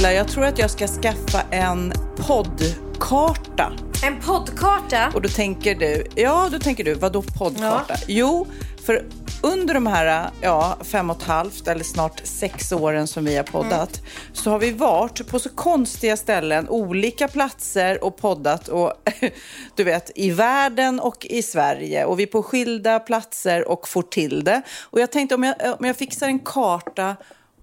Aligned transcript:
Pernilla, 0.00 0.18
jag 0.18 0.28
tror 0.28 0.44
att 0.44 0.58
jag 0.58 0.70
ska 0.70 0.86
skaffa 0.86 1.42
en 1.50 1.92
poddkarta. 2.16 3.72
En 4.06 4.20
poddkarta? 4.20 5.12
Och 5.14 5.22
då 5.22 5.28
tänker 5.28 5.74
du, 5.74 6.06
ja 6.16 6.48
då 6.52 6.58
tänker 6.58 6.84
du, 6.84 6.94
vadå 6.94 7.22
poddkarta? 7.22 7.94
Ja. 7.94 8.04
Jo, 8.06 8.46
för 8.84 9.04
under 9.42 9.74
de 9.74 9.86
här 9.86 10.30
ja, 10.40 10.76
fem 10.84 11.10
och 11.10 11.16
ett 11.16 11.22
halvt 11.22 11.68
eller 11.68 11.84
snart 11.84 12.20
sex 12.24 12.72
åren 12.72 13.06
som 13.06 13.24
vi 13.24 13.36
har 13.36 13.44
poddat 13.44 14.00
Mm. 14.00 14.10
så 14.32 14.50
har 14.50 14.58
vi 14.58 14.72
varit 14.72 15.28
på 15.28 15.38
så 15.38 15.48
konstiga 15.48 16.16
ställen, 16.16 16.68
olika 16.68 17.28
platser 17.28 18.04
och 18.04 18.16
poddat 18.16 18.68
och 18.68 18.92
du 19.74 19.84
vet 19.84 20.10
i 20.14 20.30
världen 20.30 21.00
och 21.00 21.26
i 21.26 21.42
Sverige 21.42 22.04
och 22.04 22.18
vi 22.18 22.22
är 22.22 22.26
på 22.26 22.42
skilda 22.42 23.00
platser 23.00 23.68
och 23.68 23.88
får 23.88 24.02
till 24.02 24.44
det. 24.44 24.62
Och 24.82 25.00
jag 25.00 25.12
tänkte 25.12 25.34
om 25.34 25.42
jag, 25.42 25.54
om 25.78 25.86
jag 25.86 25.96
fixar 25.96 26.26
en 26.26 26.38
karta 26.38 27.16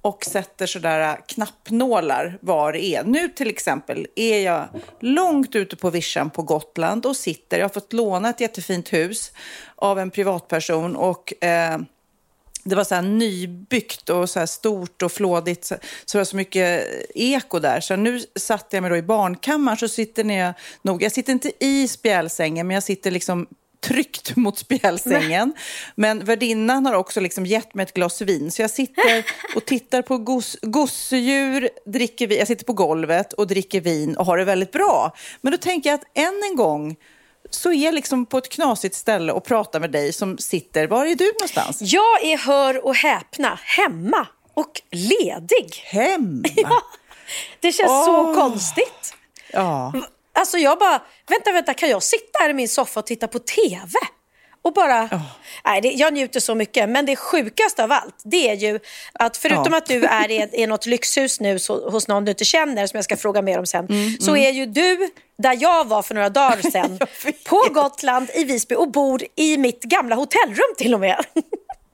och 0.07 0.25
sätter 0.25 0.65
sådär 0.65 1.09
äh, 1.09 1.15
knappnålar 1.27 2.37
var 2.41 2.73
det 2.73 2.85
är. 2.85 3.03
Nu 3.03 3.29
till 3.29 3.49
exempel 3.49 4.07
är 4.15 4.39
jag 4.39 4.67
långt 4.99 5.55
ute 5.55 5.75
på 5.75 5.89
vischan 5.89 6.29
på 6.29 6.41
Gotland 6.41 7.05
och 7.05 7.15
sitter. 7.15 7.57
Jag 7.57 7.63
har 7.63 7.73
fått 7.73 7.93
låna 7.93 8.29
ett 8.29 8.41
jättefint 8.41 8.93
hus 8.93 9.31
av 9.75 9.99
en 9.99 10.11
privatperson 10.11 10.95
och 10.95 11.43
eh, 11.43 11.79
det 12.63 12.75
var 12.75 12.83
så 12.83 12.95
här 12.95 13.01
nybyggt 13.01 14.09
och 14.09 14.29
så 14.29 14.39
här 14.39 14.45
stort 14.45 15.01
och 15.01 15.11
flådigt. 15.11 15.65
Så, 15.65 15.75
så 16.05 16.17
det 16.17 16.19
var 16.19 16.25
så 16.25 16.35
mycket 16.35 16.87
äh, 17.15 17.33
eko 17.33 17.59
där. 17.59 17.79
Så 17.79 17.95
nu 17.95 18.21
satte 18.35 18.75
jag 18.75 18.81
mig 18.81 18.89
då 18.89 18.97
i 18.97 19.01
barnkammaren. 19.01 19.77
Så 19.77 19.87
sitter 19.87 20.23
jag 20.23 20.53
nog, 20.81 21.03
jag 21.03 21.11
sitter 21.11 21.33
inte 21.33 21.51
i 21.59 21.87
spjälsängen, 21.87 22.67
men 22.67 22.73
jag 22.73 22.83
sitter 22.83 23.11
liksom 23.11 23.47
tryckt 23.81 24.35
mot 24.35 24.57
spjälsängen. 24.57 25.53
Men 25.95 26.25
värdinnan 26.25 26.85
har 26.85 26.93
också 26.93 27.19
liksom 27.19 27.45
gett 27.45 27.73
mig 27.73 27.83
ett 27.83 27.93
glas 27.93 28.21
vin. 28.21 28.51
Så 28.51 28.61
jag 28.61 28.71
sitter 28.71 29.23
och 29.55 29.65
tittar 29.65 30.01
på 30.01 30.17
gos, 30.17 30.57
gosedjur, 30.61 31.69
dricker 31.85 32.27
vin. 32.27 32.37
Jag 32.39 32.47
sitter 32.47 32.65
på 32.65 32.73
golvet 32.73 33.33
och 33.33 33.47
dricker 33.47 33.81
vin 33.81 34.17
och 34.17 34.25
har 34.25 34.37
det 34.37 34.45
väldigt 34.45 34.71
bra. 34.71 35.15
Men 35.41 35.51
då 35.51 35.57
tänker 35.57 35.89
jag 35.89 35.95
att 35.95 36.17
än 36.17 36.41
en 36.51 36.55
gång 36.55 36.95
så 37.49 37.71
är 37.71 37.85
jag 37.85 37.93
liksom 37.93 38.25
på 38.25 38.37
ett 38.37 38.49
knasigt 38.49 38.95
ställe 38.95 39.31
och 39.33 39.43
pratar 39.45 39.79
med 39.79 39.91
dig 39.91 40.13
som 40.13 40.37
sitter... 40.37 40.87
Var 40.87 41.05
är 41.05 41.15
du 41.15 41.25
någonstans? 41.25 41.81
Jag 41.81 42.23
är, 42.23 42.37
hör 42.37 42.85
och 42.85 42.95
häpna, 42.95 43.59
hemma 43.63 44.27
och 44.53 44.81
ledig. 44.91 45.83
Hemma? 45.85 46.43
Ja, 46.55 46.81
det 47.59 47.71
känns 47.71 48.05
så 48.05 48.21
Åh. 48.21 48.35
konstigt. 48.35 49.13
Ja. 49.53 49.93
Alltså 50.39 50.57
jag 50.57 50.79
bara, 50.79 51.01
vänta, 51.29 51.51
vänta, 51.51 51.73
kan 51.73 51.89
jag 51.89 52.03
sitta 52.03 52.39
här 52.39 52.49
i 52.49 52.53
min 52.53 52.67
soffa 52.69 52.99
och 52.99 53.05
titta 53.05 53.27
på 53.27 53.39
TV? 53.39 53.91
Och 54.61 54.73
bara, 54.73 55.09
nej, 55.65 55.81
det, 55.81 55.91
jag 55.91 56.13
njuter 56.13 56.39
så 56.39 56.55
mycket. 56.55 56.89
Men 56.89 57.05
det 57.05 57.15
sjukaste 57.15 57.83
av 57.83 57.91
allt, 57.91 58.15
det 58.23 58.49
är 58.49 58.53
ju 58.55 58.79
att 59.13 59.37
förutom 59.37 59.65
Ja. 59.71 59.77
att 59.77 59.85
du 59.85 60.03
är 60.05 60.31
i, 60.31 60.49
i 60.53 60.67
något 60.67 60.85
lyxhus 60.85 61.39
nu 61.39 61.59
så, 61.59 61.89
hos 61.89 62.07
någon 62.07 62.25
du 62.25 62.31
inte 62.31 62.45
känner, 62.45 62.87
som 62.87 62.97
jag 62.97 63.03
ska 63.03 63.17
fråga 63.17 63.41
mer 63.41 63.59
om 63.59 63.65
sen, 63.65 63.87
så 64.19 64.35
är 64.37 64.49
ju 64.49 64.65
du 64.65 65.09
där 65.37 65.57
jag 65.61 65.87
var 65.87 66.01
för 66.01 66.15
några 66.15 66.29
dagar 66.29 66.61
sedan, 66.71 66.99
på 67.45 67.63
Gotland 67.73 68.29
i 68.33 68.43
Visby 68.43 68.75
och 68.75 68.91
bor 68.91 69.21
i 69.35 69.57
mitt 69.57 69.83
gamla 69.83 70.15
hotellrum 70.15 70.75
till 70.77 70.93
och 70.93 70.99
med. 70.99 71.25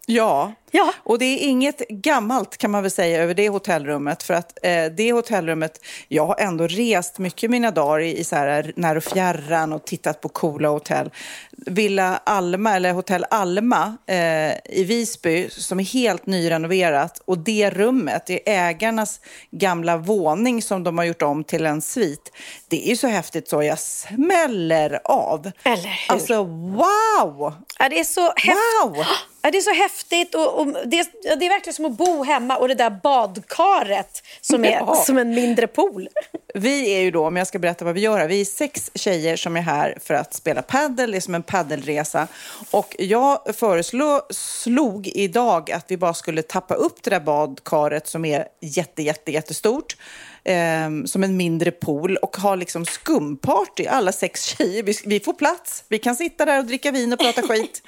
Ja. 0.06 0.54
Ja. 0.76 0.94
och 0.98 1.20
det 1.20 1.26
är 1.26 1.48
inget 1.48 1.78
gammalt 1.90 2.58
kan 2.58 2.72
man 2.72 2.82
väl 2.82 2.92
säga 2.92 3.24
över 3.24 3.34
det 3.34 3.50
hotellrummet. 3.50 4.24
För 4.24 4.34
att 4.34 4.58
eh, 4.64 4.86
det 4.86 5.12
hotellrummet, 5.12 5.86
jag 6.08 6.26
har 6.26 6.36
ändå 6.40 6.68
rest 6.68 7.20
mycket 7.20 7.50
mina 7.52 7.72
dagar 7.72 8.00
i, 8.00 8.18
i 8.18 8.24
så 8.24 8.36
här 8.36 8.74
när 8.76 8.96
och 8.96 9.04
fjärran 9.04 9.74
och 9.74 9.86
tittat 9.86 10.22
på 10.22 10.30
coola 10.30 10.70
hotell. 10.70 11.12
Villa 11.52 12.22
Alma, 12.24 12.76
eller 12.76 12.94
Hotell 12.94 13.26
Alma 13.30 13.98
eh, 14.08 14.52
i 14.66 14.84
Visby 14.88 15.50
som 15.50 15.80
är 15.80 15.84
helt 15.84 16.26
nyrenoverat. 16.26 17.22
Och 17.26 17.38
det 17.38 17.70
rummet 17.70 18.30
är 18.30 18.40
ägarnas 18.46 19.20
gamla 19.52 19.98
våning 19.98 20.62
som 20.62 20.84
de 20.84 20.98
har 20.98 21.06
gjort 21.06 21.22
om 21.22 21.44
till 21.44 21.66
en 21.66 21.82
svit. 21.82 22.32
Det 22.68 22.86
är 22.86 22.90
ju 22.90 22.96
så 22.96 23.08
häftigt 23.08 23.48
så 23.48 23.64
jag 23.64 23.80
smäller 23.80 25.00
av. 25.04 25.52
Eller 25.64 25.84
hur? 25.84 26.14
Alltså 26.14 26.44
wow! 26.44 27.54
Ja, 27.80 27.90
det 27.90 28.00
är 28.00 28.04
så 28.04 28.34
häftigt. 28.36 28.56
Wow! 28.84 29.06
Ja, 29.46 29.52
det 29.52 29.58
är 29.58 29.62
så 29.62 29.74
häftigt 29.74 30.36
och, 30.36 30.60
och 30.60 30.68
det, 30.68 31.08
det 31.24 31.46
är 31.46 31.50
verkligen 31.50 31.74
som 31.74 31.86
att 31.86 31.92
bo 31.98 32.24
hemma 32.24 32.58
och 32.58 32.68
det 32.68 32.74
där 32.76 32.90
badkaret 33.04 34.24
som 34.42 34.66
är 34.66 34.72
Ja. 34.72 34.96
som 35.06 35.18
en 35.18 35.30
mindre 35.30 35.68
pool. 35.68 36.10
Vi 36.54 36.94
är 36.96 37.00
ju 37.00 37.12
då, 37.12 37.28
om 37.28 37.36
jag 37.36 37.48
ska 37.48 37.60
berätta 37.60 37.86
vad 37.86 37.94
vi 37.94 38.02
gör 38.02 38.18
här, 38.18 38.28
vi 38.28 38.42
är 38.42 38.46
sex 38.46 38.92
tjejer 38.96 39.36
som 39.36 39.58
är 39.58 39.62
här 39.62 39.98
för 40.04 40.14
att 40.14 40.34
spela 40.34 40.62
paddel. 40.62 41.12
Det 41.12 41.18
är 41.18 41.22
som 41.22 41.36
en 41.36 41.44
paddelresa. 41.44 42.28
Och 42.72 42.96
jag 43.00 43.56
föreslog 43.56 45.08
idag 45.08 45.72
att 45.72 45.86
vi 45.88 45.98
bara 45.98 46.14
skulle 46.14 46.42
tappa 46.42 46.74
upp 46.76 47.04
det 47.04 47.10
där 47.10 47.20
badkaret 47.20 48.08
som 48.08 48.26
är 48.26 48.46
jätte, 48.62 49.02
jätte, 49.04 49.32
jättestort. 49.32 49.98
ehm, 50.46 51.08
som 51.08 51.24
en 51.24 51.38
mindre 51.38 51.72
pool 51.72 52.18
och 52.18 52.38
ha 52.38 52.56
liksom 52.56 52.86
skumparty, 52.86 53.86
alla 53.88 54.12
sex 54.12 54.44
tjejer. 54.44 54.84
Vi, 54.84 54.94
vi 55.06 55.20
får 55.20 55.34
plats, 55.34 55.84
vi 55.88 56.00
kan 56.00 56.16
sitta 56.16 56.46
där 56.46 56.60
och 56.60 56.66
dricka 56.66 56.92
vin 56.92 57.14
och 57.14 57.20
prata 57.20 57.42
skit. 57.42 57.82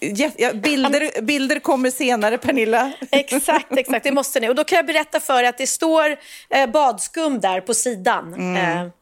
Ja, 0.00 0.52
bilder, 0.54 1.22
bilder 1.22 1.58
kommer 1.58 1.90
senare, 1.90 2.38
Pernilla. 2.38 2.92
Exakt, 3.10 3.78
exakt. 3.78 4.04
Det 4.04 4.12
måste 4.12 4.40
ni. 4.40 4.48
Och 4.48 4.54
då 4.54 4.64
kan 4.64 4.76
jag 4.76 4.86
berätta 4.86 5.20
för 5.20 5.42
er 5.42 5.48
att 5.48 5.58
det 5.58 5.66
står 5.66 6.16
eh, 6.50 6.70
badskum 6.70 7.40
där 7.40 7.60
på 7.60 7.74
sidan. 7.74 8.34
Mm. 8.34 8.56
Eh, 8.56 8.92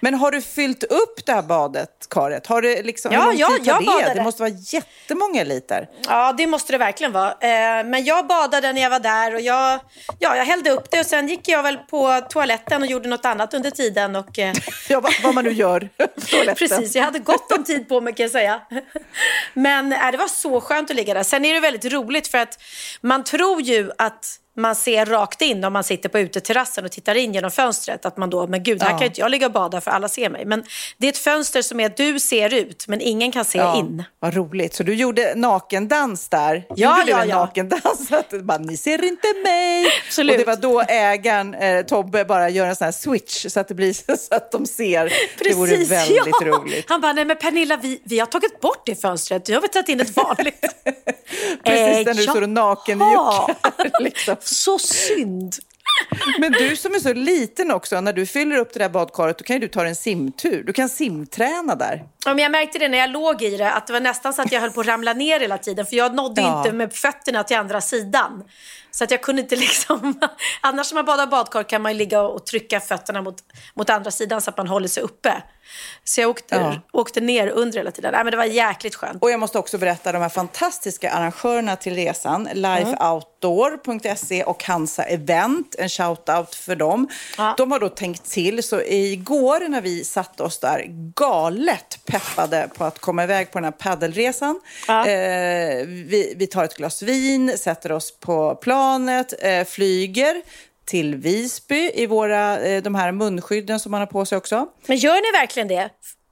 Men 0.00 0.14
har 0.14 0.30
du 0.30 0.40
fyllt 0.42 0.84
upp 0.84 1.26
det 1.26 1.32
här 1.32 1.42
badet, 1.42 1.90
Karet? 2.10 2.46
Har 2.46 2.62
det 2.62 2.82
liksom, 2.82 3.12
Ja, 3.12 3.32
ja, 3.32 3.50
jag 3.62 3.80
det? 3.80 3.86
badade. 3.86 4.14
Det 4.14 4.22
måste 4.22 4.42
vara 4.42 4.52
jättemånga 4.52 5.44
liter. 5.44 5.88
ja, 6.08 6.32
det 6.32 6.46
måste 6.46 6.72
det 6.72 6.78
verkligen 6.78 7.12
vara. 7.12 7.30
Eh, 7.30 7.84
men 7.84 8.04
jag 8.04 8.26
badade 8.26 8.72
när 8.72 8.82
jag 8.82 8.90
var 8.90 9.00
där 9.00 9.34
och 9.34 9.40
jag, 9.40 9.80
ja, 10.18 10.36
jag 10.36 10.44
hällde 10.44 10.70
upp 10.70 10.90
det 10.90 11.00
och 11.00 11.06
sen 11.06 11.28
gick 11.28 11.48
jag 11.48 11.62
väl 11.62 11.76
på 11.76 12.20
toaletten 12.28 12.82
och 12.82 12.88
gjorde 12.88 13.08
något 13.08 13.24
annat 13.24 13.54
under 13.54 13.70
tiden. 13.70 14.16
Och, 14.16 14.38
eh, 14.38 14.54
Ja, 14.88 15.02
vad, 15.22 15.34
man 15.34 15.44
nu 15.44 15.52
gör 15.52 15.80
på 15.80 16.06
toaletten. 16.30 16.68
Precis, 16.68 16.94
jag 16.96 17.02
hade 17.04 17.18
gott 17.18 17.52
om 17.52 17.64
tid 17.64 17.88
på 17.88 18.00
mig 18.00 18.14
kan 18.14 18.24
jag 18.24 18.30
säga. 18.30 18.60
Men 19.54 19.92
äh, 19.92 20.10
det 20.10 20.16
var 20.16 20.28
så 20.28 20.60
skönt 20.60 20.90
att 20.90 20.96
ligga 20.96 21.14
där. 21.14 21.22
Sen 21.22 21.44
är 21.44 21.54
det 21.54 21.60
väldigt 21.60 21.92
roligt 21.92 22.28
för 22.28 22.38
att 22.38 22.58
man 23.00 23.24
tror 23.24 23.60
ju 23.62 23.90
att 23.98 24.36
man 24.60 24.76
ser 24.76 25.06
rakt 25.06 25.42
in 25.42 25.64
om 25.64 25.72
man 25.72 25.84
sitter 25.84 26.08
på 26.08 26.18
uteterrassen 26.18 26.84
och 26.84 26.92
tittar 26.92 27.14
in 27.14 27.34
genom 27.34 27.50
fönstret. 27.50 28.06
Att 28.06 28.16
man 28.16 28.30
då, 28.30 28.46
men 28.46 28.62
gud, 28.62 28.82
här 28.82 28.90
Ja. 28.90 28.98
kan 28.98 29.06
inte 29.06 29.20
jag 29.20 29.30
ligga 29.30 29.46
och 29.46 29.52
bada 29.52 29.80
för 29.80 29.90
alla 29.90 30.08
ser 30.08 30.30
mig. 30.30 30.44
Men 30.44 30.64
det 30.98 31.06
är 31.06 31.10
ett 31.10 31.18
fönster 31.18 31.62
som 31.62 31.80
är 31.80 31.92
du 31.96 32.20
ser 32.20 32.54
ut, 32.54 32.84
men 32.88 33.00
ingen 33.00 33.32
kan 33.32 33.44
se 33.44 33.58
Ja, 33.58 33.78
in. 33.78 34.04
Vad 34.18 34.34
roligt. 34.34 34.74
Så 34.74 34.82
du 34.82 34.94
gjorde 34.94 35.34
nakendans 35.34 36.28
där? 36.28 36.64
Ja, 36.68 36.98
gjorde 36.98 37.10
ja, 37.10 37.16
du 37.16 37.22
en 37.22 37.28
ja. 37.28 37.38
nakendans? 37.40 38.10
Bara, 38.42 38.58
ni 38.58 38.76
ser 38.76 39.04
inte 39.04 39.28
mig. 39.44 39.86
Absolut. 40.06 40.32
Och 40.32 40.38
det 40.38 40.46
var 40.46 40.56
då 40.56 40.80
ägaren, 40.80 41.54
eh, 41.54 41.82
Tobbe, 41.84 42.24
bara 42.24 42.48
gör 42.48 42.66
en 42.66 42.76
sån 42.76 42.84
här 42.84 42.92
switch 42.92 43.46
så 43.48 43.60
att 43.60 43.68
det 43.68 43.74
blir 43.74 43.92
så 44.16 44.34
att 44.34 44.52
de 44.52 44.66
ser. 44.66 45.12
det 45.44 45.54
vore 45.54 45.76
väldigt 45.76 46.26
ja. 46.40 46.46
roligt. 46.46 46.84
Han 46.88 47.00
bara, 47.00 47.12
nej 47.12 47.24
men 47.24 47.36
Pernilla, 47.36 47.76
vi, 47.76 48.00
vi 48.04 48.18
har 48.18 48.26
tagit 48.26 48.60
bort 48.60 48.82
det 48.86 48.94
fönstret. 49.00 49.48
Nu 49.48 49.54
har 49.54 49.60
tagit 49.68 49.88
in 49.88 50.00
ett 50.00 50.16
vanligt. 50.16 50.60
Precis 51.64 51.80
Eh, 51.80 52.04
när 52.04 52.14
du 52.14 52.22
står 52.22 52.46
naken 52.46 52.98
i 52.98 53.04
jaha. 53.04 53.48
juckar. 53.48 54.02
Liksom. 54.02 54.36
Så 54.52 54.78
synd. 54.78 55.54
Men 56.38 56.52
du 56.52 56.76
som 56.76 56.94
är 56.94 56.98
så 56.98 57.12
liten 57.12 57.70
också, 57.70 58.00
när 58.00 58.12
du 58.12 58.26
fyller 58.26 58.56
upp 58.56 58.72
det 58.72 58.78
där 58.78 58.88
badkaret, 58.88 59.38
då 59.38 59.44
kan 59.44 59.56
ju 59.56 59.60
du 59.60 59.68
ta 59.68 59.86
en 59.86 59.96
simtur. 59.96 60.62
Du 60.66 60.72
kan 60.72 60.88
simträna 60.88 61.74
där. 61.74 62.04
Ja, 62.24 62.34
men 62.34 62.38
jag 62.42 62.52
märkte 62.52 62.78
det 62.78 62.88
när 62.88 62.98
jag 62.98 63.10
låg 63.10 63.42
i 63.42 63.56
det, 63.56 63.72
att 63.72 63.86
det 63.86 63.92
var 63.92 64.00
nästan 64.00 64.32
så 64.34 64.42
att 64.42 64.52
jag 64.52 64.60
höll 64.60 64.70
på 64.70 64.80
att 64.80 64.86
ramla 64.86 65.12
ner 65.12 65.40
hela 65.40 65.58
tiden. 65.58 65.86
För 65.86 65.96
jag 65.96 66.14
nådde 66.14 66.40
Ja. 66.40 66.58
inte 66.58 66.72
med 66.72 66.92
fötterna 66.92 67.44
till 67.44 67.56
andra 67.56 67.80
sidan. 67.80 68.44
Så 68.90 69.04
att 69.04 69.10
jag 69.10 69.22
kunde 69.22 69.42
inte 69.42 69.56
liksom... 69.66 70.20
Annars 70.60 70.92
när 70.92 70.94
man 70.94 71.04
badar 71.04 71.26
badkar 71.26 71.62
kan 71.62 71.82
man 71.82 71.96
ligga 71.96 72.20
och 72.22 72.46
trycka 72.46 72.80
fötterna 72.80 73.22
mot, 73.22 73.36
mot 73.74 73.90
andra 73.90 74.10
sidan 74.10 74.40
så 74.40 74.50
att 74.50 74.56
man 74.56 74.66
håller 74.68 74.88
sig 74.88 75.02
uppe. 75.02 75.42
Så 76.04 76.20
jag 76.20 76.30
åkte, 76.30 76.54
Ja. 76.54 76.80
åkte 77.00 77.20
ner 77.20 77.48
under 77.48 77.78
hela 77.78 77.90
tiden. 77.90 78.12
Nej, 78.12 78.24
men 78.24 78.30
det 78.30 78.36
var 78.36 78.44
jäkligt 78.44 78.94
skönt. 78.94 79.22
Och 79.22 79.30
jag 79.30 79.40
måste 79.40 79.58
också 79.58 79.78
berätta 79.78 80.12
de 80.12 80.22
här 80.22 80.28
fantastiska 80.28 81.10
arrangörerna 81.10 81.76
till 81.76 81.94
resan. 81.94 82.48
Lifeoutdoor.se 82.54 84.44
och 84.44 84.64
Hansa 84.64 85.02
Event. 85.02 85.74
En 85.78 85.88
shout-out 85.88 86.54
för 86.54 86.76
dem. 86.76 87.08
Ja. 87.38 87.54
De 87.56 87.72
har 87.72 87.80
då 87.80 87.88
tänkt 87.88 88.30
till. 88.30 88.62
Så 88.62 88.80
igår 88.82 89.68
när 89.68 89.80
vi 89.80 90.04
satte 90.04 90.42
oss 90.42 90.58
där 90.60 90.84
galet 91.14 91.98
peppade 92.10 92.68
på 92.74 92.84
att 92.84 92.98
komma 92.98 93.24
iväg 93.24 93.50
på 93.50 93.58
den 93.58 93.64
här 93.64 93.70
paddelresan. 93.72 94.60
Ja. 94.88 95.06
Eh, 95.06 95.86
vi, 95.86 96.34
vi 96.36 96.46
tar 96.46 96.64
ett 96.64 96.76
glas 96.76 97.02
vin, 97.02 97.58
sätter 97.58 97.92
oss 97.92 98.20
på 98.20 98.54
planet, 98.54 99.34
eh, 99.42 99.64
flyger 99.64 100.42
till 100.84 101.14
Visby 101.16 101.90
i 101.94 102.06
våra, 102.06 102.58
eh, 102.60 102.82
de 102.82 102.94
här 102.94 103.12
munskydden 103.12 103.80
som 103.80 103.90
man 103.90 104.00
har 104.00 104.06
på 104.06 104.24
sig 104.24 104.38
också. 104.38 104.66
Men 104.86 104.96
gör 104.96 105.14
ni 105.14 105.38
verkligen 105.40 105.68
det? 105.68 105.90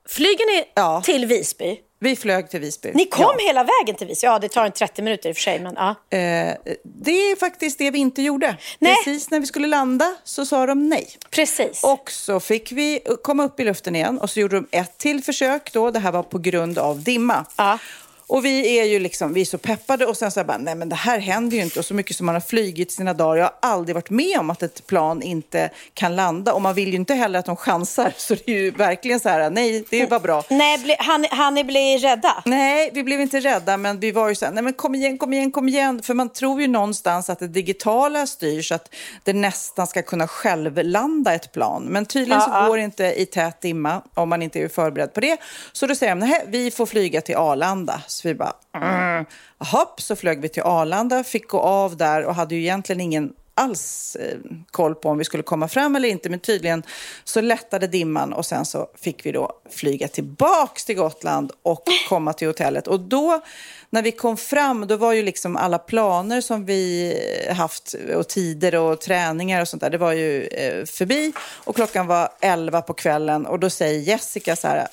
Flyger 0.08 0.56
ni 0.56 0.64
Ja. 0.74 1.02
till 1.04 1.26
Visby? 1.26 1.76
Vi 2.00 2.16
flög 2.16 2.50
till 2.50 2.60
Visby. 2.60 2.92
Ni 2.94 3.04
kom 3.06 3.22
Ja. 3.38 3.46
hela 3.46 3.64
vägen 3.64 3.96
till 3.98 4.06
Visby? 4.06 4.26
Ja, 4.26 4.38
det 4.38 4.48
tar 4.48 4.64
en 4.66 4.72
30 4.72 5.02
minuter 5.02 5.28
i 5.28 5.32
och 5.32 5.36
för 5.36 5.42
sig. 5.42 5.60
Men, 5.60 5.74
ja. 5.74 5.88
Eh, 5.90 6.54
det 6.82 7.10
är 7.30 7.36
faktiskt 7.36 7.78
det 7.78 7.90
vi 7.90 7.98
inte 7.98 8.22
gjorde. 8.22 8.56
Nej. 8.78 8.96
Precis 9.04 9.30
när 9.30 9.40
vi 9.40 9.46
skulle 9.46 9.66
landa 9.66 10.14
så 10.24 10.46
sa 10.46 10.66
de 10.66 10.88
nej. 10.88 11.08
Precis. 11.30 11.84
Och 11.84 12.10
så 12.10 12.40
fick 12.40 12.72
vi 12.72 13.00
komma 13.22 13.44
upp 13.44 13.60
i 13.60 13.64
luften 13.64 13.96
igen 13.96 14.18
och 14.18 14.30
så 14.30 14.40
gjorde 14.40 14.56
de 14.56 14.66
ett 14.78 14.98
till 14.98 15.24
försök 15.24 15.72
då. 15.72 15.90
Det 15.90 15.98
här 15.98 16.12
var 16.12 16.22
på 16.22 16.38
grund 16.38 16.78
av 16.78 17.02
dimma. 17.02 17.46
Ja. 17.56 17.78
Och 18.28 18.44
vi 18.44 18.78
är 18.78 18.84
ju 18.84 18.98
liksom, 18.98 19.32
vi 19.32 19.40
är 19.40 19.44
så 19.44 19.58
peppade 19.58 20.06
och 20.06 20.16
sen 20.16 20.30
så 20.30 20.44
bara, 20.44 20.58
nej 20.58 20.74
men 20.74 20.88
det 20.88 20.96
här 20.96 21.18
händer 21.18 21.56
ju 21.56 21.62
inte. 21.62 21.78
Och 21.78 21.84
så 21.84 21.94
mycket 21.94 22.16
som 22.16 22.26
man 22.26 22.34
har 22.34 22.40
flygit 22.40 22.92
sina 22.92 23.14
dagar. 23.14 23.36
Jag 23.36 23.44
har 23.44 23.54
aldrig 23.60 23.94
varit 23.94 24.10
med 24.10 24.38
om 24.38 24.50
att 24.50 24.62
ett 24.62 24.86
plan 24.86 25.22
inte 25.22 25.70
kan 25.94 26.16
landa. 26.16 26.52
Och 26.52 26.62
man 26.62 26.74
vill 26.74 26.88
ju 26.88 26.96
inte 26.96 27.14
heller 27.14 27.38
att 27.38 27.46
de 27.46 27.56
chansar. 27.56 28.12
Så 28.16 28.34
det 28.34 28.48
är 28.48 28.58
ju 28.58 28.70
verkligen 28.70 29.20
så 29.20 29.28
här, 29.28 29.50
nej 29.50 29.84
det 29.90 30.10
var 30.10 30.20
bra. 30.20 30.44
Nej, 30.50 30.96
han, 30.98 31.26
han 31.30 31.54
ni 31.54 31.64
bli 31.64 31.98
rädda? 31.98 32.42
Nej, 32.46 32.90
vi 32.94 33.04
blev 33.04 33.20
inte 33.20 33.40
rädda, 33.40 33.76
men 33.76 34.00
vi 34.00 34.10
var 34.12 34.28
ju 34.28 34.34
så 34.34 34.44
här, 34.44 34.52
nej 34.52 34.62
men 34.64 34.72
kom 34.72 34.94
igen, 34.94 35.18
kom 35.18 35.32
igen, 35.32 35.50
kom 35.50 35.68
igen. 35.68 36.02
För 36.02 36.14
man 36.14 36.28
tror 36.28 36.60
ju 36.60 36.66
någonstans 36.68 37.30
att 37.30 37.38
det 37.38 37.48
digitala 37.48 38.26
styrs, 38.26 38.72
att 38.72 38.94
det 39.24 39.32
nästan 39.32 39.86
ska 39.86 40.02
kunna 40.02 40.28
självlanda 40.28 41.34
ett 41.34 41.52
plan. 41.52 41.82
Men 41.82 42.06
tydligen 42.06 42.40
så 42.40 42.50
Ja, 42.50 42.62
ja. 42.62 42.68
går 42.68 42.76
det 42.76 42.82
inte 42.82 43.04
i 43.04 43.26
tät 43.26 43.60
dimma 43.60 44.02
om 44.14 44.28
man 44.28 44.42
inte 44.42 44.60
är 44.60 44.68
förberedd 44.68 45.14
på 45.14 45.20
det. 45.20 45.36
Så 45.72 45.86
då 45.86 45.94
säger 45.94 46.14
de, 46.14 46.18
nej, 46.26 46.44
vi 46.46 46.70
får 46.70 46.86
flyga 46.86 47.20
till 47.20 47.36
Arlanda. 47.36 48.00
Vi 48.24 48.34
bara, 48.34 48.52
mm. 48.74 49.24
Hopp, 49.58 50.00
så 50.00 50.16
flög 50.16 50.40
vi 50.40 50.48
till 50.48 50.62
Arlanda, 50.62 51.24
fick 51.24 51.48
gå 51.48 51.60
av 51.60 51.96
där 51.96 52.24
och 52.24 52.34
hade 52.34 52.54
ju 52.54 52.60
egentligen 52.60 53.00
ingen 53.00 53.32
alls 53.58 54.16
eh, 54.20 54.38
koll 54.70 54.94
på 54.94 55.08
om 55.08 55.18
vi 55.18 55.24
skulle 55.24 55.42
komma 55.42 55.68
fram 55.68 55.96
eller 55.96 56.08
inte. 56.08 56.28
Men 56.30 56.40
tydligen 56.40 56.82
så 57.24 57.40
lättade 57.40 57.86
dimman 57.86 58.32
och 58.32 58.46
sen 58.46 58.64
så 58.64 58.88
fick 58.94 59.26
vi 59.26 59.32
då 59.32 59.52
flyga 59.70 60.08
tillbaks 60.08 60.84
till 60.84 60.96
Gotland 60.96 61.52
och 61.62 61.82
komma 62.08 62.32
till 62.32 62.46
hotellet. 62.46 62.86
Och 62.86 63.00
då 63.00 63.40
när 63.90 64.02
vi 64.02 64.12
kom 64.12 64.36
fram, 64.36 64.86
då 64.86 64.96
var 64.96 65.12
ju 65.12 65.22
liksom 65.22 65.56
alla 65.56 65.78
planer 65.78 66.40
som 66.40 66.64
vi 66.64 67.14
eh, 67.46 67.54
haft 67.54 67.94
och 68.16 68.28
tider 68.28 68.74
och 68.74 69.00
träningar 69.00 69.60
och 69.60 69.68
sånt 69.68 69.80
där, 69.80 69.90
det 69.90 69.98
var 69.98 70.12
ju 70.12 70.42
eh, 70.42 70.84
förbi. 70.84 71.32
Och 71.64 71.76
klockan 71.76 72.06
var 72.06 72.28
11 72.40 72.82
på 72.82 72.94
kvällen 72.94 73.46
och 73.46 73.58
då 73.58 73.70
säger 73.70 74.00
Jessica 74.00 74.56
så 74.56 74.68
här, 74.68 74.88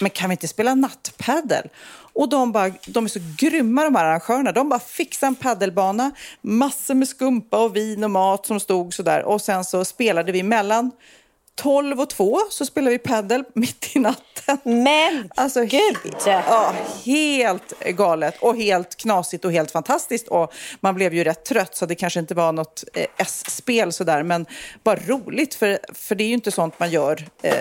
men 0.00 0.10
kan 0.10 0.28
vi 0.30 0.32
inte 0.32 0.48
spela 0.48 0.74
nattpaddel? 0.74 1.68
Och 2.12 2.28
de, 2.28 2.52
bara, 2.52 2.72
de 2.86 3.04
är 3.04 3.08
så 3.08 3.20
grymma 3.36 3.84
de 3.84 3.94
här 3.94 4.04
arrangörerna. 4.04 4.52
De 4.52 4.68
bara 4.68 4.80
fixade 4.80 5.28
en 5.28 5.34
paddelbana, 5.34 6.10
massor 6.40 6.94
med 6.94 7.08
skumpa 7.08 7.64
och 7.64 7.76
vin 7.76 8.04
och 8.04 8.10
mat 8.10 8.46
som 8.46 8.60
stod 8.60 8.94
sådär. 8.94 9.22
Och 9.22 9.40
sen 9.40 9.64
så 9.64 9.84
spelade 9.84 10.32
vi 10.32 10.42
mellan 10.42 10.90
12 11.62 12.00
och 12.00 12.10
2 12.10 12.38
så 12.50 12.66
spelade 12.66 12.90
vi 12.90 12.98
paddel 12.98 13.44
mitt 13.54 13.96
i 13.96 13.98
natten. 13.98 14.58
Men 14.64 15.30
Alltså, 15.34 15.60
gud! 15.64 15.96
Ja, 16.26 16.72
helt 17.04 17.80
galet 17.80 18.34
och 18.40 18.56
helt 18.56 18.96
knasigt 18.96 19.44
och 19.44 19.52
helt 19.52 19.70
fantastiskt. 19.70 20.28
Och 20.28 20.52
man 20.80 20.94
blev 20.94 21.14
ju 21.14 21.24
rätt 21.24 21.44
trött 21.44 21.76
så 21.76 21.86
det 21.86 21.94
kanske 21.94 22.20
inte 22.20 22.34
var 22.34 22.52
något 22.52 22.84
eh, 22.94 23.06
S-spel 23.16 23.92
sådär. 23.92 24.22
Men 24.22 24.46
bara 24.82 24.96
roligt 24.96 25.54
för, 25.54 25.78
för 25.94 26.14
det 26.14 26.24
är 26.24 26.28
ju 26.28 26.34
inte 26.34 26.50
sånt 26.52 26.78
man 26.80 26.90
gör 26.90 27.24
eh, 27.42 27.52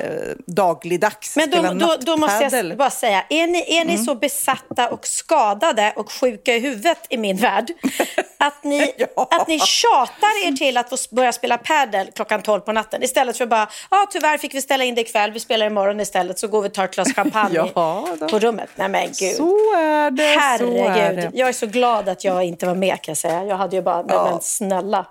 dagligdags. 0.47 1.35
Men 1.35 1.49
då, 1.49 1.61
då, 1.61 1.95
då 1.99 2.17
måste 2.17 2.49
jag 2.51 2.77
bara 2.77 2.89
säga, 2.89 3.25
är 3.29 3.47
ni, 3.47 3.77
är 3.77 3.85
ni 3.85 3.93
Mm. 3.95 4.05
så 4.05 4.15
besatta 4.15 4.89
och 4.89 5.07
skadade 5.07 5.93
och 5.95 6.11
sjuka 6.11 6.55
i 6.55 6.59
huvudet 6.59 6.97
i 7.09 7.17
min 7.17 7.37
värld 7.37 7.71
att 8.37 8.63
ni, 8.63 8.93
Ja. 9.15 9.27
att 9.31 9.47
ni 9.47 9.59
tjatar 9.59 10.47
er 10.47 10.51
till 10.51 10.77
att 10.77 10.89
få 10.89 11.15
börja 11.15 11.31
spela 11.31 11.57
padel 11.57 12.07
klockan 12.15 12.41
12 12.41 12.61
på 12.61 12.71
natten 12.71 13.03
istället 13.03 13.37
för 13.37 13.45
bara, 13.45 13.69
ja 13.84 13.84
ah, 13.89 14.05
tyvärr 14.11 14.37
fick 14.37 14.53
vi 14.55 14.61
ställa 14.61 14.83
in 14.83 14.95
det 14.95 15.01
ikväll, 15.01 15.31
vi 15.31 15.39
spelar 15.39 15.65
imorgon 15.65 15.99
istället 15.99 16.39
så 16.39 16.47
går 16.47 16.61
vi 16.61 16.67
och 16.67 16.73
tar 16.73 16.85
ett 16.85 16.95
glas 16.95 17.13
champagne 17.15 17.71
Ja, 17.75 18.07
på 18.31 18.39
rummet. 18.39 18.69
Nej 18.75 18.89
men 18.89 19.07
gud. 19.07 19.35
Så 19.35 19.55
är 19.77 20.11
det. 20.11 20.23
Så 20.23 20.29
är 20.29 20.89
Herregud, 20.89 21.31
det. 21.31 21.37
jag 21.39 21.49
är 21.49 21.53
så 21.53 21.67
glad 21.67 22.09
att 22.09 22.23
jag 22.23 22.43
inte 22.43 22.65
var 22.65 22.75
med 22.75 23.01
kan 23.01 23.11
jag 23.11 23.17
säga. 23.17 23.43
Jag 23.43 23.55
hade 23.55 23.75
ju 23.75 23.81
bara, 23.81 24.01
nej, 24.01 24.17
men 24.31 24.41
snälla. 24.41 25.05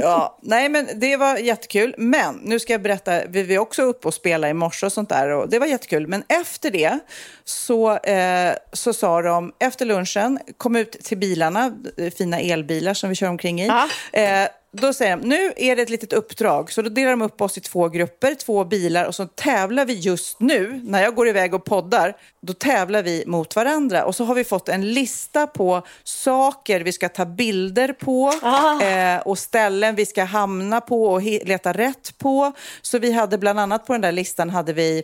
Ja, 0.00 0.38
nej 0.42 0.68
men 0.68 0.88
det 0.94 1.16
var 1.16 1.36
jättekul. 1.36 1.94
Men 1.98 2.34
nu 2.34 2.60
ska 2.60 2.72
jag 2.72 2.82
berätta, 2.82 3.26
vi 3.28 3.42
var 3.42 3.58
också 3.58 3.82
uppe 3.82 4.08
och 4.08 4.14
spelade 4.14 4.50
i 4.50 4.54
morse 4.54 4.86
och 4.86 4.92
sånt 4.92 5.08
där 5.08 5.28
och 5.28 5.48
det 5.48 5.58
var 5.58 5.66
jättekul. 5.66 6.06
Men 6.06 6.24
efter 6.28 6.70
det 6.70 6.98
så, 7.44 7.96
eh, 7.96 8.52
så 8.72 8.92
sa 8.92 9.22
de, 9.22 9.52
efter 9.58 9.86
lunchen, 9.86 10.38
kom 10.56 10.76
ut 10.76 10.92
till 10.92 11.18
bilarna, 11.18 11.72
eh, 11.98 12.10
fina 12.12 12.40
elbilar 12.40 12.94
som 12.94 13.08
vi 13.08 13.14
kör 13.14 13.28
omkring 13.28 13.60
i. 13.60 13.66
Ja. 13.66 13.88
Eh, 14.20 14.48
då 14.72 14.92
säger 14.92 15.16
de, 15.16 15.28
nu 15.28 15.52
är 15.56 15.76
det 15.76 15.82
ett 15.82 15.90
litet 15.90 16.12
uppdrag. 16.12 16.72
Så 16.72 16.82
då 16.82 16.88
delar 16.88 17.10
de 17.10 17.22
upp 17.22 17.40
oss 17.40 17.58
i 17.58 17.60
två 17.60 17.88
grupper, 17.88 18.34
två 18.34 18.64
bilar 18.64 19.04
och 19.04 19.14
så 19.14 19.26
tävlar 19.26 19.84
vi 19.84 19.92
just 19.92 20.40
nu. 20.40 20.80
När 20.84 21.02
jag 21.02 21.14
går 21.14 21.28
iväg 21.28 21.54
och 21.54 21.64
poddar, 21.64 22.16
då 22.40 22.52
tävlar 22.52 23.02
vi 23.02 23.24
mot 23.26 23.56
varandra. 23.56 24.04
Och 24.04 24.16
så 24.16 24.24
har 24.24 24.34
vi 24.34 24.44
fått 24.44 24.68
en 24.68 24.92
lista 24.94 25.46
på 25.46 25.82
saker 26.04 26.80
vi 26.80 26.92
ska 26.92 27.08
ta 27.08 27.24
bilder 27.24 27.92
på 27.92 28.32
Ah. 28.42 28.82
eh, 28.82 29.20
och 29.20 29.38
ställen 29.38 29.94
vi 29.94 30.06
ska 30.06 30.24
hamna 30.24 30.80
på 30.80 31.04
och 31.04 31.22
leta 31.22 31.72
rätt 31.72 32.18
på. 32.18 32.52
Så 32.82 32.98
vi 32.98 33.12
hade 33.12 33.38
bland 33.38 33.60
annat 33.60 33.86
på 33.86 33.92
den 33.92 34.02
där 34.02 34.12
listan 34.12 34.50
hade 34.50 34.72
vi 34.72 35.02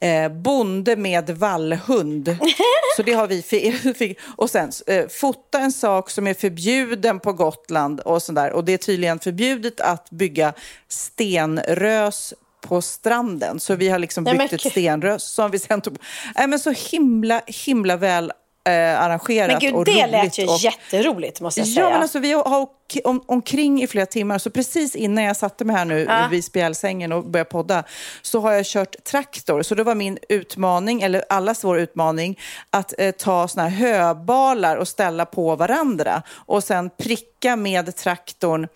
Eh, 0.00 0.32
bonde 0.32 0.96
med 0.96 1.30
vallhund. 1.30 2.36
Så 2.96 3.02
det 3.02 3.12
har 3.12 3.26
vi. 3.26 4.16
Och 4.36 4.50
sen 4.50 4.72
eh, 4.86 5.08
fota 5.08 5.58
en 5.58 5.72
sak 5.72 6.10
som 6.10 6.26
är 6.26 6.34
förbjuden 6.34 7.20
på 7.20 7.32
Gotland 7.32 8.00
och 8.00 8.22
sådär. 8.22 8.52
Och 8.52 8.64
det 8.64 8.72
är 8.72 8.78
tydligen 8.78 9.18
förbjudet 9.18 9.80
att 9.80 10.10
bygga 10.10 10.52
stenrös 10.88 12.34
på 12.60 12.82
stranden. 12.82 13.60
Så 13.60 13.74
vi 13.74 13.88
har 13.88 13.98
liksom 13.98 14.24
Nej, 14.24 14.36
men 14.36 14.48
byggt 14.48 14.66
ett 14.66 14.72
stenrös 14.72 15.22
som 15.22 15.50
vi 15.50 15.58
sen 15.58 15.80
tog. 15.80 15.98
Nej, 16.36 16.48
men 16.48 16.58
så 16.58 16.70
himla, 16.70 17.42
himla 17.46 17.96
väl 17.96 18.32
eh, 18.68 19.00
arrangerat 19.02 19.50
Men 19.50 19.58
gud, 19.60 19.74
och 19.74 19.84
det 19.84 19.90
roligt. 19.92 20.10
lät 20.12 20.38
ju 20.38 20.46
och, 20.46 20.58
jätteroligt 20.58 21.40
måste 21.40 21.60
jag 21.60 21.66
Ja, 21.68 21.74
säga. 21.74 21.90
men 21.90 22.02
alltså, 22.02 22.18
vi 22.18 22.32
har 22.32 22.68
om, 23.04 23.22
omkring 23.26 23.82
i 23.82 23.86
flera 23.86 24.06
timmar. 24.06 24.38
Så 24.38 24.50
precis 24.50 24.96
innan 24.96 25.24
jag 25.24 25.36
satte 25.36 25.64
mig 25.64 25.76
här 25.76 25.84
nu 25.84 26.06
Ja. 26.08 26.28
vid 26.30 26.44
spjälsängen 26.44 27.12
och 27.12 27.24
började 27.24 27.50
podda 27.50 27.84
så 28.22 28.40
har 28.40 28.52
jag 28.52 28.66
kört 28.66 29.04
traktor. 29.04 29.62
Så 29.62 29.74
det 29.74 29.84
var 29.84 29.94
min 29.94 30.18
utmaning, 30.28 31.02
eller 31.02 31.24
allas 31.28 31.64
vår 31.64 31.78
utmaning, 31.78 32.38
att 32.70 32.94
eh, 32.98 33.10
ta 33.10 33.48
såna 33.48 33.68
här 33.68 33.86
höbalar 33.88 34.76
och 34.76 34.88
ställa 34.88 35.26
på 35.26 35.56
varandra 35.56 36.22
och 36.46 36.64
sen 36.64 36.90
pricka 36.98 37.56
med 37.56 37.96
traktorn 37.96 38.68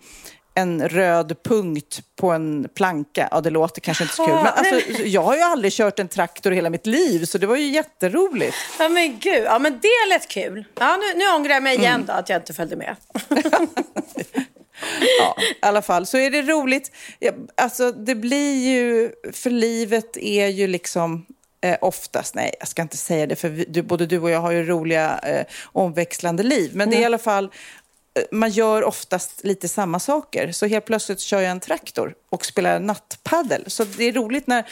en 0.55 0.89
röd 0.89 1.35
punkt 1.43 2.01
på 2.15 2.31
en 2.31 2.67
planka. 2.75 3.27
Ja, 3.31 3.41
det 3.41 3.49
låter 3.49 3.81
kanske 3.81 4.03
inte 4.03 4.15
så 4.15 4.25
kul. 4.25 4.35
Men 4.35 4.45
alltså, 4.47 5.01
jag 5.03 5.21
har 5.21 5.35
ju 5.35 5.41
aldrig 5.41 5.73
kört 5.73 5.99
en 5.99 6.07
traktor 6.07 6.51
hela 6.51 6.69
mitt 6.69 6.85
liv, 6.85 7.25
så 7.25 7.37
det 7.37 7.47
var 7.47 7.55
ju 7.55 7.67
jätteroligt. 7.67 8.55
Ja 8.79 8.89
men 8.89 9.19
gud, 9.19 9.43
ja 9.45 9.59
men 9.59 9.79
det 9.81 10.09
lät 10.13 10.27
kul. 10.27 10.65
Ja, 10.79 10.97
nu, 10.97 11.17
nu 11.19 11.25
ångrar 11.27 11.53
jag 11.53 11.63
mig 11.63 11.77
igen 11.77 11.93
Mm. 11.93 12.05
då 12.05 12.13
att 12.13 12.29
jag 12.29 12.37
inte 12.39 12.53
följde 12.53 12.75
med. 12.75 12.95
Ja, 15.19 15.35
i 15.41 15.55
alla 15.65 15.81
fall 15.81 16.05
så 16.05 16.17
är 16.17 16.31
det 16.31 16.41
roligt. 16.41 16.91
Alltså 17.57 17.91
det 17.91 18.15
blir 18.15 18.67
ju, 18.67 19.11
för 19.33 19.49
livet 19.49 20.17
är 20.17 20.47
ju 20.47 20.67
liksom 20.67 21.25
eh, 21.61 21.77
oftast, 21.81 22.35
nej 22.35 22.53
jag 22.59 22.67
ska 22.67 22.81
inte 22.81 22.97
säga 22.97 23.27
det 23.27 23.35
för 23.35 23.49
vi, 23.49 23.65
du, 23.67 23.81
både 23.81 24.05
du 24.05 24.19
och 24.19 24.29
jag 24.29 24.39
har 24.39 24.51
ju 24.51 24.63
roliga 24.65 25.19
eh, 25.23 25.45
omväxlande 25.71 26.43
liv. 26.43 26.71
Men 26.73 26.89
det 26.89 26.95
är 26.97 27.01
i 27.01 27.05
alla 27.05 27.17
fall, 27.17 27.51
man 28.31 28.49
gör 28.49 28.83
oftast 28.83 29.43
lite 29.43 29.67
samma 29.67 29.99
saker. 29.99 30.51
Så 30.51 30.65
helt 30.65 30.85
plötsligt 30.85 31.19
kör 31.19 31.41
jag 31.41 31.51
en 31.51 31.59
traktor 31.59 32.15
och 32.29 32.45
spelar 32.45 32.79
nattpaddel. 32.79 33.63
Så 33.67 33.83
det 33.83 34.03
är 34.03 34.13
roligt 34.13 34.47
när 34.47 34.67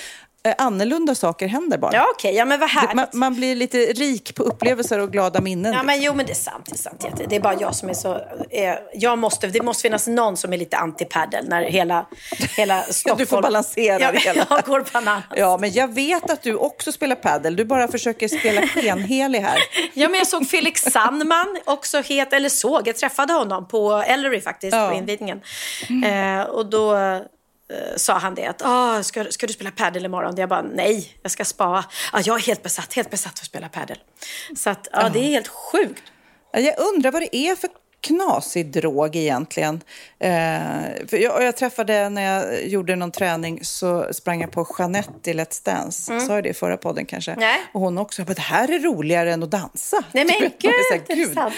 annorlunda 0.58 1.16
saker 1.16 1.48
händer 1.48 1.78
bara. 1.78 1.94
Ja, 1.94 2.06
okej. 2.16 2.36
Ja, 2.36 2.46
men 2.46 2.60
vad 2.60 2.70
härligt. 2.70 2.96
man, 2.96 3.08
man 3.14 3.36
blir 3.36 3.56
lite 3.56 3.78
rik 3.78 4.36
på 4.36 4.44
upplevelser 4.44 5.00
och 5.00 5.12
glada 5.12 5.42
minnen. 5.42 5.74
Ja, 5.74 5.84
men 5.84 6.02
jo, 6.02 6.14
men 6.14 6.26
det 6.26 6.32
är 6.32 6.36
sant. 6.36 6.66
Det 6.66 6.76
är 6.76 6.78
sant. 6.78 7.04
Jätte. 7.04 7.26
Det 7.30 7.36
är 7.36 7.40
bara 7.40 7.54
jag 7.60 7.76
som 7.76 7.90
är 7.90 7.94
så... 7.94 8.14
Eh, 8.50 8.76
jag 8.94 9.18
måste, 9.18 9.48
det 9.48 9.62
måste 9.62 9.82
finnas 9.82 10.08
någon 10.08 10.38
som 10.38 10.54
är 10.54 10.58
lite 10.58 10.78
anti-paddle 10.78 11.50
när 11.50 11.62
hela, 11.64 12.06
hela 12.58 12.82
Stockholm... 12.90 13.18
Du 13.18 13.26
får 13.26 13.42
balansera 13.42 14.00
ja, 14.00 14.12
det 14.12 14.18
hela. 14.20 14.46
Jag 14.50 14.64
går 14.64 14.86
bananas. 14.94 15.24
Ja, 15.36 15.58
men 15.58 15.72
jag 15.72 15.94
vet 15.94 16.30
att 16.30 16.42
du 16.44 16.56
också 16.56 16.92
spelar 16.92 17.16
paddle. 17.16 17.50
Du 17.50 17.66
bara 17.66 17.88
försöker 17.88 18.28
spela 18.28 18.62
skenhelig 18.68 19.40
här. 19.40 19.58
Ja, 19.94 20.10
men 20.10 20.18
jag 20.18 20.28
såg 20.28 20.48
Felix 20.48 20.82
Sandman, 20.82 21.58
också 21.66 22.02
het, 22.02 22.34
eller 22.34 22.50
såg, 22.50 22.88
jag 22.88 22.96
träffade 22.96 23.34
honom 23.34 23.68
på 23.68 23.92
Ellery 24.08 24.42
faktiskt, 24.42 24.76
Ja. 24.76 24.90
på 24.90 24.96
invigningen. 24.96 25.42
Eh, 26.06 26.42
och 26.42 26.66
då 26.70 26.96
eh, 26.96 27.20
sa 27.96 28.14
han 28.14 28.36
det 28.36 28.46
att, 28.46 28.62
ah, 28.66 29.04
ska, 29.04 29.26
ska 29.26 29.48
du 29.48 29.54
spela 29.54 29.72
padel 29.72 30.06
imorgon? 30.06 30.34
Jag 30.38 30.50
bara, 30.50 30.62
nej, 30.62 31.18
jag 31.22 31.32
ska 31.32 31.46
spa. 31.46 31.86
Ah, 32.12 32.22
jag 32.26 32.36
är 32.36 32.42
helt 32.42 32.64
besatt, 32.64 32.94
helt 32.94 33.10
besatt 33.10 33.40
för 33.40 33.44
att 33.44 33.48
spela 33.48 33.70
padel. 33.70 33.98
Så 34.58 34.70
att, 34.70 34.88
ja, 34.92 35.10
det 35.10 35.20
är 35.20 35.30
helt 35.30 35.48
sjukt. 35.48 36.04
Jag 36.54 36.80
undrar 36.80 37.12
vad 37.12 37.22
det 37.22 37.36
är 37.36 37.56
för 37.56 37.70
knasig 38.02 38.72
drog 38.72 39.16
egentligen. 39.16 39.82
Eh, 40.20 40.30
för 41.08 41.18
jag, 41.18 41.44
jag 41.44 41.58
träffade, 41.58 42.10
när 42.10 42.22
jag 42.22 42.68
gjorde 42.68 42.96
någon 42.96 43.12
träning, 43.12 43.60
så 43.64 44.14
sprang 44.14 44.42
jag 44.42 44.52
på 44.52 44.68
Jeanette 44.80 45.32
i 45.32 45.34
Let's 45.34 45.66
Dance. 45.66 46.20
Sa 46.20 46.36
jag 46.36 46.44
det 46.44 46.50
i 46.50 46.54
förra 46.54 46.78
podden 46.78 47.06
kanske? 47.06 47.32
Mm. 47.32 47.42
Nej. 47.42 47.60
Och 47.74 47.82
hon 47.82 47.98
också, 47.98 48.24
bara, 48.24 48.34
det 48.34 48.42
här 48.42 48.72
är 48.72 48.80
roligare 48.80 49.34
än 49.34 49.44
att 49.44 49.52
dansa. 49.52 50.04
Nej 50.12 50.26
men 50.26 50.36
är 50.70 50.90
så 50.90 50.94
här, 50.94 51.02
gud, 51.08 51.26
är 51.26 51.28
det 51.28 51.34
sant? 51.34 51.54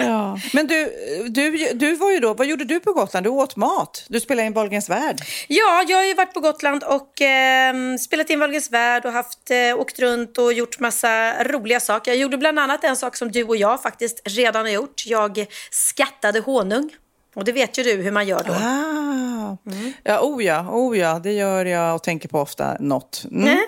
Ja. 0.00 0.38
Men 0.52 0.66
du, 0.66 0.92
du, 1.28 1.72
du 1.74 1.96
var 1.96 2.10
ju 2.10 2.18
då, 2.18 2.34
vad 2.34 2.46
gjorde 2.46 2.64
du 2.64 2.80
på 2.80 2.92
Gotland? 2.92 3.26
Du 3.26 3.30
åt 3.30 3.56
mat. 3.56 4.04
Du 4.08 4.20
spelade 4.20 4.46
in 4.46 4.52
Wahlgrens 4.52 4.90
värld. 4.90 5.20
Ja, 5.48 5.84
jag 5.88 5.96
har 5.96 6.04
ju 6.04 6.14
varit 6.14 6.34
på 6.34 6.40
Gotland 6.40 6.84
och 6.84 7.22
eh, 7.22 7.96
spelat 8.00 8.30
in 8.30 8.40
Wahlgrens 8.40 8.70
värld 8.70 9.04
och 9.04 9.12
haft, 9.12 9.50
eh, 9.50 9.78
åkt 9.80 9.98
runt 9.98 10.38
och 10.38 10.52
gjort 10.52 10.78
massa 10.78 11.44
roliga 11.44 11.80
saker. 11.80 12.10
Jag 12.10 12.18
gjorde 12.18 12.38
bland 12.38 12.58
annat 12.58 12.84
en 12.84 12.96
sak 12.96 13.16
som 13.16 13.32
du 13.32 13.44
och 13.44 13.56
jag 13.56 13.82
faktiskt 13.82 14.20
redan 14.24 14.64
har 14.64 14.72
gjort. 14.72 15.02
Jag 15.06 15.46
skattade 15.86 16.40
honung. 16.40 16.90
Och 17.34 17.44
det 17.44 17.52
vet 17.52 17.78
ju 17.78 17.82
du 17.82 17.92
hur 17.94 18.10
man 18.10 18.26
gör 18.26 18.42
då. 18.46 18.52
Ah. 18.52 19.56
Ja, 20.02 20.20
oh 20.20 20.44
ja, 20.44 20.68
oh 20.70 20.98
ja, 20.98 21.18
det 21.18 21.32
gör 21.32 21.64
jag 21.64 21.94
och 21.94 22.02
tänker 22.02 22.28
på 22.28 22.40
ofta 22.40 22.76
något. 22.80 23.22
Mm. 23.30 23.44
Nej. 23.44 23.58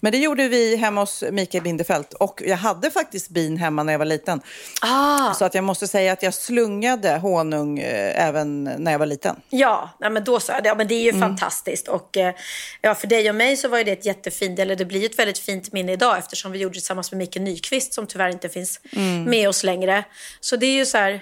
Men 0.00 0.12
det 0.12 0.18
gjorde 0.18 0.48
vi 0.48 0.76
hemma 0.76 1.00
hos 1.00 1.24
Mikael 1.30 1.64
Bindefeld. 1.64 2.06
Och 2.20 2.42
jag 2.46 2.56
hade 2.56 2.90
faktiskt 2.90 3.28
bin 3.28 3.56
hemma 3.56 3.82
när 3.82 3.92
jag 3.92 3.98
var 3.98 4.06
liten. 4.06 4.40
Ah. 4.82 5.34
Så 5.34 5.44
att 5.44 5.54
jag 5.54 5.64
måste 5.64 5.88
säga 5.88 6.12
att 6.12 6.22
jag 6.22 6.34
slungade 6.34 7.10
honung 7.18 7.78
eh, 7.78 8.26
även 8.28 8.64
när 8.64 8.92
jag 8.92 8.98
var 8.98 9.06
liten. 9.06 9.36
Ja, 9.50 9.90
nej, 10.00 10.10
men 10.10 10.24
då 10.24 10.40
så. 10.40 10.52
Ja, 10.64 10.74
men 10.74 10.88
det 10.88 10.94
är 10.94 11.02
ju 11.02 11.08
Mm. 11.10 11.20
fantastiskt. 11.20 11.88
Och 11.88 12.16
eh, 12.16 12.34
ja, 12.80 12.94
för 12.94 13.06
dig 13.06 13.28
och 13.28 13.34
mig 13.36 13.56
så 13.56 13.68
var 13.68 13.78
ju 13.78 13.84
det 13.84 13.92
ett 13.92 14.06
jättefint, 14.06 14.58
eller 14.58 14.76
det 14.76 14.84
blir 14.84 15.00
ju 15.00 15.06
ett 15.06 15.18
väldigt 15.18 15.38
fint 15.38 15.72
minne 15.72 15.92
idag 15.92 16.18
eftersom 16.18 16.52
vi 16.52 16.58
gjorde 16.58 16.72
det 16.74 16.80
tillsammans 16.80 17.12
med 17.12 17.18
Mikael 17.18 17.44
Nyqvist 17.44 17.94
som 17.94 18.06
tyvärr 18.06 18.28
inte 18.28 18.48
finns 18.48 18.80
Mm. 18.96 19.24
med 19.24 19.48
oss 19.48 19.64
längre. 19.64 20.04
Så 20.40 20.56
det 20.56 20.66
är 20.66 20.74
ju 20.74 20.86
så 20.86 20.98
här, 20.98 21.20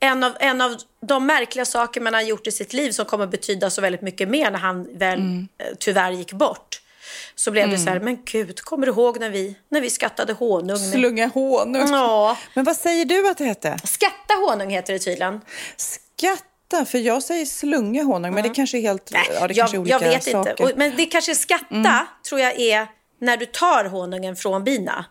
en 0.00 0.24
av, 0.24 0.32
en 0.40 0.60
av 0.60 0.76
de 1.06 1.26
märkliga 1.26 1.64
saker 1.64 2.00
man 2.00 2.14
har 2.14 2.20
gjort 2.20 2.46
i 2.46 2.52
sitt 2.52 2.72
liv 2.72 2.90
som 2.90 3.04
kommer 3.04 3.26
betyda 3.26 3.70
så 3.70 3.80
väldigt 3.80 4.02
mycket 4.02 4.28
mer 4.28 4.50
när 4.50 4.58
han 4.58 4.98
väl 4.98 5.18
Mm. 5.18 5.48
eh, 5.58 5.66
tyvärr 5.78 6.10
gick 6.12 6.32
bort. 6.32 6.80
Så 7.34 7.50
blev 7.50 7.70
det 7.70 7.78
så 7.78 7.90
här, 7.90 8.00
men 8.00 8.18
gud, 8.24 8.60
kommer 8.60 8.86
du 8.86 8.92
ihåg 8.92 9.20
när 9.20 9.30
vi, 9.30 9.56
när 9.68 9.80
vi 9.80 9.90
skattade 9.90 10.32
honung? 10.32 10.78
Slunga 10.78 11.26
honung. 11.26 11.88
Ja. 11.90 12.36
Men 12.54 12.64
vad 12.64 12.76
säger 12.76 13.04
du 13.04 13.28
att 13.30 13.38
det 13.38 13.44
hette? 13.44 13.78
Skatta 13.84 14.34
honung 14.48 14.70
heter 14.70 14.92
det 14.92 14.98
tydligen. 14.98 15.40
Skatta, 15.76 16.84
för 16.84 16.98
jag 16.98 17.22
säger 17.22 17.46
slunga 17.46 18.02
honung, 18.02 18.34
men 18.34 18.42
det 18.42 18.48
kanske 18.48 18.78
är 18.78 18.82
helt 18.82 19.10
Nej, 19.12 19.22
ja, 19.40 19.48
det 19.48 19.54
jag, 19.54 19.62
kanske 19.62 19.76
är 19.76 19.80
olika 19.80 19.94
jag 20.04 20.10
vet 20.12 20.24
saker. 20.24 20.50
inte. 20.62 20.74
Men 20.76 20.96
det 20.96 21.06
kanske 21.06 21.34
skatta, 21.34 22.06
tror 22.28 22.40
jag, 22.40 22.60
är 22.60 22.86
när 23.20 23.36
du 23.36 23.46
tar 23.46 23.84
honungen 23.84 24.36
från 24.36 24.64
bina. 24.64 25.04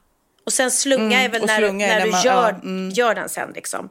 Och 0.50 0.54
sen 0.54 0.72
slunga 0.72 1.22
är 1.22 1.30
väl 1.30 1.46
när, 1.46 1.58
slunga 1.58 1.88
när 1.88 2.00
när 2.00 2.06
du 2.06 2.12
man- 2.12 2.24
gör, 2.24 2.52
ja, 2.52 2.70
mm. 2.70 2.90
gör 2.90 3.16
den 3.16 3.30
sen. 3.30 3.52
Liksom. 3.56 3.90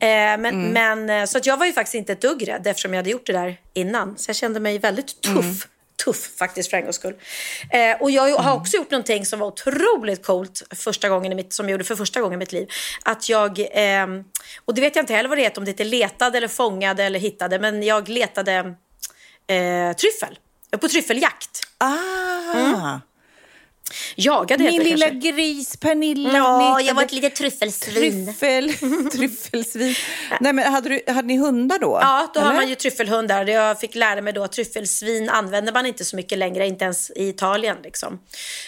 Eh, 0.00 0.08
men, 0.08 0.72
men, 0.72 1.10
eh, 1.10 1.24
så 1.26 1.38
att 1.38 1.46
jag 1.46 1.56
var 1.56 1.66
ju 1.66 1.72
faktiskt 1.72 1.94
inte 1.94 2.12
ett 2.12 2.20
dugg 2.20 2.48
rädd 2.48 2.66
eftersom 2.66 2.92
jag 2.92 2.98
hade 2.98 3.10
gjort 3.10 3.26
det 3.26 3.32
där 3.32 3.56
innan. 3.74 4.18
Så 4.18 4.28
jag 4.28 4.36
kände 4.36 4.60
mig 4.60 4.78
väldigt 4.78 5.20
tuff. 5.20 5.66
Tuff 6.04 6.36
faktiskt 6.38 6.70
för 6.70 6.76
en 6.76 6.82
gångs 6.82 6.96
skull. 6.96 7.14
Eh, 7.70 8.02
och 8.02 8.10
jag 8.10 8.38
har 8.38 8.56
också 8.56 8.76
gjort 8.76 8.90
någonting 8.90 9.26
som 9.26 9.38
var 9.38 9.46
otroligt 9.46 10.26
coolt 10.26 10.62
första 10.70 11.08
gången 11.08 11.32
i 11.32 11.34
mitt, 11.34 11.52
som 11.52 11.66
jag 11.66 11.72
gjorde 11.72 11.84
för 11.84 11.96
första 11.96 12.20
gången 12.20 12.34
i 12.34 12.38
mitt 12.38 12.52
liv. 12.52 12.68
Att 13.02 13.28
jag, 13.28 13.66
ehm, 13.72 14.24
och 14.64 14.74
det 14.74 14.80
vet 14.80 14.96
jag 14.96 15.02
inte 15.02 15.14
heller 15.14 15.28
vad 15.28 15.38
det 15.38 15.42
heter, 15.42 15.60
om 15.60 15.64
det 15.64 15.70
heter 15.70 15.84
letade 15.84 16.38
eller 16.38 16.48
fångade 16.48 17.04
eller 17.04 17.18
hittade. 17.18 17.58
Men 17.58 17.82
jag 17.82 18.08
letade 18.08 18.74
eh, 19.46 19.92
tryffel. 19.92 20.38
På 20.80 20.88
tryffeljakt. 20.88 21.60
Ah, 21.78 23.00
Jagade 24.16 24.64
heter 24.64 24.78
min 24.78 24.86
lilla 24.86 25.06
kanske. 25.08 25.30
gris 25.32 25.76
Pernilla. 25.76 26.36
Ja, 26.38 26.58
letade 26.68 26.82
jag 26.82 26.94
var 26.94 27.02
ett 27.02 27.12
litet 27.12 27.34
tryffelsvin. 27.36 28.26
Tryffel, 28.26 28.72
tryffelsvin. 29.12 29.94
Nej, 30.40 30.52
men 30.52 30.72
hade, 30.72 30.88
du, 30.88 31.12
hade 31.12 31.28
ni 31.28 31.36
hundar 31.38 31.78
då? 31.78 31.98
Ja, 32.02 32.30
då 32.34 32.40
har 32.40 32.46
eller? 32.46 32.56
man 32.60 32.68
ju 32.68 32.74
tryffelhundar. 32.74 33.46
Jag 33.46 33.80
fick 33.80 33.94
lära 33.94 34.20
mig 34.20 34.32
då 34.32 34.42
att 34.44 34.52
tryffelsvin 34.52 35.28
använder 35.28 35.72
man 35.72 35.86
inte 35.86 36.04
så 36.04 36.16
mycket 36.16 36.38
längre, 36.38 36.66
inte 36.66 36.84
ens 36.84 37.10
i 37.10 37.28
Italien. 37.28 37.76
Liksom. 37.84 38.20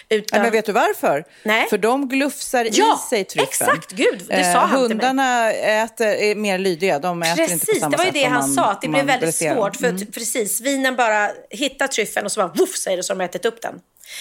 Utan... 0.09 0.37
Ja, 0.39 0.43
men 0.43 0.53
vet 0.53 0.67
du 0.67 0.73
varför? 0.73 1.25
Nej. 1.43 1.67
För 1.71 1.79
de 1.79 2.09
glufsar 2.09 2.69
Ja, 2.73 3.01
i 3.07 3.09
sig 3.11 3.25
tryffeln. 3.25 3.49
exakt. 3.49 3.93
Gud, 3.93 4.23
det 4.29 4.53
sa 4.53 4.59
han 4.59 4.69
till 4.69 4.79
mig. 4.79 5.07
Hundarna 5.07 5.53
äter, 5.53 6.07
är 6.07 6.35
mer 6.35 6.59
lydiga. 6.59 6.99
De 6.99 7.23
äter 7.23 7.41
inte 7.43 7.53
på 7.55 7.59
Precis, 7.67 7.81
samma 7.81 7.91
det 7.91 7.97
var 7.97 8.05
ju 8.05 8.11
sätt 8.11 8.15
det 8.21 8.25
han 8.25 8.41
man- 8.41 8.55
sa. 8.55 8.65
Att 8.71 8.81
det 8.81 8.89
blev 8.89 9.05
väldigt 9.07 9.27
dresserar. 9.29 9.55
svårt. 9.55 9.77
För 9.77 9.85
Mm. 9.89 10.03
att, 10.03 10.15
precis, 10.15 10.59
svinen 10.59 10.97
bara 10.97 11.31
hittar 11.51 11.87
tryffeln 11.87 12.27
och 12.27 12.33
så 12.33 12.41
bara 12.41 12.53
voff 12.55 12.77
säger 12.77 12.97
det 12.97 13.03
så 13.03 13.13
de 13.13 13.21
har 13.21 13.25
ätit 13.25 13.45
upp 13.45 13.63
den. 13.63 13.75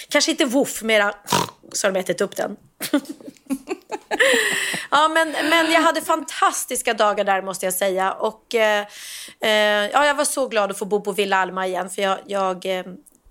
Kanske 0.10 0.32
inte 0.32 0.46
voff, 0.46 0.82
mera 0.82 1.14
så 1.72 1.88
har 1.88 1.92
de 1.92 2.00
ätit 2.00 2.22
upp 2.22 2.36
den. 2.36 2.58
ja, 4.92 5.08
men, 5.08 5.32
men 5.32 5.72
jag 5.72 5.82
hade 5.82 6.02
fantastiska 6.02 6.94
dagar 6.94 7.24
där 7.24 7.42
måste 7.42 7.66
jag 7.66 7.74
säga. 7.74 8.12
Och 8.12 8.56
eh, 8.56 8.86
eh, 9.40 9.90
ja, 9.94 10.06
jag 10.06 10.16
var 10.16 10.26
så 10.26 10.48
glad 10.48 10.72
att 10.72 10.80
få 10.80 10.86
bo 10.86 11.02
på 11.02 11.12
Villa 11.12 11.38
Alma 11.38 11.68
igen. 11.68 11.90
För 11.90 12.02
jag, 12.02 12.18
jag 12.26 12.66
eh, 12.66 12.84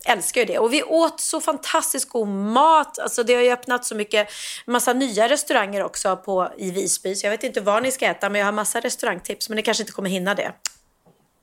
älskar 0.04 0.40
ju 0.40 0.46
det. 0.46 0.58
Och 0.58 0.72
vi 0.72 0.82
åt 0.82 1.20
så 1.20 1.40
fantastiskt 1.40 2.08
god 2.08 2.28
mat. 2.28 2.98
Alltså 2.98 3.22
det 3.22 3.34
har 3.34 3.42
ju 3.42 3.52
öppnat 3.52 3.84
så 3.84 3.94
mycket, 3.94 4.28
massa 4.66 4.92
nya 4.92 5.28
restauranger 5.28 5.84
också 5.84 6.16
på, 6.16 6.52
i 6.58 6.70
Visby. 6.70 7.14
Så 7.14 7.26
jag 7.26 7.30
vet 7.30 7.44
inte 7.44 7.60
var 7.60 7.80
ni 7.80 7.92
ska 7.92 8.06
äta, 8.06 8.28
men 8.28 8.38
jag 8.38 8.46
har 8.46 8.52
massa 8.52 8.80
restaurangtips. 8.80 9.48
Men 9.48 9.56
ni 9.56 9.62
kanske 9.62 9.82
inte 9.82 9.92
kommer 9.92 10.10
hinna 10.10 10.34
det. 10.34 10.52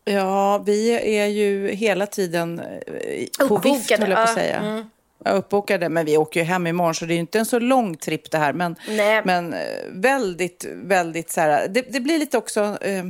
Ja, 0.05 0.57
vi 0.57 0.91
är 1.19 1.25
ju 1.25 1.71
hela 1.71 2.05
tiden 2.05 2.59
eh, 2.59 3.47
på 3.47 3.57
vift, 3.57 3.91
höll 3.91 4.09
jag 4.09 4.17
på 4.17 4.23
att 4.23 4.33
säga. 4.33 4.61
Ja, 4.63 4.83
uppbokade, 5.25 5.89
men 5.89 6.05
vi 6.05 6.17
åker 6.17 6.39
ju 6.39 6.45
hem 6.45 6.67
imorgon 6.67 6.95
så 6.95 7.05
det 7.05 7.13
är 7.13 7.15
ju 7.15 7.19
inte 7.19 7.39
en 7.39 7.45
så 7.45 7.59
lång 7.59 7.97
tripp 7.97 8.31
det 8.31 8.37
här. 8.37 8.53
Men, 8.53 8.75
Nej. 8.89 9.21
men 9.25 9.53
eh, 9.53 9.59
väldigt, 9.89 10.65
väldigt 10.73 11.31
så 11.31 11.41
här, 11.41 11.67
det, 11.67 11.81
det 11.91 11.99
blir 11.99 12.19
lite 12.19 12.37
också... 12.37 12.77
Eh, 12.81 13.05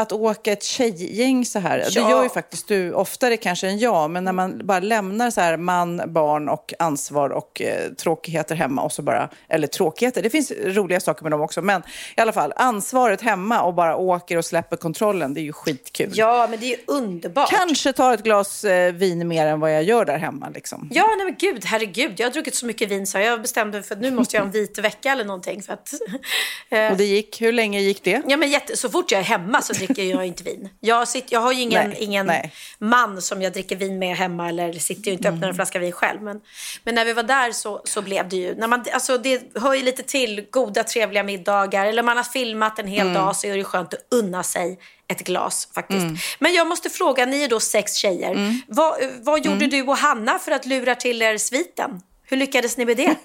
att 0.00 0.12
åka 0.12 0.52
ett 0.52 0.62
tjejgäng 0.62 1.44
så 1.44 1.58
här, 1.58 1.78
det 1.78 1.90
Ja. 1.90 2.10
gör 2.10 2.22
ju 2.22 2.28
faktiskt 2.28 2.68
du 2.68 2.92
oftare 2.92 3.36
kanske 3.36 3.68
än 3.68 3.78
jag, 3.78 4.10
men 4.10 4.24
när 4.24 4.32
man 4.32 4.66
bara 4.66 4.80
lämnar 4.80 5.30
så 5.30 5.40
här 5.40 5.56
man, 5.56 6.02
barn 6.06 6.48
och 6.48 6.74
ansvar 6.78 7.30
och 7.30 7.60
eh, 7.62 7.90
tråkigheter 7.92 8.54
hemma 8.54 8.82
och 8.82 8.92
så 8.92 9.02
bara, 9.02 9.28
eller 9.48 9.66
tråkigheter, 9.66 10.22
det 10.22 10.30
finns 10.30 10.52
roliga 10.64 11.00
saker 11.00 11.22
med 11.22 11.32
dem 11.32 11.40
också, 11.40 11.62
men 11.62 11.82
i 12.16 12.20
alla 12.20 12.32
fall 12.32 12.52
ansvaret 12.56 13.20
hemma 13.20 13.62
och 13.62 13.74
bara 13.74 13.96
åker 13.96 14.36
och 14.36 14.44
släpper 14.44 14.76
kontrollen, 14.76 15.34
det 15.34 15.40
är 15.40 15.42
ju 15.42 15.52
skitkul. 15.52 16.10
Ja, 16.14 16.46
men 16.50 16.60
det 16.60 16.66
är 16.66 16.76
ju 16.78 16.82
underbart. 16.86 17.50
Kanske 17.50 17.92
tar 17.92 18.14
ett 18.14 18.22
glas 18.22 18.64
eh, 18.64 18.92
vin 18.92 19.28
mer 19.28 19.46
än 19.46 19.60
vad 19.60 19.74
jag 19.74 19.82
gör 19.82 20.04
där 20.04 20.18
hemma 20.18 20.48
liksom. 20.54 20.88
Ja, 20.92 21.06
nej 21.16 21.24
men 21.26 21.34
gud, 21.38 21.64
herregud. 21.64 22.12
Jag 22.16 22.26
har 22.26 22.32
druckit 22.32 22.54
så 22.54 22.66
mycket 22.66 22.90
vin 22.90 23.06
så 23.06 23.18
jag 23.18 23.42
bestämde 23.42 23.78
mig 23.78 23.86
för 23.86 23.94
att 23.94 24.00
nu 24.00 24.10
måste 24.10 24.36
jag 24.36 24.40
ha 24.42 24.46
en 24.46 24.52
vit 24.52 24.78
vecka 24.78 25.12
eller 25.12 25.24
någonting. 25.24 25.62
För 25.62 25.72
att, 25.72 25.92
eh, 26.68 26.90
Och 26.90 26.96
det 26.96 27.04
gick, 27.04 27.40
hur 27.42 27.52
länge 27.52 27.80
gick 27.80 28.04
det? 28.04 28.22
ja, 28.26 28.36
men 28.36 28.50
jätte, 28.50 28.76
så 28.76 28.88
fort 28.90 29.10
jag 29.12 29.18
är 29.20 29.24
hemma 29.24 29.62
så 29.62 29.72
dricker 29.72 29.89
jag 29.98 30.26
inte 30.26 30.42
vin. 30.42 30.68
Jag, 30.80 31.08
sitter, 31.08 31.32
jag 31.32 31.40
har 31.40 31.52
ju 31.52 31.60
ingen, 31.60 31.90
Nej, 31.90 31.98
ingen 32.00 32.26
nej. 32.26 32.52
man 32.78 33.22
som 33.22 33.42
jag 33.42 33.52
dricker 33.52 33.76
vin 33.76 33.98
med 33.98 34.16
hemma 34.16 34.48
eller 34.48 34.72
sitter 34.72 35.02
ju 35.02 35.12
inte 35.12 35.28
och 35.28 35.34
öppnar 35.34 35.48
en 35.48 35.54
flaska 35.54 35.78
vin 35.78 35.92
själv. 35.92 36.22
Men, 36.22 36.40
men 36.84 36.94
när 36.94 37.04
vi 37.04 37.12
var 37.12 37.22
där 37.22 37.52
så, 37.52 37.82
så 37.84 38.02
blev 38.02 38.28
det 38.28 38.36
ju, 38.36 38.54
när 38.54 38.68
man, 38.68 38.84
alltså 38.92 39.18
det 39.18 39.42
hör 39.54 39.74
ju 39.74 39.82
lite 39.82 40.02
till 40.02 40.46
goda 40.50 40.84
trevliga 40.84 41.22
middagar 41.22 41.86
eller 41.86 42.02
man 42.02 42.16
har 42.16 42.24
filmat 42.24 42.78
en 42.78 42.86
hel 42.86 43.12
dag 43.12 43.36
så 43.36 43.46
är 43.46 43.56
det 43.56 43.64
skönt 43.64 43.94
att 43.94 44.06
unna 44.10 44.42
sig 44.42 44.78
ett 45.08 45.20
glas 45.24 45.68
faktiskt. 45.74 46.06
Men 46.38 46.54
jag 46.54 46.66
måste 46.66 46.90
fråga, 46.90 47.26
ni 47.26 47.42
är 47.42 47.48
då 47.48 47.60
sex 47.60 47.94
tjejer. 47.94 48.60
Vad, 48.68 48.94
vad 49.22 49.46
gjorde 49.46 49.66
du 49.66 49.82
och 49.82 49.96
Hanna 49.96 50.38
för 50.38 50.52
att 50.52 50.66
lura 50.66 50.94
till 50.94 51.22
er 51.22 51.38
sviten? 51.38 52.00
Hur 52.30 52.36
lyckades 52.36 52.76
ni 52.76 52.84
med 52.84 52.96
det? 52.96 53.14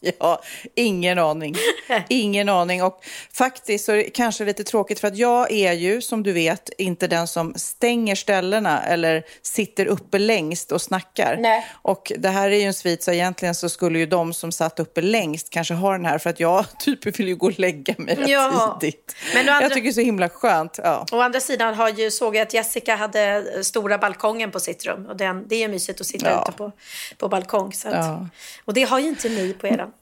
Ja, 0.00 0.42
ingen 0.74 1.18
aning. 1.18 1.54
Ingen 2.08 2.48
aning. 2.48 2.82
Och 2.82 3.00
faktiskt 3.32 3.84
så 3.84 3.92
är 3.92 3.96
det 3.96 4.02
kanske 4.04 4.44
lite 4.44 4.64
tråkigt 4.64 5.00
för 5.00 5.08
att 5.08 5.16
jag 5.16 5.52
är 5.52 5.72
ju, 5.72 6.00
som 6.00 6.22
du 6.22 6.32
vet, 6.32 6.70
inte 6.78 7.06
den 7.06 7.28
som 7.28 7.54
stänger 7.56 8.14
ställena 8.14 8.82
eller 8.82 9.24
sitter 9.42 9.86
uppe 9.86 10.18
längst 10.18 10.72
och 10.72 10.82
snackar. 10.82 11.36
Nej. 11.40 11.66
Och 11.82 12.12
det 12.18 12.28
här 12.28 12.50
är 12.50 12.56
ju 12.56 12.62
en 12.62 12.74
svit, 12.74 13.02
så 13.02 13.12
egentligen 13.12 13.54
så 13.54 13.68
skulle 13.68 13.98
ju 13.98 14.06
de 14.06 14.34
som 14.34 14.52
satt 14.52 14.80
uppe 14.80 15.00
längst 15.00 15.50
kanske 15.50 15.74
ha 15.74 15.92
den 15.92 16.04
här 16.04 16.18
för 16.18 16.30
att 16.30 16.40
jag 16.40 16.64
typ 16.78 17.18
vill 17.20 17.28
ju 17.28 17.36
gå 17.36 17.46
och 17.46 17.58
lägga 17.58 17.94
mig 17.98 18.14
rätt 18.14 18.28
Ja. 18.28 18.78
tidigt. 18.80 19.14
Men 19.34 19.48
andra- 19.48 19.62
Jag 19.62 19.72
tycker 19.72 19.82
det 19.82 19.88
är 19.90 19.92
så 19.92 20.00
himla 20.00 20.28
skönt. 20.28 20.78
Ja. 20.82 21.06
Å 21.12 21.20
andra 21.20 21.40
sidan 21.40 21.74
har 21.74 21.88
ju, 21.88 22.10
såg 22.10 22.36
jag 22.36 22.42
att 22.42 22.54
Jessica 22.54 22.94
hade 22.96 23.44
stora 23.64 23.98
balkongen 23.98 24.50
på 24.50 24.60
sitt 24.60 24.84
rum. 24.86 25.06
Och 25.06 25.16
den, 25.16 25.48
det 25.48 25.54
är 25.54 25.60
ju 25.60 25.68
mysigt 25.68 26.00
att 26.00 26.06
sitta 26.06 26.30
Ja. 26.30 26.44
ute 26.48 26.58
på, 26.58 26.72
på 27.18 27.28
balkong. 27.28 27.72
Så 27.78 27.88
att, 27.88 27.94
Ja. 27.94 28.28
Och 28.64 28.74
det 28.74 28.82
har 28.82 28.98
ju 28.98 29.08
inte 29.08 29.28
ni 29.28 29.52
på 29.52 29.66
eran. 29.66 29.92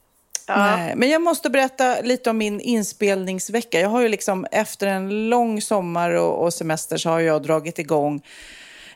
Ja. 0.47 0.75
Nej, 0.75 0.95
men 0.95 1.09
jag 1.09 1.21
måste 1.21 1.49
berätta 1.49 2.01
lite 2.01 2.29
om 2.29 2.37
min 2.37 2.61
inspelningsvecka. 2.61 3.79
Jag 3.79 3.89
har 3.89 4.01
ju 4.01 4.07
liksom 4.07 4.45
efter 4.51 4.87
en 4.87 5.29
lång 5.29 5.61
sommar 5.61 6.11
och, 6.11 6.43
och 6.43 6.53
semester 6.53 6.97
så 6.97 7.09
har 7.09 7.19
jag 7.19 7.43
dragit 7.43 7.79
igång 7.79 8.21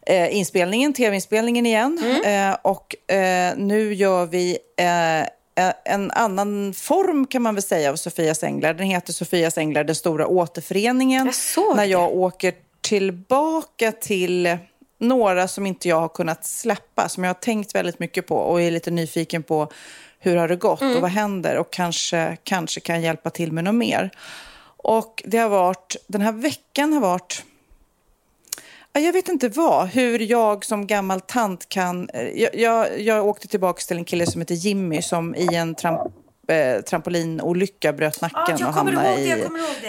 eh, 0.05 0.37
inspelningen, 0.37 0.93
tv-inspelningen 0.93 1.65
igen. 1.65 2.21
Eh, 2.25 2.57
och 2.61 3.11
eh, 3.13 3.53
nu 3.57 3.93
gör 3.93 4.25
vi 4.25 4.57
eh, 4.77 5.19
eh, 5.21 5.25
en 5.85 6.11
annan 6.11 6.73
form 6.73 7.27
kan 7.27 7.41
man 7.41 7.55
väl 7.55 7.63
säga 7.63 7.91
av 7.91 7.95
Sofias 7.95 8.43
Änglar. 8.43 8.73
Den 8.73 8.87
heter 8.87 9.13
Sofias 9.13 9.57
Änglar, 9.57 9.83
den 9.83 9.95
stora 9.95 10.27
återföreningen. 10.27 11.33
Jag 11.55 11.75
när 11.75 11.85
jag 11.85 12.15
åker 12.15 12.53
tillbaka 12.81 13.91
till 13.91 14.57
några 15.01 15.47
som 15.47 15.65
inte 15.65 15.89
jag 15.89 15.99
har 15.99 16.09
kunnat 16.09 16.45
släppa, 16.45 17.09
som 17.09 17.23
jag 17.23 17.29
har 17.29 17.39
tänkt 17.39 17.75
väldigt 17.75 17.99
mycket 17.99 18.27
på 18.27 18.37
och 18.37 18.61
är 18.61 18.71
lite 18.71 18.91
nyfiken 18.91 19.43
på 19.43 19.71
hur 20.19 20.35
har 20.35 20.47
det 20.47 20.55
gått 20.55 20.81
och 20.81 21.01
vad 21.01 21.11
händer 21.11 21.57
och 21.57 21.73
kanske, 21.73 22.37
kanske 22.43 22.79
kan 22.79 23.01
hjälpa 23.01 23.29
till 23.29 23.51
med 23.51 23.63
något 23.63 23.75
mer. 23.75 24.11
Och 24.77 25.23
det 25.25 25.37
har 25.37 25.49
varit, 25.49 25.95
den 26.07 26.21
här 26.21 26.31
veckan 26.31 26.93
har 26.93 27.01
varit, 27.01 27.43
ja, 28.93 29.01
jag 29.01 29.13
vet 29.13 29.27
inte 29.27 29.49
vad, 29.49 29.87
hur 29.87 30.19
jag 30.19 30.65
som 30.65 30.87
gammal 30.87 31.21
tant 31.21 31.69
kan, 31.69 32.09
eh, 32.09 32.41
jag, 32.41 32.55
jag, 32.55 33.01
jag 33.01 33.25
åkte 33.25 33.47
tillbaka 33.47 33.81
till 33.81 33.97
en 33.97 34.05
kille 34.05 34.25
som 34.25 34.41
heter 34.41 34.55
Jimmy 34.55 35.01
som 35.01 35.35
i 35.35 35.55
en 35.55 35.75
tramp, 35.75 36.01
eh, 36.47 36.81
trampolinolycka 36.81 37.93
bröt 37.93 38.21
nacken 38.21 38.57
Ja, 38.59 38.67
och 38.67 38.73
hamnade 38.73 39.21
i 39.21 39.47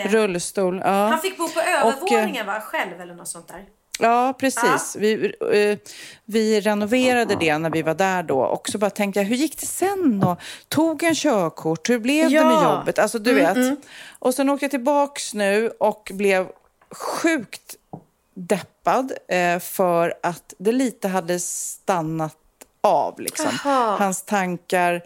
rullstol. 0.09 0.83
Ja. 0.85 0.91
Han 0.91 1.21
fick 1.21 1.39
bo 1.39 1.49
på 1.49 1.61
övervåningen 1.61 2.47
va? 2.47 2.61
Själv 2.61 3.01
eller 3.01 3.15
något 3.15 3.29
sånt 3.29 3.49
där. 3.49 3.65
Ja, 4.03 4.35
precis. 4.39 4.97
Vi, 4.99 5.35
eh, 5.53 5.79
vi 6.25 6.61
renoverade 6.61 7.37
det 7.41 7.59
när 7.59 7.71
vi 7.71 7.83
var 7.83 7.95
där 7.95 8.23
då. 8.23 8.41
Och 8.41 8.69
så 8.69 8.79
bara 8.79 8.91
tänkte 8.91 9.21
jag, 9.21 9.25
hur 9.27 9.37
gick 9.37 9.61
det 9.61 9.67
sen? 9.67 10.23
Och 10.25 10.41
tog 10.69 11.03
en 11.03 11.15
körkort? 11.15 11.91
Hur 11.91 11.99
blev 11.99 12.31
det 12.31 12.45
med 12.45 12.53
Ja. 12.55 12.77
jobbet? 12.79 12.99
Alltså, 12.99 13.19
du 13.19 13.35
vet. 13.35 13.57
Och 14.19 14.35
sen 14.35 14.49
åkte 14.49 14.65
jag 14.65 14.71
tillbaks 14.71 15.35
nu 15.35 15.69
och 15.81 16.11
blev 16.15 16.47
sjukt 16.91 17.77
deppad 18.35 19.13
eh, 19.29 19.59
för 19.59 20.15
att 20.23 20.55
det 20.59 20.73
lite 20.73 21.09
hade 21.09 21.41
stannat 21.41 22.37
av. 22.81 23.21
Liksom. 23.21 23.47
Jaha. 23.65 23.97
Hans 23.99 24.23
tankar. 24.23 25.03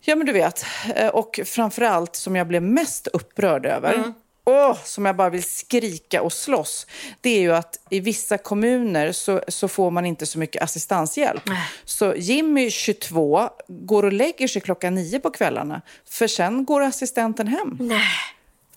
Ja, 0.00 0.16
men 0.16 0.26
du 0.26 0.32
vet. 0.32 0.64
Eh, 0.94 1.08
Och 1.08 1.40
framförallt 1.44 2.16
som 2.16 2.36
jag 2.36 2.46
blev 2.46 2.62
mest 2.62 3.06
upprörd 3.06 3.66
över, 3.66 4.12
åh, 4.44 4.76
som 4.84 5.04
jag 5.04 5.16
bara 5.16 5.30
vill 5.30 5.44
skrika 5.44 6.22
och 6.22 6.32
slåss, 6.32 6.86
det 7.20 7.30
är 7.30 7.40
ju 7.40 7.54
att 7.54 7.78
i 7.90 8.00
vissa 8.00 8.38
kommuner 8.38 9.12
så, 9.12 9.42
så 9.48 9.68
får 9.68 9.90
man 9.90 10.06
inte 10.06 10.26
så 10.26 10.38
mycket 10.38 10.62
assistanshjälp. 10.62 11.42
Så 11.84 12.14
Jimmy, 12.16 12.70
22, 12.70 13.48
går 13.68 14.02
och 14.02 14.12
lägger 14.12 14.48
sig 14.48 14.62
klockan 14.62 14.94
nio 14.94 15.20
på 15.20 15.30
kvällarna, 15.30 15.82
för 16.08 16.26
sen 16.26 16.64
går 16.64 16.82
assistenten 16.82 17.46
hem. 17.46 17.76
Nej. 17.80 18.02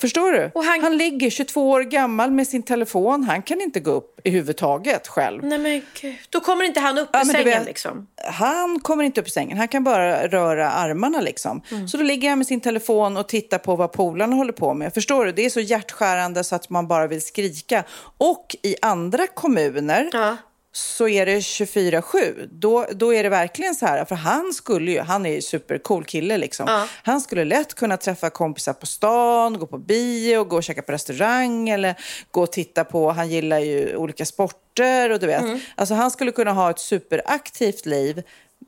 Förstår 0.01 0.31
du? 0.31 0.51
Och 0.55 0.63
han- 0.63 0.81
han... 0.83 0.97
ligger 0.97 1.29
22 1.29 1.69
år 1.69 1.81
gammal 1.81 2.31
med 2.31 2.47
sin 2.47 2.63
telefon. 2.63 3.23
Han 3.23 3.41
kan 3.41 3.61
inte 3.61 3.79
gå 3.79 3.91
upp 3.91 4.19
i 4.23 4.29
huvudtaget 4.29 5.07
själv. 5.07 5.43
Nej 5.43 5.57
men 5.59 5.81
gud. 6.01 6.15
Då 6.29 6.39
kommer 6.39 6.65
inte 6.65 6.79
han 6.79 6.97
upp 6.97 7.09
Ja, 7.13 7.21
ur 7.21 7.25
sängen 7.25 7.45
vet- 7.45 7.65
liksom. 7.65 8.07
Han 8.31 8.79
kommer 8.79 9.03
inte 9.03 9.21
upp 9.21 9.27
i 9.27 9.29
sängen, 9.29 9.57
han 9.57 9.67
kan 9.67 9.83
bara 9.83 10.27
röra 10.27 10.71
armarna 10.71 11.21
liksom. 11.21 11.61
Mm. 11.71 11.87
Så 11.87 11.97
då 11.97 12.03
ligger 12.03 12.29
han 12.29 12.37
med 12.37 12.47
sin 12.47 12.61
telefon 12.61 13.17
och 13.17 13.27
tittar 13.29 13.57
på 13.57 13.75
vad 13.75 13.91
polarna 13.91 14.35
håller 14.35 14.53
på 14.53 14.73
med. 14.73 14.93
Förstår 14.93 15.25
du? 15.25 15.31
Det 15.31 15.45
är 15.45 15.49
så 15.49 15.59
hjärtskärande 15.59 16.43
så 16.43 16.55
att 16.55 16.69
man 16.69 16.87
bara 16.87 17.07
vill 17.07 17.21
skrika. 17.21 17.83
Och 18.17 18.55
i 18.63 18.75
andra 18.81 19.27
kommuner 19.27 20.09
Ja. 20.13 20.37
Så 20.77 21.07
är 21.07 21.25
det 21.25 21.39
24-7. 21.39 22.47
Då, 22.51 22.85
då 22.91 23.13
är 23.13 23.23
det 23.23 23.29
verkligen 23.29 23.75
så 23.75 23.85
här, 23.85 24.05
för 24.05 24.15
han 24.15 24.53
skulle 24.53 24.91
ju, 24.91 24.99
han 24.99 25.25
är 25.25 25.29
ju 25.29 25.41
supercool 25.41 26.05
kille 26.05 26.37
liksom. 26.37 26.65
Ja. 26.69 26.87
Han 27.03 27.21
skulle 27.21 27.45
lätt 27.45 27.73
kunna 27.73 27.97
träffa 27.97 28.29
kompisar 28.29 28.73
på 28.73 28.85
stan, 28.85 29.59
gå 29.59 29.65
på 29.65 29.77
bio, 29.77 30.43
gå 30.43 30.55
och 30.55 30.63
käka 30.63 30.81
på 30.81 30.91
restaurang 30.91 31.69
eller 31.69 31.95
gå 32.31 32.41
och 32.41 32.51
titta 32.51 32.83
på, 32.83 33.11
han 33.11 33.29
gillar 33.29 33.59
ju 33.59 33.95
olika 33.95 34.25
sporter 34.25 35.09
och 35.09 35.19
du 35.19 35.27
vet. 35.27 35.41
Mm. 35.41 35.59
Alltså 35.75 35.95
han 35.95 36.11
skulle 36.11 36.31
kunna 36.31 36.53
ha 36.53 36.69
ett 36.69 36.79
superaktivt 36.79 37.85
liv 37.85 38.23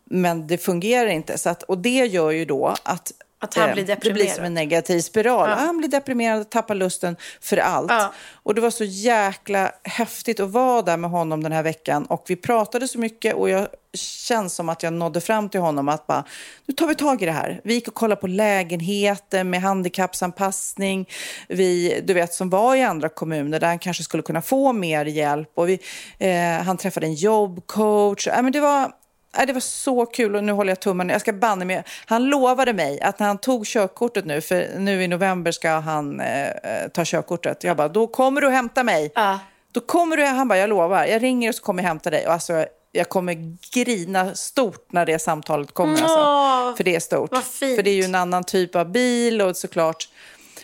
men 0.09 0.47
det 0.47 0.57
fungerar 0.57 1.09
inte. 1.09 1.37
Så 1.37 1.49
att, 1.49 1.63
och 1.63 1.77
det 1.77 2.05
gör 2.05 2.31
ju 2.31 2.45
då 2.45 2.75
att 2.83 3.11
Att 3.41 3.53
han 3.53 3.69
eh, 3.69 3.74
blir 3.74 3.86
Det 3.86 4.00
blir 4.00 4.12
deprimerad. 4.12 4.36
som 4.36 4.45
en 4.45 4.54
negativ 4.54 5.02
spiral. 5.02 5.49
Han 5.49 5.78
blir 5.78 5.89
deprimerad 5.89 6.41
och 6.41 6.49
tappar 6.49 6.75
lusten 6.75 7.15
för 7.41 7.58
allt. 7.58 7.91
Ja. 7.91 8.13
Och 8.34 8.56
det 8.56 8.62
var 8.62 8.69
så 8.69 8.84
jäkla 8.84 9.71
häftigt 9.84 10.39
att 10.39 10.49
vara 10.49 10.82
där 10.82 10.97
med 10.97 11.10
honom 11.10 11.43
den 11.43 11.52
här 11.52 11.63
veckan. 11.63 12.06
Och 12.06 12.25
vi 12.28 12.36
pratade 12.36 12.88
så 12.88 12.99
mycket 12.99 13.36
och 13.36 13.49
jag 13.49 13.67
känns 13.93 14.56
som 14.56 14.69
att 14.69 14.84
jag 14.84 14.93
nådde 14.93 15.21
fram 15.21 15.49
till 15.49 15.60
honom 15.60 15.89
att 15.89 16.08
bara, 16.08 16.23
nu 16.65 16.73
tar 16.73 16.88
vi 16.88 16.95
tag 16.95 17.21
i 17.21 17.25
det 17.25 17.32
här. 17.32 17.62
Vi 17.63 17.73
gick 17.73 17.88
och 17.88 17.93
kollade 17.93 18.21
på 18.21 18.28
lägenheter 18.28 19.43
med 19.43 19.62
handikappsanpassning. 19.62 21.10
Vi, 21.47 22.02
du 22.04 22.13
vet, 22.13 22.34
som 22.34 22.49
var 22.49 22.75
i 22.75 22.84
andra 22.84 23.10
kommuner 23.10 23.60
där 23.60 23.67
han 23.67 23.80
kanske 23.80 24.04
skulle 24.04 24.23
kunna 24.23 24.41
få 24.41 24.73
mer 24.73 25.06
hjälp. 25.06 25.52
Och 25.56 25.69
vi, 25.69 25.80
eh, 26.17 26.63
han 26.65 26.78
träffade 26.78 27.06
en 27.06 27.13
jobbcoach. 27.13 28.28
Äh, 28.28 28.41
men 28.41 28.52
det 28.52 28.60
var... 28.60 28.91
Nej, 29.37 29.45
det 29.47 29.53
var 29.53 29.59
så 29.59 30.05
kul 30.05 30.35
och 30.35 30.43
nu 30.43 30.51
håller 30.51 30.71
jag 30.71 30.79
tummen. 30.79 31.09
Jag 31.09 31.21
ska 31.21 31.33
banne 31.33 31.65
mig. 31.65 31.83
Han 32.05 32.25
lovade 32.25 32.73
mig 32.73 33.01
att 33.01 33.19
när 33.19 33.27
han 33.27 33.37
tog 33.37 33.65
körkortet 33.65 34.25
nu, 34.25 34.41
för 34.41 34.67
nu 34.77 35.03
i 35.03 35.07
november 35.07 35.51
ska 35.51 35.69
han 35.71 36.19
eh, 36.19 36.47
eh, 36.49 36.87
ta 36.93 37.05
körkortet. 37.05 37.63
Jag 37.63 37.77
bara, 37.77 37.87
då 37.87 38.07
kommer 38.07 38.41
du 38.41 38.47
och 38.47 38.53
hämta 38.53 38.83
mig. 38.83 39.11
Ja. 39.15 39.39
Då 39.71 39.79
kommer 39.79 40.17
du, 40.17 40.25
han 40.25 40.47
bara, 40.47 40.57
jag 40.57 40.69
lovar. 40.69 41.05
Jag 41.05 41.23
ringer 41.23 41.49
och 41.49 41.55
så 41.55 41.61
kommer 41.63 41.83
jag 41.83 41.87
hämta 41.87 42.09
dig. 42.09 42.27
Och 42.27 42.33
alltså, 42.33 42.65
jag 42.91 43.09
kommer 43.09 43.57
grina 43.73 44.35
stort 44.35 44.91
när 44.91 45.05
det 45.05 45.19
samtalet 45.19 45.71
kommer. 45.73 45.99
Åh, 46.03 46.03
Alltså. 46.03 46.77
För 46.77 46.83
det 46.83 46.95
är 46.95 46.99
stort. 46.99 47.37
För 47.75 47.83
det 47.83 47.89
är 47.89 47.95
ju 47.95 48.03
en 48.03 48.15
annan 48.15 48.43
typ 48.43 48.75
av 48.75 48.91
bil 48.91 49.41
och 49.41 49.57
såklart. 49.57 50.09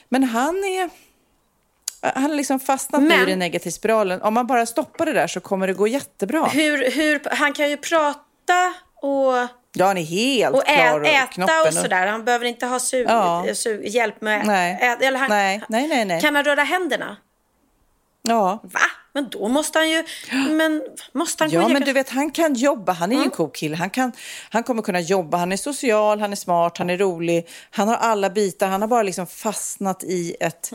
Men 0.10 0.23
han 0.23 0.56
är... 0.56 0.89
Han 2.01 2.23
har 2.23 2.36
liksom 2.36 2.60
fastnat 2.60 3.04
Men- 3.04 3.21
i 3.21 3.25
den 3.25 3.39
negativa 3.39 3.71
spiralen. 3.71 4.21
Om 4.21 4.34
man 4.34 4.47
bara 4.47 4.65
stoppar 4.65 5.06
det 5.06 5.13
där 5.13 5.28
så 5.28 5.39
kommer 5.39 5.67
det 5.67 5.73
gå 5.73 5.88
jättebra. 5.88 6.45
Hur, 6.45 6.91
hur, 6.91 7.21
han 7.36 7.54
kan 7.54 7.69
ju 7.69 7.78
prata 7.78 8.19
och, 9.02 9.34
Ja, 9.78 9.86
han 9.86 9.98
är 9.98 10.04
helt 10.04 10.56
och 10.56 10.66
klar 10.66 10.76
ä, 10.78 10.94
och 10.94 11.06
äta 11.08 11.28
knoppen. 11.28 11.68
och 11.68 11.74
sådär. 11.74 12.08
Han 12.08 12.26
behöver 12.26 12.46
inte 12.46 12.66
ha 12.66 12.80
sug, 12.80 13.06
Ja. 13.10 13.46
sug, 13.56 13.88
hjälp 13.88 14.22
med 14.22 14.48
Nej. 14.48 14.78
ä, 14.82 14.98
eller 15.02 15.20
han, 15.20 15.30
Nej, 15.30 15.62
nej, 15.70 15.88
nej, 15.88 16.06
nej. 16.06 16.22
Kan 16.22 16.36
han 16.36 16.44
röra 16.44 16.64
händerna? 16.64 17.18
Ja, 18.22 18.60
Va? 18.64 18.80
Men 19.14 19.30
då 19.30 19.48
måste 19.48 19.80
han 19.80 19.90
ju... 19.90 20.04
Men 20.50 20.84
måste 21.14 21.44
han 21.44 21.52
gå 21.52 21.62
ja 21.62 21.68
men 21.68 21.82
du 21.82 21.94
vet, 21.94 22.10
han 22.10 22.32
kan 22.32 22.54
jobba. 22.54 22.94
Han 22.94 23.12
är 23.12 23.16
ju 23.16 23.22
en 23.24 23.30
cool 23.30 23.50
kille. 23.54 23.76
Han, 23.76 23.90
kan, 23.90 24.12
han 24.50 24.64
kommer 24.64 24.82
kunna 24.82 25.00
jobba. 25.00 25.38
Han 25.38 25.52
är 25.52 25.58
social, 25.58 26.20
han 26.20 26.32
är 26.32 26.36
smart, 26.36 26.78
han 26.78 26.90
är 26.90 26.98
rolig. 26.98 27.48
Han 27.72 27.88
har 27.88 27.96
alla 27.96 28.30
bitar. 28.30 28.68
Han 28.68 28.82
har 28.82 28.88
bara 28.88 29.04
liksom 29.04 29.28
fastnat 29.28 30.04
i 30.04 30.36
ett... 30.40 30.72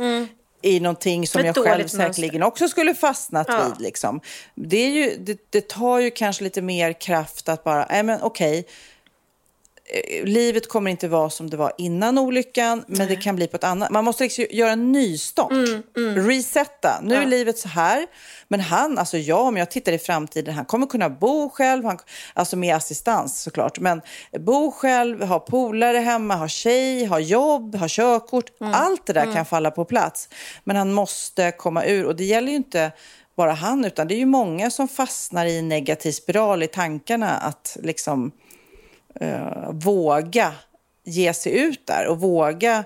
I 0.62 0.81
någonting 0.81 1.27
som 1.27 1.44
jag 1.44 1.57
själv 1.57 1.87
säkerligen 1.87 2.42
också 2.42 2.68
skulle 2.68 2.94
fastnat 2.94 3.46
Ja. 3.51 3.64
vid. 3.68 3.81
Liksom. 3.81 4.20
Det, 4.55 4.77
är 4.77 4.90
ju, 4.90 5.16
det, 5.16 5.38
det 5.51 5.68
tar 5.68 5.99
ju 5.99 6.11
kanske 6.11 6.44
lite 6.44 6.62
mer 6.62 6.92
kraft 6.92 7.49
att 7.49 7.64
bara, 7.64 7.87
nej 7.90 8.03
men 8.03 8.23
okej, 8.23 8.59
eh, 8.59 8.64
livet 10.24 10.68
kommer 10.68 10.90
inte 10.90 11.09
vara 11.09 11.31
som 11.31 11.50
det 11.50 11.57
var 11.57 11.72
innan 11.79 12.18
olyckan, 12.18 12.85
men 12.87 13.09
det 13.09 13.16
kan 13.16 13.37
bli 13.37 13.46
på 13.46 13.57
ett 13.57 13.64
annat... 13.64 13.90
Man 13.90 14.05
måste 14.05 14.24
liksom 14.24 14.46
göra 14.50 14.72
en 14.72 14.92
nystart. 14.92 15.53
Resetta. 16.16 17.00
Nu 17.03 17.14
är 17.14 17.26
livet 17.26 17.59
så 17.59 17.68
här. 17.68 18.07
Men 18.48 18.61
han, 18.61 18.98
alltså 18.98 19.18
jag, 19.18 19.40
om 19.40 19.57
jag 19.57 19.70
tittar 19.70 19.92
i 19.92 19.98
framtiden, 19.98 20.55
han 20.55 20.64
kommer 20.64 20.87
kunna 20.87 21.11
bo 21.11 21.50
själv, 21.50 21.85
han, 21.85 21.98
alltså 22.35 22.57
med 22.57 22.76
assistans 22.76 23.42
såklart, 23.42 23.79
men 23.79 24.03
bo 24.38 24.70
själv, 24.70 25.22
ha 25.22 25.38
polare 25.38 25.98
hemma, 25.98 26.35
ha 26.35 26.48
tjej, 26.48 27.05
ha 27.05 27.18
jobb, 27.18 27.76
ha 27.76 27.87
körkort. 27.88 28.46
Allt 28.61 29.07
det 29.07 29.12
där 29.12 29.35
kan 29.35 29.46
falla 29.46 29.70
på 29.70 29.85
plats. 29.85 30.29
Men 30.64 30.76
han 30.76 30.92
måste 30.92 31.53
komma 31.53 31.85
ur, 31.85 32.07
och 32.07 32.16
det 32.16 32.24
gäller 32.24 32.48
ju 32.48 32.57
inte 32.57 32.92
bara 33.37 33.53
han, 33.53 33.85
utan 33.85 34.09
det 34.09 34.14
är 34.14 34.18
ju 34.18 34.26
många 34.26 34.70
som 34.70 34.88
fastnar 34.88 35.46
i 35.46 35.59
en 35.59 35.68
negativ 35.68 36.12
spiral 36.12 36.62
i 36.62 36.66
tankarna 36.66 37.37
att 37.37 37.76
liksom 37.83 38.33
eh, 39.21 39.71
våga 39.73 40.53
ge 41.05 41.35
sig 41.35 41.61
ut 41.61 41.87
där 41.87 42.07
och 42.07 42.21
våga 42.21 42.85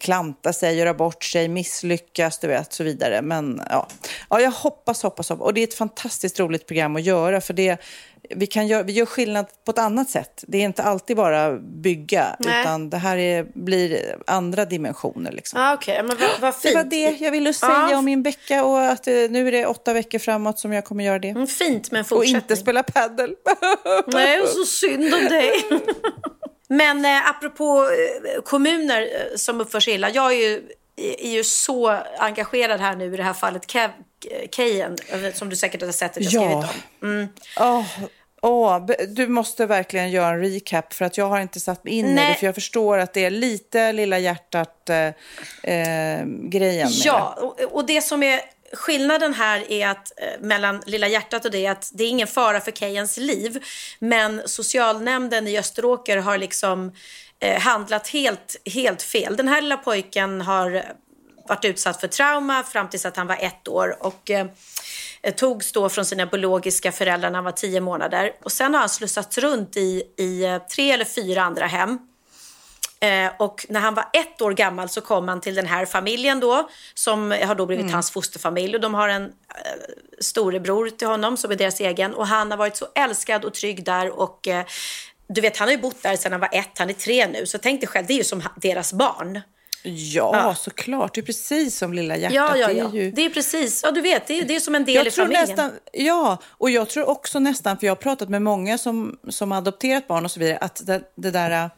klanta 0.00 0.52
sig, 0.52 0.76
göra 0.76 0.94
bort 0.94 1.24
sig, 1.24 1.48
misslyckas, 1.48 2.38
du 2.38 2.46
vet, 2.46 2.72
så 2.72 2.84
vidare. 2.84 3.22
Men 3.22 3.62
ja, 3.70 3.88
ja 4.30 4.40
jag 4.40 4.50
hoppas, 4.50 5.02
hoppas, 5.02 5.28
hoppas. 5.28 5.46
Och 5.46 5.54
det 5.54 5.60
är 5.60 5.66
ett 5.66 5.74
fantastiskt 5.74 6.40
roligt 6.40 6.66
program 6.66 6.96
att 6.96 7.02
göra, 7.02 7.40
för 7.40 7.54
det, 7.54 7.80
vi, 8.30 8.46
kan 8.46 8.66
gör, 8.66 8.82
vi 8.84 8.92
gör 8.92 9.06
skillnad 9.06 9.46
på 9.64 9.70
ett 9.70 9.78
annat 9.78 10.10
sätt. 10.10 10.44
Det 10.46 10.58
är 10.58 10.62
inte 10.62 10.82
alltid 10.82 11.16
bara 11.16 11.52
bygga, 11.58 12.36
Nej. 12.38 12.60
utan 12.60 12.90
det 12.90 12.96
här 12.96 13.16
är, 13.16 13.46
blir 13.54 14.16
andra 14.26 14.64
dimensioner. 14.64 15.32
Liksom. 15.32 15.60
Ah, 15.60 15.74
okay. 15.74 16.02
Men 16.02 16.16
vad, 16.20 16.40
vad 16.40 16.54
fint. 16.54 16.74
Det 16.74 16.82
var 16.82 16.90
det 16.90 17.16
jag 17.20 17.30
ville 17.30 17.52
säga 17.52 17.88
ah. 17.92 17.98
om 17.98 18.04
min 18.04 18.22
vecka 18.22 18.64
och 18.64 18.80
att 18.80 19.06
eh, 19.06 19.14
nu 19.14 19.48
är 19.48 19.52
det 19.52 19.66
åtta 19.66 19.92
veckor 19.92 20.18
framåt 20.18 20.58
som 20.58 20.72
jag 20.72 20.84
kommer 20.84 21.04
göra 21.04 21.18
det. 21.18 21.28
Mm, 21.28 21.46
fint 21.46 21.90
med 21.90 21.98
en 21.98 22.04
fortsättning. 22.04 22.36
Och 22.36 22.42
inte 22.42 22.56
spela 22.56 22.82
paddel. 22.82 23.34
Nej, 24.06 24.40
och 24.40 24.48
så 24.48 24.64
synd 24.64 25.14
om 25.14 25.24
dig. 25.24 25.52
Men 26.68 27.04
eh, 27.04 27.28
apropå 27.28 27.88
eh, 28.34 28.42
kommuner 28.42 29.02
eh, 29.02 29.36
som 29.36 29.60
uppför 29.60 29.80
sig 29.80 29.94
illa. 29.94 30.10
Jag 30.10 30.32
är 30.32 30.36
ju, 30.36 30.68
är 30.96 31.30
ju 31.30 31.44
så 31.44 31.98
engagerad 32.18 32.80
här 32.80 32.96
nu 32.96 33.14
i 33.14 33.16
det 33.16 33.22
här 33.22 33.34
fallet 33.34 33.70
Kev, 33.70 33.90
Kejen, 34.50 34.96
som 35.34 35.48
du 35.48 35.56
säkert 35.56 35.82
har 35.82 35.92
sett 35.92 36.16
att 36.16 36.32
jag 36.32 36.32
ja. 36.32 36.62
skrivit 36.62 36.84
om. 37.00 37.08
Mm. 37.08 37.28
Oh. 37.60 37.84
Oh, 38.42 38.86
du 39.08 39.28
måste 39.28 39.66
verkligen 39.66 40.10
göra 40.10 40.34
en 40.34 40.40
recap 40.40 40.92
för 40.92 41.04
att 41.04 41.18
jag 41.18 41.28
har 41.28 41.40
inte 41.40 41.60
satt 41.60 41.84
mig 41.84 41.92
in 41.92 42.14
Nej. 42.14 42.24
i 42.24 42.28
det. 42.32 42.38
För 42.38 42.46
jag 42.46 42.54
förstår 42.54 42.98
att 42.98 43.14
det 43.14 43.24
är 43.24 43.30
lite 43.30 43.92
lilla 43.92 44.18
hjärtat-grejen. 44.18 46.86
Eh, 46.86 46.92
ja, 47.04 47.38
och, 47.40 47.60
och, 47.60 47.86
det 47.86 48.02
som 48.02 48.22
är 48.22 48.40
skillnaden 48.72 49.34
här 49.34 49.72
är 49.72 49.88
att 49.88 50.12
eh, 50.16 50.40
mellan 50.40 50.82
Lilla 50.86 51.08
hjärtat 51.08 51.44
och 51.44 51.50
det 51.50 51.66
är 51.66 51.70
att 51.70 51.90
det 51.94 52.04
är 52.04 52.08
ingen 52.08 52.26
fara 52.26 52.60
för 52.60 52.72
Keyens 52.72 53.16
liv. 53.16 53.64
Men 53.98 54.42
socialnämnden 54.44 55.48
i 55.48 55.58
Österåker 55.58 56.16
har 56.16 56.38
liksom 56.38 56.92
eh, 57.40 57.60
handlat 57.60 58.08
helt, 58.08 58.56
helt 58.74 59.02
fel. 59.02 59.36
Den 59.36 59.48
här 59.48 59.62
lilla 59.62 59.76
pojken 59.76 60.40
har 60.40 60.74
eh, 60.74 60.82
varit 61.48 61.64
utsatt 61.64 62.00
för 62.00 62.08
trauma 62.08 62.62
fram 62.62 62.88
tills 62.88 63.06
att 63.06 63.16
han 63.16 63.26
var 63.26 63.36
ett 63.40 63.68
år. 63.68 63.96
Och 64.00 64.30
eh, 64.30 64.46
togs 65.36 65.72
då 65.72 65.88
från 65.88 66.04
sina 66.04 66.26
biologiska 66.26 66.92
föräldrar 66.92 67.30
när 67.30 67.36
han 67.36 67.44
var 67.44 67.52
tio 67.52 67.80
månader. 67.80 68.32
Och 68.44 68.52
sen 68.52 68.74
har 68.74 68.80
han 68.80 68.88
slussats 68.88 69.38
runt 69.38 69.76
i, 69.76 70.02
i 70.18 70.44
eh, 70.44 70.58
tre 70.58 70.92
eller 70.92 71.04
fyra 71.04 71.42
andra 71.42 71.66
hem. 71.66 71.98
Eh, 73.00 73.30
och 73.38 73.66
när 73.68 73.80
han 73.80 73.94
var 73.94 74.04
ett 74.12 74.42
år 74.42 74.52
gammal 74.52 74.88
så 74.88 75.00
kom 75.00 75.28
han 75.28 75.40
till 75.40 75.54
den 75.54 75.66
här 75.66 75.86
familjen 75.86 76.40
då, 76.40 76.68
som 76.94 77.30
har 77.30 77.54
då 77.54 77.66
blivit 77.66 77.82
mm. 77.82 77.94
hans 77.94 78.10
fosterfamilj. 78.10 78.74
Och 78.74 78.80
de 78.80 78.94
har 78.94 79.08
en 79.08 79.24
eh, 79.24 79.30
storebror 80.20 80.90
till 80.90 81.08
honom 81.08 81.36
som 81.36 81.50
är 81.50 81.56
deras 81.56 81.80
egen. 81.80 82.14
Och 82.14 82.26
han 82.26 82.50
har 82.50 82.58
varit 82.58 82.76
så 82.76 82.86
älskad 82.94 83.44
och 83.44 83.54
trygg 83.54 83.84
där. 83.84 84.20
Och 84.20 84.48
eh, 84.48 84.64
du 85.28 85.40
vet, 85.40 85.56
han 85.56 85.68
har 85.68 85.72
ju 85.72 85.80
bott 85.80 86.02
där 86.02 86.16
sedan 86.16 86.32
han 86.32 86.40
var 86.40 86.50
ett, 86.52 86.78
han 86.78 86.90
är 86.90 86.94
tre 86.94 87.26
nu. 87.26 87.46
Så 87.46 87.58
tänk 87.58 87.80
dig 87.80 87.88
själv, 87.88 88.06
det 88.06 88.12
är 88.12 88.18
ju 88.18 88.24
som 88.24 88.42
deras 88.56 88.92
barn. 88.92 89.40
Ja, 89.82 90.30
ja, 90.34 90.54
såklart. 90.54 91.14
Det 91.14 91.20
är 91.20 91.22
precis 91.22 91.78
som 91.78 91.92
Lilla 91.92 92.16
hjärtat. 92.16 92.34
Ja, 92.34 92.56
ja, 92.56 92.70
ja. 92.70 92.88
Det, 92.88 92.98
är 92.98 93.02
ju... 93.02 93.10
det 93.10 93.24
är 93.24 93.30
precis. 93.30 93.80
Ja, 93.84 93.90
du 93.90 94.00
vet, 94.00 94.26
det 94.26 94.38
är, 94.38 94.44
det 94.44 94.56
är 94.56 94.60
som 94.60 94.74
en 94.74 94.84
del 94.84 94.94
jag 94.94 95.06
i 95.06 95.10
familjen. 95.10 95.48
Nästan, 95.48 95.70
ja, 95.92 96.38
och 96.44 96.70
jag 96.70 96.88
tror 96.88 97.08
också 97.08 97.38
nästan, 97.38 97.78
för 97.78 97.86
jag 97.86 97.90
har 97.90 97.96
pratat 97.96 98.28
med 98.28 98.42
många 98.42 98.78
som, 98.78 99.18
som 99.28 99.52
adopterat 99.52 100.08
barn 100.08 100.24
och 100.24 100.30
så 100.30 100.40
vidare, 100.40 100.58
att 100.58 100.86
det, 100.86 101.02
det 101.14 101.30
där 101.30 101.70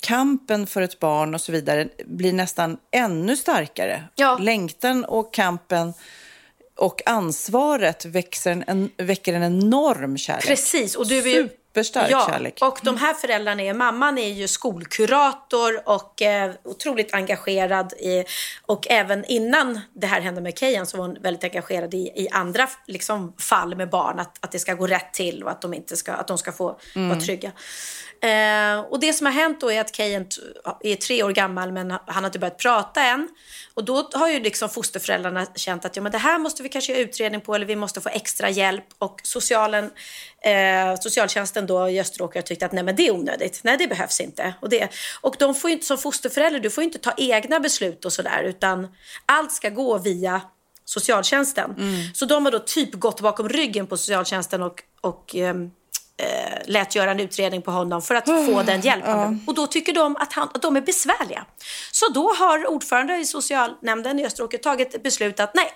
kampen 0.00 0.66
för 0.66 0.82
ett 0.82 0.98
barn 1.00 1.34
och 1.34 1.40
så 1.40 1.52
vidare 1.52 1.88
blir 2.06 2.32
nästan 2.32 2.76
ännu 2.90 3.36
starkare. 3.36 4.02
Ja. 4.14 4.38
Längtan 4.38 5.04
och 5.04 5.34
kampen 5.34 5.92
och 6.76 7.02
ansvaret 7.06 8.04
växer 8.04 8.64
en, 8.66 8.90
väcker 8.96 9.34
en 9.34 9.42
enorm 9.42 10.16
kärlek. 10.16 10.46
Precis. 10.46 10.94
Och 10.94 11.08
du 11.08 11.18
är 11.18 11.34
ju 11.34 11.48
superstark 11.76 12.10
ja, 12.10 12.26
kärlek. 12.30 12.58
Och 12.60 12.78
de 12.82 12.96
här 12.96 13.14
föräldrarna 13.14 13.62
är, 13.62 13.74
mamman 13.74 14.18
är 14.18 14.28
ju 14.28 14.48
skolkurator 14.48 15.88
och 15.88 16.22
eh, 16.22 16.52
otroligt 16.64 17.14
engagerad. 17.14 17.92
I, 17.92 18.24
och 18.66 18.86
även 18.90 19.24
innan 19.24 19.80
det 19.94 20.06
här 20.06 20.20
hände 20.20 20.40
med 20.40 20.58
Kejan 20.58 20.86
så 20.86 20.96
var 20.96 21.06
hon 21.06 21.16
väldigt 21.20 21.44
engagerad 21.44 21.94
i, 21.94 22.12
i 22.14 22.28
andra 22.32 22.68
liksom, 22.86 23.34
fall 23.38 23.76
med 23.76 23.90
barn. 23.90 24.18
Att, 24.18 24.44
att 24.44 24.52
det 24.52 24.58
ska 24.58 24.74
gå 24.74 24.86
rätt 24.86 25.12
till 25.12 25.42
och 25.42 25.50
att 25.50 25.62
de, 25.62 25.74
inte 25.74 25.96
ska, 25.96 26.12
att 26.12 26.28
de 26.28 26.38
ska 26.38 26.52
få 26.52 26.78
mm. 26.94 27.08
vara 27.08 27.20
trygga. 27.20 27.52
Eh, 28.20 28.80
och 28.80 29.00
det 29.00 29.12
som 29.12 29.26
har 29.26 29.32
hänt 29.32 29.60
då 29.60 29.72
är 29.72 29.80
att 29.80 29.96
Kejan 29.96 30.26
är 30.80 30.96
tre 30.96 31.22
år 31.22 31.32
gammal 31.32 31.72
men 31.72 31.90
han 31.90 32.00
har 32.06 32.26
inte 32.26 32.38
börjat 32.38 32.58
prata 32.58 33.02
än. 33.02 33.28
Och 33.74 33.84
då 33.84 34.08
har 34.14 34.28
ju 34.28 34.40
liksom 34.40 34.68
fosterföräldrarna 34.68 35.46
känt 35.54 35.84
att 35.84 35.96
ja, 35.96 36.02
men 36.02 36.12
det 36.12 36.18
här 36.18 36.38
måste 36.38 36.62
vi 36.62 36.68
kanske 36.68 36.92
göra 36.92 37.02
utredning 37.02 37.40
på 37.40 37.54
eller 37.54 37.66
vi 37.66 37.76
måste 37.76 38.00
få 38.00 38.08
extra 38.08 38.50
hjälp. 38.50 38.84
Och 38.98 39.20
socialen, 39.22 39.90
eh, 40.40 41.00
socialtjänsten 41.00 41.65
då 41.66 41.88
i 41.88 42.00
Österåker 42.00 42.42
tyckte 42.42 42.66
att 42.66 42.72
nej 42.72 42.84
men 42.84 42.96
det 42.96 43.06
är 43.06 43.14
onödigt. 43.14 43.60
Nej 43.62 43.76
det 43.76 43.86
behövs 43.86 44.20
inte. 44.20 44.54
Och, 44.60 44.68
det, 44.68 44.88
och 45.20 45.36
de 45.38 45.54
får 45.54 45.70
inte, 45.70 45.86
som 45.86 45.98
fosterförälder, 45.98 46.60
du 46.60 46.70
får 46.70 46.84
inte 46.84 46.98
ta 46.98 47.12
egna 47.16 47.60
beslut 47.60 48.04
och 48.04 48.12
sådär 48.12 48.42
utan 48.42 48.88
allt 49.26 49.52
ska 49.52 49.68
gå 49.68 49.98
via 49.98 50.40
socialtjänsten. 50.84 51.74
Mm. 51.78 52.14
Så 52.14 52.24
de 52.24 52.44
har 52.44 52.52
då 52.52 52.58
typ 52.58 52.92
gått 52.94 53.20
bakom 53.20 53.48
ryggen 53.48 53.86
på 53.86 53.96
socialtjänsten 53.96 54.62
och, 54.62 54.82
och 55.00 55.36
eh, 55.36 55.54
eh, 56.18 56.58
lät 56.64 56.94
göra 56.94 57.10
en 57.10 57.20
utredning 57.20 57.62
på 57.62 57.70
honom 57.70 58.02
för 58.02 58.14
att 58.14 58.24
få 58.24 58.62
den 58.62 58.80
hjälpen. 58.80 59.10
Ja. 59.18 59.34
Och 59.46 59.54
då 59.54 59.66
tycker 59.66 59.92
de 59.92 60.16
att, 60.16 60.32
han, 60.32 60.48
att 60.54 60.62
de 60.62 60.76
är 60.76 60.80
besvärliga. 60.80 61.46
Så 61.92 62.08
då 62.08 62.32
har 62.32 62.66
ordförande 62.66 63.16
i 63.16 63.24
socialnämnden 63.24 64.18
i 64.18 64.26
Österåker 64.26 64.58
tagit 64.58 65.02
beslut 65.02 65.40
att 65.40 65.54
nej, 65.54 65.70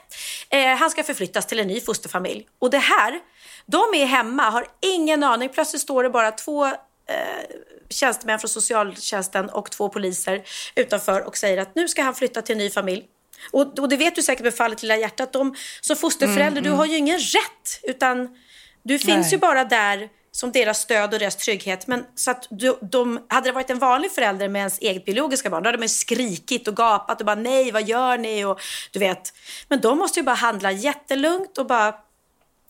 eh, 0.49 0.77
han 0.77 0.91
ska 0.91 1.03
förflyttas 1.03 1.47
till 1.47 1.61
en 1.61 1.67
ny 1.67 1.81
fosterfamilj. 1.81 2.47
Och 2.59 2.71
det 2.71 2.79
här, 2.79 3.21
de 3.67 3.95
är 3.95 4.07
hemma, 4.07 4.43
har 4.43 4.67
ingen 4.81 5.23
aning. 5.23 5.49
Plötsligt 5.49 5.83
står 5.83 6.03
det 6.03 6.11
bara 6.11 6.33
två 6.33 6.67
eh, 6.67 6.75
tjänstemän 7.89 8.39
från 8.39 8.49
socialtjänsten 8.49 9.49
och 9.49 9.71
två 9.71 9.89
poliser 9.89 10.43
utanför 10.75 11.27
och 11.27 11.37
säger 11.37 11.59
att 11.59 11.75
nu 11.75 11.89
ska 11.89 12.03
han 12.03 12.15
flytta 12.15 12.43
till 12.43 12.53
en 12.53 12.59
ny 12.59 12.71
familj. 12.71 13.05
Och, 13.51 13.79
och 13.79 13.89
det 13.89 13.97
vet 13.97 14.15
du 14.15 14.23
säkert 14.23 14.45
med 14.45 14.55
fallet 14.55 14.83
Lilla 14.83 14.97
hjärtat. 14.97 15.33
De, 15.33 15.55
som 15.81 15.97
fosterförälder, 15.97 16.47
mm, 16.47 16.59
mm. 16.59 16.71
du 16.71 16.71
har 16.71 16.87
ju 16.87 16.97
ingen 16.97 17.19
rätt. 17.19 17.81
Utan 17.83 18.29
du 18.83 18.99
finns 18.99 19.27
Nej. 19.27 19.33
ju 19.33 19.39
bara 19.39 19.65
där 19.65 20.09
som 20.33 20.53
deras 20.53 20.81
stöd 20.81 21.15
och 21.15 21.19
deras 21.19 21.37
trygghet. 21.37 21.87
Men 21.87 22.05
så 22.15 22.31
att 22.31 22.47
de, 22.51 22.79
de, 22.81 23.27
hade 23.29 23.49
det 23.49 23.53
varit 23.53 23.71
en 23.71 23.79
vanlig 23.79 24.11
förälder 24.11 24.49
med 24.49 24.59
ens 24.61 24.79
eget 24.79 25.05
biologiska 25.05 25.51
barn, 25.51 25.63
då 25.63 25.69
hade 25.69 25.79
man 25.79 25.89
skrikit 25.89 26.69
och 26.69 26.77
gapat 26.77 27.21
och 27.21 27.27
bara 27.27 27.37
nej, 27.37 27.73
vad 27.73 27.89
gör 27.89 28.19
ni? 28.19 28.45
Och, 28.45 28.61
du 28.91 28.99
vet. 28.99 29.33
Men 29.69 29.81
de 29.81 29.99
måste 29.99 30.21
ju 30.21 30.25
bara 30.25 30.37
handla 30.37 30.73
jättelugnt 30.73 31.59
och 31.59 31.67
bara 31.67 31.95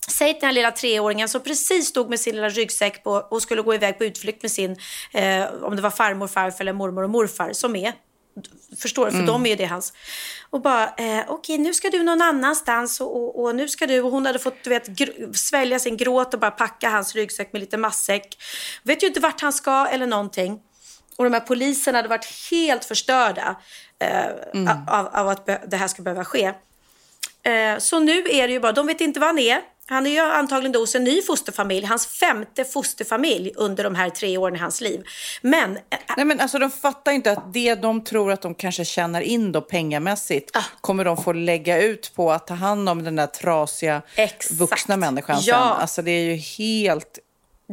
Säg 0.08 0.32
till 0.32 0.40
den 0.40 0.46
här 0.46 0.54
lilla 0.54 0.70
treåringen 0.70 1.28
som 1.28 1.40
precis 1.40 1.88
stod 1.88 2.10
med 2.10 2.20
sin 2.20 2.34
lilla 2.34 2.48
ryggsäck 2.48 3.04
på, 3.04 3.10
och 3.10 3.42
skulle 3.42 3.62
gå 3.62 3.74
iväg 3.74 3.98
på 3.98 4.04
utflykt 4.04 4.42
med 4.42 4.50
sin, 4.50 4.76
eh, 5.12 5.44
om 5.62 5.76
det 5.76 5.82
var 5.82 5.90
farmor, 5.90 6.26
farfar 6.26 6.60
eller 6.60 6.72
mormor 6.72 7.02
och 7.02 7.10
morfar 7.10 7.52
som 7.52 7.76
är 7.76 7.92
Förstår 8.78 9.04
du? 9.04 9.10
För 9.10 9.18
mm. 9.18 9.26
dem 9.26 9.46
är 9.46 9.56
det 9.56 9.64
hans. 9.64 9.92
Och 10.50 10.60
bara, 10.60 10.84
eh, 10.84 10.90
okej 10.96 11.24
okay, 11.28 11.58
nu 11.58 11.74
ska 11.74 11.90
du 11.90 12.02
någon 12.02 12.22
annanstans 12.22 13.00
och, 13.00 13.16
och, 13.16 13.42
och, 13.44 13.56
nu 13.56 13.68
ska 13.68 13.86
du, 13.86 14.00
och 14.00 14.10
hon 14.10 14.26
hade 14.26 14.38
fått 14.38 14.64
du 14.64 14.70
vet, 14.70 14.88
svälja 15.36 15.78
sin 15.78 15.96
gråt 15.96 16.34
och 16.34 16.40
bara 16.40 16.50
packa 16.50 16.90
hans 16.90 17.14
ryggsäck 17.14 17.52
med 17.52 17.60
lite 17.60 17.76
matsäck. 17.76 18.42
Vet 18.82 19.02
ju 19.02 19.06
inte 19.06 19.20
vart 19.20 19.40
han 19.40 19.52
ska 19.52 19.86
eller 19.86 20.06
någonting. 20.06 20.60
Och 21.16 21.24
de 21.24 21.32
här 21.32 21.40
poliserna 21.40 21.98
hade 21.98 22.08
varit 22.08 22.50
helt 22.50 22.84
förstörda 22.84 23.56
eh, 23.98 24.26
mm. 24.54 24.78
av, 24.88 25.06
av, 25.06 25.28
att 25.28 25.46
det 25.46 25.76
här 25.76 25.88
ska 25.88 26.02
behöva 26.02 26.24
ske. 26.24 26.52
Eh, 27.42 27.78
så 27.78 27.98
nu 27.98 28.24
är 28.30 28.46
det 28.46 28.52
ju 28.52 28.60
bara, 28.60 28.72
de 28.72 28.86
vet 28.86 29.00
inte 29.00 29.20
var 29.20 29.26
han 29.26 29.38
är. 29.38 29.60
Han 29.90 30.06
är 30.06 30.10
ju 30.10 30.18
antagligen 30.18 30.72
då 30.72 30.80
hos 30.80 30.94
en 30.94 31.04
ny 31.04 31.22
fosterfamilj, 31.22 31.86
hans 31.86 32.06
femte 32.06 32.64
fosterfamilj 32.64 33.52
under 33.56 33.84
de 33.84 33.94
här 33.94 34.10
tre 34.10 34.38
åren 34.38 34.56
i 34.56 34.58
hans 34.58 34.80
liv. 34.80 35.04
Men... 35.42 35.76
Eh, 35.76 35.98
Nej 36.16 36.26
men 36.26 36.40
alltså 36.40 36.58
de 36.58 36.70
fattar 36.70 37.12
inte 37.12 37.32
att 37.32 37.52
det 37.52 37.74
de 37.74 38.04
tror 38.04 38.32
att 38.32 38.42
de 38.42 38.54
kanske 38.54 38.84
tjänar 38.84 39.20
in 39.20 39.52
då 39.52 39.60
pengamässigt 39.60 40.56
ah. 40.56 40.64
kommer 40.80 41.04
de 41.04 41.16
få 41.16 41.32
lägga 41.32 41.82
ut 41.82 42.12
på 42.14 42.32
att 42.32 42.46
ta 42.46 42.54
hand 42.54 42.88
om 42.88 43.04
den 43.04 43.16
där 43.16 43.26
trasiga 43.26 44.02
Exakt. 44.14 44.60
vuxna 44.60 44.96
människan 44.96 45.36
ja. 45.40 45.54
sen. 45.54 45.82
Alltså 45.82 46.02
det 46.02 46.10
är 46.10 46.24
ju 46.24 46.34
helt 46.34 47.18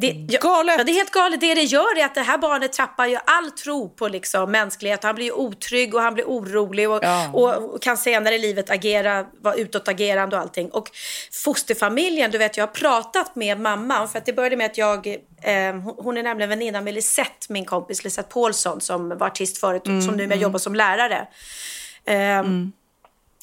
det, 0.02 0.12
galet! 0.12 0.76
Ja, 0.78 0.84
det 0.84 0.92
är 0.92 0.96
helt 0.96 1.12
galet. 1.12 1.42
Det 1.42 1.54
det 1.54 1.64
gör 1.64 1.98
är 1.98 2.06
att 2.06 2.16
det 2.16 2.22
här 2.22 2.38
barnet 2.38 2.74
trappar 2.74 3.08
ju 3.08 3.18
all 3.26 3.52
tro 3.52 3.90
på 3.90 4.08
liksom 4.08 4.52
mänsklighet. 4.52 5.04
Han 5.04 5.16
blir 5.16 5.34
otrygg 5.34 5.96
och 5.96 6.02
han 6.02 6.14
blir 6.14 6.26
orolig 6.26 6.90
och, 6.90 7.04
ja. 7.04 7.30
och, 7.34 7.82
kan 7.82 7.98
senare 7.98 8.36
i 8.36 8.40
livet 8.40 8.70
agera, 8.70 9.26
vara 9.42 9.56
utåtagerande 9.56 10.36
och 10.36 10.42
allting. 10.42 10.70
Och 10.70 10.90
fosterfamiljen, 11.32 12.32
du 12.32 12.38
vet 12.38 12.58
jag 12.58 12.68
har 12.68 12.74
pratat 12.74 13.36
med 13.36 13.60
mamman 13.60 14.10
för 14.10 14.18
att 14.18 14.26
det 14.26 14.34
började 14.34 14.58
med 14.58 14.66
att 14.66 14.78
jag, 14.78 15.08
eh, 15.42 15.76
hon 15.98 16.18
är 16.18 16.24
nämligen 16.24 16.50
väninna 16.50 16.82
med 16.82 16.94
Lisette, 16.94 17.48
min 17.50 17.66
kompis 17.66 18.04
Lisette 18.04 18.34
Paulsson 18.34 18.82
som 18.82 19.10
var 19.10 19.28
artist 19.28 19.58
förut 19.58 19.82
och 19.82 19.88
mm, 19.88 20.02
som 20.02 20.12
numera 20.12 20.26
mm. 20.26 20.40
jobbar 20.40 20.60
som 20.60 20.76
lärare. 20.76 21.28
Eh, 22.06 22.16
mm. 22.16 22.72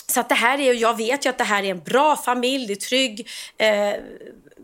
Så 0.07 0.21
att 0.21 0.29
det 0.29 0.35
här 0.35 0.61
är, 0.61 0.73
jag 0.73 0.97
vet 0.97 1.27
ju 1.27 1.31
att 1.31 1.39
det 1.39 1.45
här 1.45 1.63
är 1.63 1.71
en 1.71 1.81
bra 1.81 2.17
familj, 2.17 2.67
det 2.67 2.73
är 2.73 2.77
trygg. 2.77 3.29
Eh, 3.59 3.95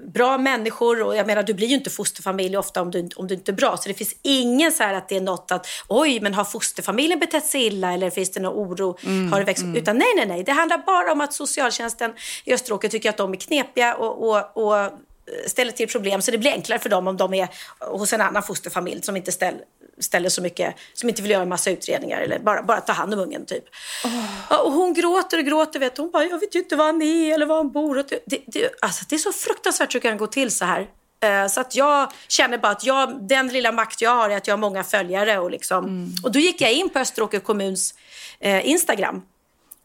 bra 0.06 0.38
människor 0.38 1.02
och 1.02 1.16
jag 1.16 1.26
menar 1.26 1.42
du 1.42 1.54
blir 1.54 1.66
ju 1.66 1.74
inte 1.74 1.90
fosterfamilj 1.90 2.56
ofta 2.56 2.82
om 2.82 2.90
du, 2.90 3.08
om 3.16 3.26
du 3.26 3.34
inte 3.34 3.50
är 3.50 3.54
bra. 3.54 3.76
Så 3.76 3.88
det 3.88 3.94
finns 3.94 4.14
ingen 4.22 4.72
så 4.72 4.82
här 4.82 4.94
att 4.94 5.08
det 5.08 5.16
är 5.16 5.20
något 5.20 5.52
att 5.52 5.66
oj 5.88 6.20
men 6.20 6.34
har 6.34 6.44
fosterfamiljen 6.44 7.18
betett 7.18 7.46
sig 7.46 7.66
illa 7.66 7.92
eller 7.92 8.10
finns 8.10 8.30
det 8.30 8.40
någon 8.40 8.72
oro? 8.72 8.98
Mm, 9.04 9.32
har 9.32 9.38
det 9.38 9.44
växt? 9.44 9.62
Mm. 9.62 9.76
Utan 9.76 9.98
nej, 9.98 10.12
nej, 10.16 10.26
nej. 10.26 10.44
Det 10.44 10.52
handlar 10.52 10.78
bara 10.78 11.12
om 11.12 11.20
att 11.20 11.32
socialtjänsten 11.32 12.12
i 12.44 12.54
Österåker 12.54 12.88
tycker 12.88 13.10
att 13.10 13.16
de 13.16 13.32
är 13.32 13.36
knepiga 13.36 13.94
och, 13.94 14.28
och, 14.28 14.56
och 14.56 14.90
ställer 15.46 15.72
till 15.72 15.88
problem 15.88 16.22
så 16.22 16.30
det 16.30 16.38
blir 16.38 16.50
enklare 16.50 16.78
för 16.78 16.88
dem 16.88 17.06
om 17.06 17.16
de 17.16 17.34
är 17.34 17.48
hos 17.78 18.12
en 18.12 18.20
annan 18.20 18.42
fosterfamilj 18.42 19.02
som 19.02 19.16
inte 19.16 19.32
ställ, 19.32 19.54
ställer 20.00 20.28
så 20.28 20.42
mycket, 20.42 20.74
som 20.94 21.08
inte 21.08 21.22
vill 21.22 21.30
göra 21.30 21.44
massa 21.44 21.70
utredningar 21.70 22.20
eller 22.20 22.38
bara, 22.38 22.62
bara 22.62 22.80
ta 22.80 22.92
hand 22.92 23.14
om 23.14 23.20
ungen 23.20 23.46
typ. 23.46 23.64
Ja, 24.50 24.58
Och 24.58 24.72
hon 24.72 24.94
gråter 24.94 25.38
och 25.38 25.44
gråter, 25.44 25.80
vet 25.80 25.98
hon 25.98 26.10
bara, 26.10 26.24
jag 26.24 26.38
vet 26.40 26.54
ju 26.54 26.58
inte 26.58 26.76
var 26.76 26.84
han 26.86 27.02
är 27.02 27.34
eller 27.34 27.46
var 27.46 27.56
han 27.56 27.70
bor. 27.72 27.98
Och 27.98 28.04
Det, 28.26 28.38
det, 28.46 28.70
alltså, 28.82 29.04
det 29.08 29.14
är 29.14 29.18
så 29.18 29.32
fruktansvärt 29.32 29.94
hur 29.94 30.00
det 30.00 30.08
kan 30.08 30.18
gå 30.18 30.26
till 30.26 30.50
så 30.50 30.64
här. 30.64 30.86
Eh, 31.22 31.46
Så 31.48 31.60
att 31.60 31.74
jag 31.76 32.12
känner 32.28 32.58
bara 32.58 32.72
att 32.72 32.84
jag, 32.84 33.28
den 33.28 33.48
lilla 33.48 33.72
makt 33.72 34.00
jag 34.02 34.10
har 34.10 34.30
är 34.30 34.36
att 34.36 34.46
jag 34.46 34.52
har 34.52 34.58
många 34.58 34.84
följare. 34.84 35.38
Och, 35.38 35.50
liksom. 35.50 36.12
och 36.24 36.32
då 36.32 36.38
gick 36.38 36.60
jag 36.60 36.72
in 36.72 36.88
på 36.90 36.98
Österåker 36.98 37.40
kommuns 37.40 37.94
eh, 38.40 38.68
Instagram 38.70 39.22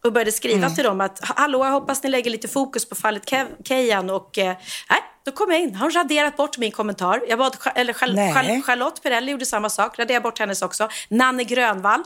och 0.04 0.13
började 0.13 0.32
skriva 0.32 0.69
till 0.69 0.84
dem 0.84 1.01
att 1.01 1.19
hallå, 1.21 1.65
jag 1.65 1.71
hoppas 1.71 2.04
ni 2.04 2.10
lägger 2.10 2.32
lite 2.32 2.47
fokus 2.47 2.89
på 2.89 2.95
fallet 2.95 3.25
Kev- 3.25 3.63
Kejan. 3.63 4.10
Och 4.10 4.38
eh, 4.38 4.56
nej, 4.89 4.99
då 5.26 5.32
kom 5.32 5.52
jag 5.52 5.60
in. 5.62 5.76
Har 5.76 5.86
hon 5.86 5.92
raderat 5.92 6.38
bort 6.38 6.58
min 6.58 6.72
kommentar. 6.72 7.22
Jag 7.28 7.40
bad, 7.40 7.58
eller 7.76 7.94
Char- 7.94 8.62
Charlotte 8.62 9.04
Perrelli 9.04 9.32
gjorde 9.32 9.46
samma 9.46 9.70
sak, 9.70 10.00
raderade 10.00 10.24
bort 10.24 10.40
hennes 10.40 10.62
också. 10.62 10.90
Nanne 11.10 11.44
Grönvall. 11.44 12.04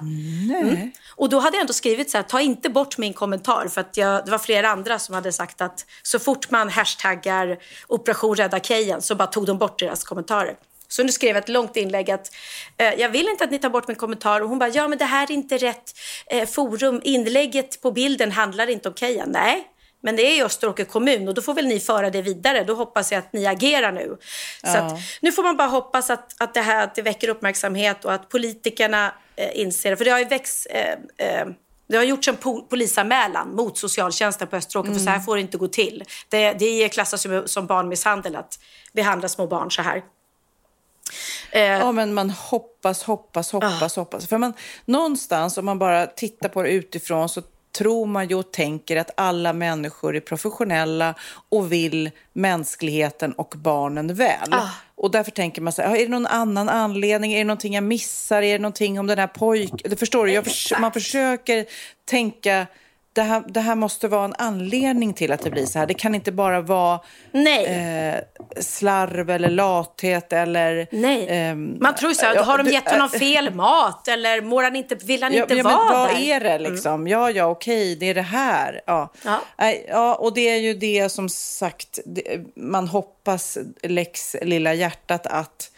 Nej. 0.48 0.92
Och 1.16 1.30
då 1.30 1.40
hade 1.40 1.58
jag 1.58 1.62
ändå 1.62 1.74
skrivit 1.74 2.12
så 2.12 2.18
här, 2.18 2.24
ta 2.24 2.42
inte 2.42 2.70
bort 2.70 2.98
min 2.98 3.14
kommentar. 3.14 3.68
För 3.68 3.82
att 3.82 3.98
jag, 3.98 4.26
det 4.26 4.32
var 4.32 4.38
flera 4.38 4.70
andra 4.70 5.00
som 5.00 5.16
hade 5.16 5.32
sagt 5.32 5.62
att 5.62 5.86
så 6.04 6.20
fort 6.20 6.52
man 6.52 6.70
hashtaggar 6.70 7.58
Operation 7.88 8.36
Rädda 8.36 8.60
Kejan 8.60 9.02
så 9.02 9.16
bara 9.16 9.28
tog 9.28 9.46
de 9.46 9.58
bort 9.58 9.80
deras 9.80 10.04
kommentarer. 10.04 10.56
Så 10.88 11.04
nu 11.04 11.12
skrev 11.12 11.36
jag 11.36 11.44
ett 11.44 11.50
långt 11.50 11.78
inlägg 11.78 12.12
att 12.12 12.32
eh, 12.78 12.94
jag 12.94 13.10
vill 13.10 13.30
inte 13.30 13.44
att 13.44 13.52
ni 13.52 13.60
tar 13.60 13.70
bort 13.70 13.88
min 13.88 13.98
kommentar. 13.98 14.42
Och 14.42 14.50
hon 14.50 14.60
bara, 14.60 14.70
ja 14.70 14.88
men 14.88 14.98
det 14.98 15.06
här 15.06 15.24
är 15.24 15.32
inte 15.32 15.58
rätt 15.58 15.92
eh, 16.28 16.48
forum. 16.50 17.02
Inlägget 17.04 17.82
på 17.82 17.92
bilden 17.92 18.32
handlar 18.32 18.70
inte 18.70 18.90
om 18.90 18.96
Kejan. 18.96 19.30
Nej, 19.30 19.68
men 20.02 20.16
det 20.16 20.22
är 20.22 20.36
ju 20.36 20.44
Österåker 20.46 20.86
kommun 20.86 21.28
och 21.28 21.34
då 21.34 21.42
får 21.42 21.54
väl 21.54 21.66
ni 21.68 21.80
föra 21.80 22.10
det 22.10 22.22
vidare. 22.22 22.64
Då 22.64 22.74
hoppas 22.76 23.12
jag 23.12 23.20
att 23.20 23.34
ni 23.34 23.46
agerar 23.48 23.92
nu. 23.92 24.18
Så 24.64 24.68
Ja. 24.68 24.78
att, 24.78 25.00
nu 25.22 25.32
får 25.32 25.44
man 25.44 25.58
bara 25.58 25.68
hoppas 25.68 26.10
att, 26.10 26.42
att, 26.42 26.54
det 26.54 26.62
här, 26.62 26.84
att 26.84 26.96
det 26.96 27.02
väcker 27.02 27.30
uppmärksamhet 27.30 28.06
och 28.06 28.14
att 28.14 28.30
politikerna 28.30 29.14
eh, 29.36 29.60
inser 29.62 29.90
det. 29.90 29.98
För 29.98 30.06
det 30.06 30.12
har 30.12 30.20
ju 30.20 30.26
växt... 30.26 30.68
Eh, 30.70 31.28
eh, 31.28 31.48
det 31.92 31.98
har 31.98 32.04
gjorts 32.04 32.28
en 32.28 32.38
po- 32.38 32.68
polisanmälan 32.70 33.56
mot 33.56 33.78
socialtjänsten 33.78 34.48
på 34.48 34.56
Österåker 34.56 34.92
för 34.94 35.00
så 35.00 35.10
här 35.10 35.20
får 35.20 35.36
det 35.36 35.42
inte 35.42 35.58
gå 35.58 35.68
till. 35.68 36.04
Det, 36.30 36.54
det 36.54 36.90
klassas 36.90 37.26
ju 37.26 37.48
som 37.48 37.68
barnmisshandel 37.68 38.36
att 38.36 38.60
behandla 38.94 39.28
små 39.28 39.48
barn 39.48 39.72
så 39.72 39.82
här. 39.82 40.04
Eh, 41.52 41.62
Ja, 41.62 41.92
men 41.92 42.14
man 42.14 42.30
hoppas, 42.30 43.04
hoppas, 43.04 43.52
hoppas, 43.52 43.96
hoppas. 43.96 44.28
För 44.28 44.38
man, 44.38 44.54
någonstans, 44.86 45.58
om 45.58 45.66
man 45.66 45.80
bara 45.80 46.06
tittar 46.08 46.50
på 46.50 46.64
det 46.64 46.70
utifrån, 46.70 47.30
så 47.30 47.42
tror 47.78 48.06
man 48.06 48.28
ju 48.28 48.36
och 48.36 48.52
tänker 48.52 48.98
att 48.98 49.12
alla 49.18 49.54
människor 49.54 50.16
är 50.16 50.20
professionella 50.20 51.16
och 51.50 51.72
vill 51.72 52.12
mänskligheten 52.34 53.32
och 53.34 53.54
barnen 53.58 54.14
väl. 54.14 54.54
Ah. 54.54 54.70
Och 54.96 55.12
därför 55.12 55.32
tänker 55.32 55.62
man 55.62 55.74
så 55.74 55.82
här, 55.82 55.96
är 55.96 56.00
det 56.00 56.08
någon 56.08 56.26
annan 56.26 56.70
anledning? 56.70 57.34
Är 57.34 57.38
det 57.38 57.44
någonting 57.44 57.74
jag 57.74 57.84
missar? 57.84 58.42
Är 58.42 58.54
det 58.54 58.60
någonting 58.60 59.00
om 59.00 59.08
den 59.08 59.20
här 59.20 59.28
pojken? 59.28 59.98
Förstår 59.98 60.26
du? 60.26 60.44
Förs- 60.44 60.80
man 60.80 60.92
försöker 60.92 61.66
tänka, 62.06 62.68
det 63.14 63.22
här, 63.22 63.44
det 63.48 63.60
här 63.60 63.76
måste 63.76 64.08
vara 64.08 64.26
en 64.26 64.36
anledning 64.38 65.14
till 65.14 65.32
att 65.32 65.42
det 65.42 65.50
blir 65.50 65.66
så 65.66 65.80
här. 65.80 65.86
Det 65.86 65.94
kan 65.94 66.16
inte 66.16 66.32
bara 66.32 66.62
vara 66.62 67.00
eh, 67.68 68.16
slarv 68.60 69.30
eller 69.30 69.50
lathet 69.50 70.34
eller... 70.34 70.88
Ehm, 71.30 71.78
Man 71.82 71.96
tror 71.96 72.14
så 72.14 72.26
här, 72.26 72.36
ja, 72.36 72.44
har 72.44 72.58
de 72.58 72.70
gett 72.70 72.92
honom 72.92 73.10
äh, 73.14 73.20
fel 73.20 73.54
mat 73.54 74.08
eller 74.08 74.42
mår 74.42 74.64
han 74.64 74.76
inte, 74.76 74.96
vill 74.96 75.24
han 75.24 75.34
Ja, 75.34 75.42
inte 75.42 75.56
ja, 75.56 75.64
men 75.64 75.74
vara 75.74 75.94
vad 75.94 76.10
där? 76.10 76.16
Mm. 76.16 76.30
är 76.30 76.40
det 76.40 76.60
liksom? 76.70 77.08
Ja, 77.08 77.32
ja, 77.32 77.46
okej, 77.46 77.96
det 77.96 78.06
är 78.06 78.16
det 78.16 78.22
här. 78.22 78.82
Ja. 78.86 79.14
Ja. 79.26 79.40
Ja, 79.88 80.16
och 80.16 80.34
det 80.34 80.50
är 80.50 80.58
ju 80.58 80.74
det 80.74 81.10
som 81.10 81.30
sagt, 81.30 82.00
man 82.56 82.88
hoppas, 82.88 83.58
lex 83.84 84.36
lilla 84.42 84.74
hjärtat, 84.74 85.26
att 85.28 85.72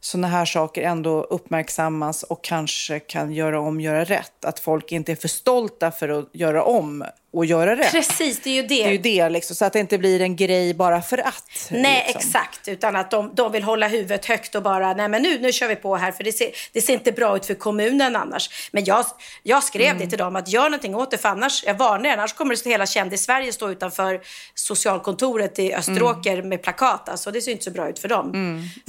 sådana 0.00 0.28
här 0.28 0.44
saker 0.44 0.82
ändå 0.82 1.22
uppmärksammas 1.22 2.22
och 2.22 2.44
kanske 2.44 3.00
kan 3.00 3.32
göra 3.32 3.60
om, 3.60 3.80
göra 3.80 4.04
rätt. 4.04 4.44
Att 4.44 4.58
folk 4.58 4.92
inte 4.92 5.12
är 5.12 5.16
för 5.16 5.28
stolta 5.28 5.90
för 5.90 6.08
att 6.08 6.28
göra 6.32 6.64
om 6.64 7.04
och 7.32 7.46
göra 7.46 7.76
rätt. 7.76 7.92
Precis, 7.92 8.40
det 8.40 8.50
är 8.50 8.54
ju 8.54 8.62
det. 8.62 8.68
Det 8.68 8.84
är 8.84 8.90
ju 8.92 8.98
det, 8.98 9.28
liksom, 9.28 9.56
så 9.56 9.64
att 9.64 9.72
det 9.72 9.78
inte 9.80 9.98
blir 9.98 10.20
en 10.20 10.36
grej 10.36 10.74
bara 10.74 11.02
för 11.02 11.18
att. 11.18 11.68
Nej, 11.70 12.04
liksom. 12.06 12.18
exakt. 12.20 12.68
Utan 12.68 12.96
att 12.96 13.10
de, 13.10 13.34
de 13.34 13.52
vill 13.52 13.62
hålla 13.62 13.88
huvudet 13.88 14.26
högt 14.26 14.54
och 14.54 14.62
bara, 14.62 14.94
nej 14.94 15.08
men 15.08 15.22
nu, 15.22 15.38
nu 15.38 15.52
kör 15.52 15.68
vi 15.68 15.76
på 15.76 15.96
här 15.96 16.12
för 16.12 16.24
det 16.24 16.32
ser, 16.32 16.50
det 16.72 16.80
ser 16.80 16.92
inte 16.92 17.12
bra 17.12 17.36
ut 17.36 17.46
för 17.46 17.54
kommunen 17.54 18.16
annars. 18.16 18.68
Men 18.72 18.84
jag, 18.84 19.04
jag 19.42 19.64
skrev 19.64 19.86
Mm. 19.86 19.98
det 19.98 20.06
till 20.06 20.18
dem 20.18 20.36
att 20.36 20.48
gör 20.48 20.64
någonting 20.64 20.94
åt 20.94 21.10
det 21.10 21.18
för 21.18 21.28
annars, 21.28 21.64
jag 21.66 21.74
varnar 21.74 22.08
er, 22.10 22.12
annars 22.12 22.32
kommer 22.32 22.56
det 22.64 22.70
hela 22.70 22.86
kändis-Sverige 22.86 23.52
stå 23.52 23.70
utanför 23.70 24.20
socialkontoret 24.54 25.58
i 25.58 25.74
Österåker 25.74 26.32
Mm. 26.32 26.48
med 26.48 26.62
plakat. 26.62 27.08
Alltså 27.08 27.30
det 27.30 27.40
ser 27.40 27.52
inte 27.52 27.64
så 27.64 27.70
bra 27.70 27.88
ut 27.88 27.98
för 27.98 28.08
dem. 28.08 28.32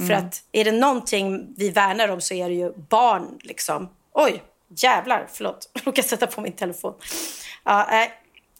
För 0.06 0.10
att 0.14 0.42
är 0.52 0.64
det 0.64 0.72
någonting 0.72 1.54
vi 1.56 1.70
värnar 1.70 2.08
om 2.08 2.20
så 2.20 2.34
är 2.34 2.48
det 2.48 2.54
ju 2.54 2.72
barn 2.72 3.38
liksom. 3.42 3.88
Oj, 4.14 4.42
jävlar, 4.76 5.26
förlåt. 5.32 5.70
Jag 5.74 5.86
råkade 5.86 6.08
sätta 6.08 6.26
på 6.26 6.40
min 6.40 6.52
telefon. 6.52 6.94
Ja, 7.64 7.86
nej. 7.90 8.10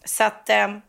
Så 0.04 0.24
att... 0.24 0.50
ehm, 0.50 0.80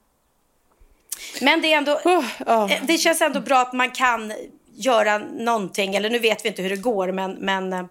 men 1.41 1.61
det 1.61 1.73
är 1.73 1.77
ändå... 1.77 1.99
Oh. 2.05 2.25
Eh, 2.71 2.83
Det 2.83 2.97
känns 2.97 3.21
ändå 3.21 3.39
bra 3.39 3.59
att 3.61 3.73
man 3.73 3.91
kan 3.91 4.33
göra 4.75 5.17
någonting. 5.17 5.95
Eller 5.95 6.09
nu 6.09 6.19
vet 6.19 6.45
vi 6.45 6.49
inte 6.49 6.61
hur 6.61 6.69
det 6.69 6.75
går, 6.75 7.11
men, 7.11 7.31
men 7.31 7.73
eh, 7.73 7.85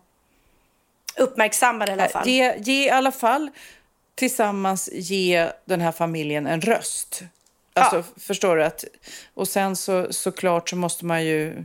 uppmärksamma 1.17 1.87
det 1.87 1.91
i 1.91 1.93
alla 1.93 2.09
fall. 2.09 2.29
Ge, 2.29 2.55
ge 2.59 2.87
i 2.87 2.91
alla 2.91 3.13
fall 3.13 3.51
tillsammans 4.15 4.89
ge 4.93 5.51
den 5.65 5.81
här 5.81 5.93
familjen 5.93 6.47
en 6.47 6.61
röst. 6.61 7.23
Alltså, 7.73 7.97
Ja. 7.97 8.03
förstår 8.17 8.57
du? 8.57 8.65
Att, 8.65 8.85
och 9.35 9.49
sen 9.49 9.77
så 9.77 10.13
såklart 10.13 10.69
så 10.69 10.77
måste 10.77 11.05
man 11.05 11.25
ju 11.25 11.65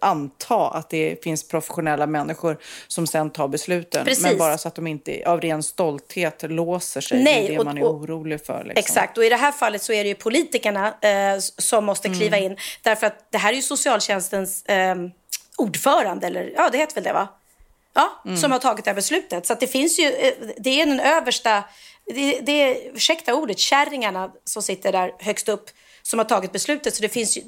anta 0.00 0.68
att 0.68 0.90
det 0.90 1.22
finns 1.24 1.48
professionella 1.48 2.06
människor 2.06 2.58
som 2.88 3.06
sen 3.06 3.30
tar 3.30 3.48
besluten. 3.48 4.04
Precis. 4.04 4.24
Men 4.24 4.38
bara 4.38 4.58
så 4.58 4.68
att 4.68 4.74
de 4.74 4.86
inte 4.86 5.22
av 5.26 5.40
ren 5.40 5.62
stolthet 5.62 6.42
låser 6.42 7.00
sig. 7.00 7.22
Nej, 7.22 7.48
det 7.48 7.58
och- 7.58 7.64
man 7.64 7.78
är 7.78 7.82
orolig 7.84 8.46
för. 8.46 8.58
Liksom. 8.64 8.72
Exakt, 8.78 9.18
och 9.18 9.24
i 9.24 9.28
det 9.28 9.36
här 9.36 9.52
fallet 9.52 9.82
så 9.82 9.92
är 9.92 10.02
det 10.04 10.08
ju 10.08 10.14
politikerna 10.14 10.86
eh, 11.00 11.38
som 11.58 11.84
måste 11.84 12.08
kliva 12.08 12.36
Mm. 12.36 12.52
in. 12.52 12.58
Därför 12.82 13.06
att 13.06 13.26
det 13.32 13.38
här 13.38 13.52
är 13.52 13.56
ju 13.56 13.62
socialtjänstens 13.62 14.64
eh, 14.64 14.94
ordförande, 15.56 16.26
eller 16.26 16.52
ja, 16.56 16.68
det 16.72 16.78
heter 16.78 16.94
väl 16.94 17.04
det 17.04 17.12
va? 17.12 17.28
Ja, 17.94 18.22
Mm. 18.24 18.36
som 18.36 18.52
har 18.52 18.58
tagit 18.58 18.84
det 18.84 18.90
här 18.90 18.94
beslutet. 18.96 19.46
Så 19.46 19.52
att 19.52 19.60
det 19.60 19.66
finns 19.66 19.98
ju, 19.98 20.06
eh, 20.12 20.32
det 20.58 20.80
är 20.80 20.86
den 20.86 21.00
översta, 21.00 21.64
det, 22.06 22.40
det 22.40 22.52
är, 22.62 22.94
ursäkta 22.96 23.34
ordet, 23.34 23.58
kärringarna 23.58 24.30
som 24.44 24.62
sitter 24.62 24.92
där 24.92 25.12
högst 25.18 25.48
upp 25.48 25.70
som 26.02 26.18
har 26.18 26.26
tagit 26.26 26.52
beslutet. 26.52 26.94
Så 26.94 27.02
det 27.02 27.08
finns 27.08 27.36
ju, 27.38 27.42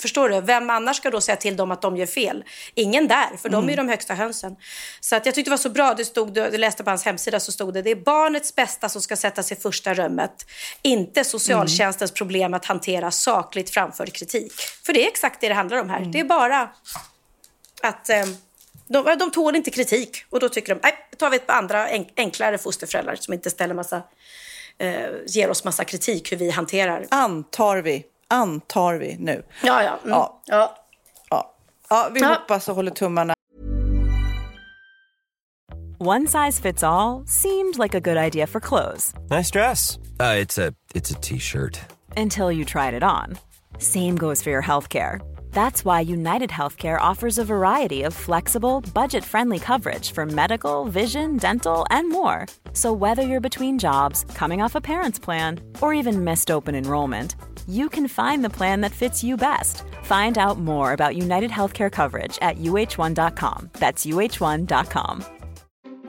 förstår 0.00 0.28
du, 0.28 0.40
vem 0.40 0.70
annars 0.70 0.96
ska 0.96 1.10
då 1.10 1.20
säga 1.20 1.36
till 1.36 1.56
dem 1.56 1.70
att 1.70 1.82
de 1.82 1.96
gör 1.96 2.06
fel? 2.06 2.44
Ingen 2.74 3.08
där, 3.08 3.36
för 3.42 3.48
de 3.48 3.64
är 3.64 3.70
ju 3.70 3.76
de 3.76 3.88
högsta 3.88 4.14
hönsen. 4.14 4.56
Så 5.00 5.16
att 5.16 5.26
jag 5.26 5.34
tyckte 5.34 5.48
det 5.48 5.52
var 5.52 5.58
så 5.58 5.70
bra, 5.70 5.94
det 5.94 6.04
stod, 6.04 6.36
jag 6.36 6.58
läste 6.58 6.84
på 6.84 6.90
hans 6.90 7.04
hemsida 7.04 7.40
så 7.40 7.52
stod 7.52 7.74
det, 7.74 7.82
det 7.82 7.90
är 7.90 7.96
barnets 7.96 8.54
bästa 8.54 8.88
som 8.88 9.02
ska 9.02 9.16
sättas 9.16 9.52
i 9.52 9.56
första 9.56 9.94
rummet. 9.94 10.46
Inte 10.82 11.24
socialtjänstens 11.24 12.12
problem 12.12 12.54
att 12.54 12.64
hantera 12.64 13.10
sakligt 13.10 13.70
framförd 13.70 14.12
kritik. 14.12 14.52
För 14.86 14.92
det 14.92 15.04
är 15.04 15.08
exakt 15.08 15.40
det 15.40 15.48
det 15.48 15.54
handlar 15.54 15.76
om 15.80 15.90
här. 15.90 16.00
Det 16.00 16.20
är 16.20 16.24
bara 16.24 16.70
att 17.82 18.08
eh, 18.08 18.24
de, 18.88 19.16
de 19.18 19.30
tål 19.30 19.56
inte 19.56 19.70
kritik. 19.70 20.24
Och 20.30 20.40
då 20.40 20.48
tycker 20.48 20.74
de, 20.74 20.80
nej, 20.82 20.94
tar 21.16 21.30
vi 21.30 21.36
ett 21.36 21.46
par 21.46 21.54
andra 21.54 21.88
enk- 21.88 22.12
enklare 22.16 22.58
fosterföräldrar 22.58 23.16
som 23.16 23.34
inte 23.34 23.50
ställer 23.50 23.74
massa, 23.74 24.02
eh, 24.78 25.06
ger 25.26 25.50
oss 25.50 25.64
massa 25.64 25.84
kritik 25.84 26.32
hur 26.32 26.36
vi 26.36 26.50
hanterar. 26.50 27.06
Antar 27.10 27.76
vi. 27.76 28.04
Antar 28.32 28.94
vi 28.98 29.16
nu. 29.18 29.42
Ja, 29.62 29.82
ja. 29.82 29.98
Mm. 30.04 30.10
Ja. 30.10 30.40
ja. 30.46 30.76
Ja, 31.30 31.54
ja 31.90 32.08
vi 32.14 32.20
Ja. 32.20 32.28
hoppas 32.28 32.68
och 32.68 32.76
håller 32.76 32.90
tummarna. 32.90 33.34
One 35.98 36.26
size 36.26 36.60
fits 36.62 36.82
all 36.82 37.22
seemed 37.26 37.78
like 37.78 37.94
a 37.94 38.00
good 38.00 38.16
idea 38.16 38.46
for 38.46 38.60
clothes 38.60 39.14
Nice 39.30 39.50
dress. 39.50 39.98
Uh, 40.20 40.36
it's 40.40 40.58
a 40.58 40.72
it's 40.94 41.10
a 41.10 41.14
t-shirt. 41.20 41.78
until 42.16 42.50
you 42.52 42.64
tried 42.64 42.94
it 42.94 43.02
on. 43.02 43.38
Same 43.78 44.16
goes 44.16 44.42
for 44.42 44.50
your 44.50 44.62
healthcare. 44.62 45.20
That's 45.52 45.84
why 45.84 46.00
United 46.00 46.50
Healthcare 46.50 46.98
offers 47.10 47.38
a 47.38 47.44
variety 47.44 48.02
of 48.06 48.14
flexible, 48.14 48.80
budget 48.94 49.24
friendly 49.24 49.58
coverage 49.58 50.12
for 50.12 50.24
medical, 50.26 50.84
vision, 50.86 51.36
dental, 51.36 51.84
and 51.90 52.08
more. 52.10 52.46
So, 52.72 52.92
whether 52.92 53.22
you're 53.22 53.40
between 53.40 53.78
jobs, 53.78 54.24
coming 54.34 54.62
off 54.62 54.74
a 54.74 54.80
parent's 54.80 55.18
plan, 55.18 55.60
or 55.82 55.92
even 55.94 56.24
missed 56.24 56.50
open 56.50 56.74
enrollment, 56.74 57.34
you 57.68 57.88
can 57.88 58.08
find 58.08 58.44
the 58.44 58.50
plan 58.50 58.80
that 58.82 58.92
fits 58.92 59.22
you 59.24 59.36
best. 59.36 59.82
Find 60.02 60.36
out 60.38 60.58
more 60.58 60.92
about 60.92 61.16
United 61.16 61.50
Healthcare 61.50 61.90
coverage 61.90 62.38
at 62.42 62.58
uh1.com. 62.58 63.70
That's 63.74 64.04
uh1.com. 64.06 65.24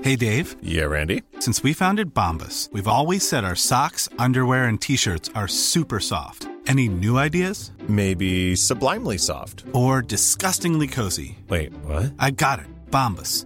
Hey 0.02 0.16
Dave, 0.18 0.58
Yeah, 0.62 0.86
Randy. 0.86 1.22
since 1.40 1.64
we 1.64 1.72
founded 1.74 2.14
Bombus, 2.14 2.68
we've 2.74 2.90
always 2.90 3.26
said 3.28 3.46
our 3.46 3.56
socks, 3.56 4.10
underwear, 4.20 4.66
and 4.66 4.82
t 4.82 4.98
shirts 4.98 5.30
are 5.36 5.48
super 5.48 6.00
soft. 6.02 6.48
Any 6.68 6.88
new 6.90 7.18
ideas? 7.18 7.72
Maybe 7.88 8.56
sublimely 8.56 9.18
soft. 9.18 9.64
Or 9.74 10.02
disgustingly 10.02 10.88
cozy? 10.88 11.38
Wait, 11.50 11.74
what? 11.86 12.14
I 12.20 12.32
got 12.32 12.60
it. 12.60 12.66
Bombus. 12.92 13.46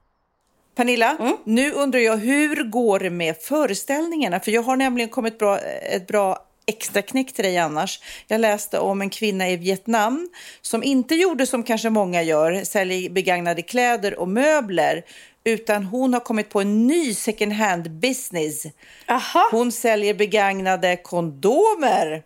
Pernilla, 0.75 1.37
nu 1.43 1.71
undrar 1.71 1.99
jag 1.99 2.17
hur 2.17 2.63
går 2.63 2.99
det 2.99 3.09
med 3.09 3.37
föreställningarna? 3.37 4.39
För 4.39 4.51
jag 4.51 4.61
har 4.61 4.75
nämligen 4.75 5.09
kommit 5.09 5.39
bra, 5.39 5.59
ett 5.59 6.07
bra 6.07 6.37
extra 6.65 7.01
knäck 7.01 7.33
till 7.33 7.43
dig 7.43 7.57
annars. 7.57 7.99
Jag 8.27 8.41
läste 8.41 8.79
om 8.79 9.01
en 9.01 9.09
kvinna 9.09 9.49
i 9.49 9.57
Vietnam 9.57 10.29
som 10.61 10.83
inte 10.83 11.15
gjorde 11.15 11.47
som 11.47 11.63
kanske 11.63 11.89
många 11.89 12.21
gör, 12.23 12.63
säljer 12.63 13.09
begagnade 13.09 13.61
kläder 13.61 14.19
och 14.19 14.27
möbler, 14.27 15.03
utan 15.43 15.83
hon 15.83 16.13
har 16.13 16.19
kommit 16.19 16.49
på 16.49 16.61
en 16.61 16.87
ny 16.87 17.13
second 17.13 17.53
hand 17.53 17.91
business. 17.91 18.63
Aha. 19.07 19.49
Hon 19.51 19.71
säljer 19.71 20.13
begagnade 20.13 20.97
kondomer. 20.97 22.23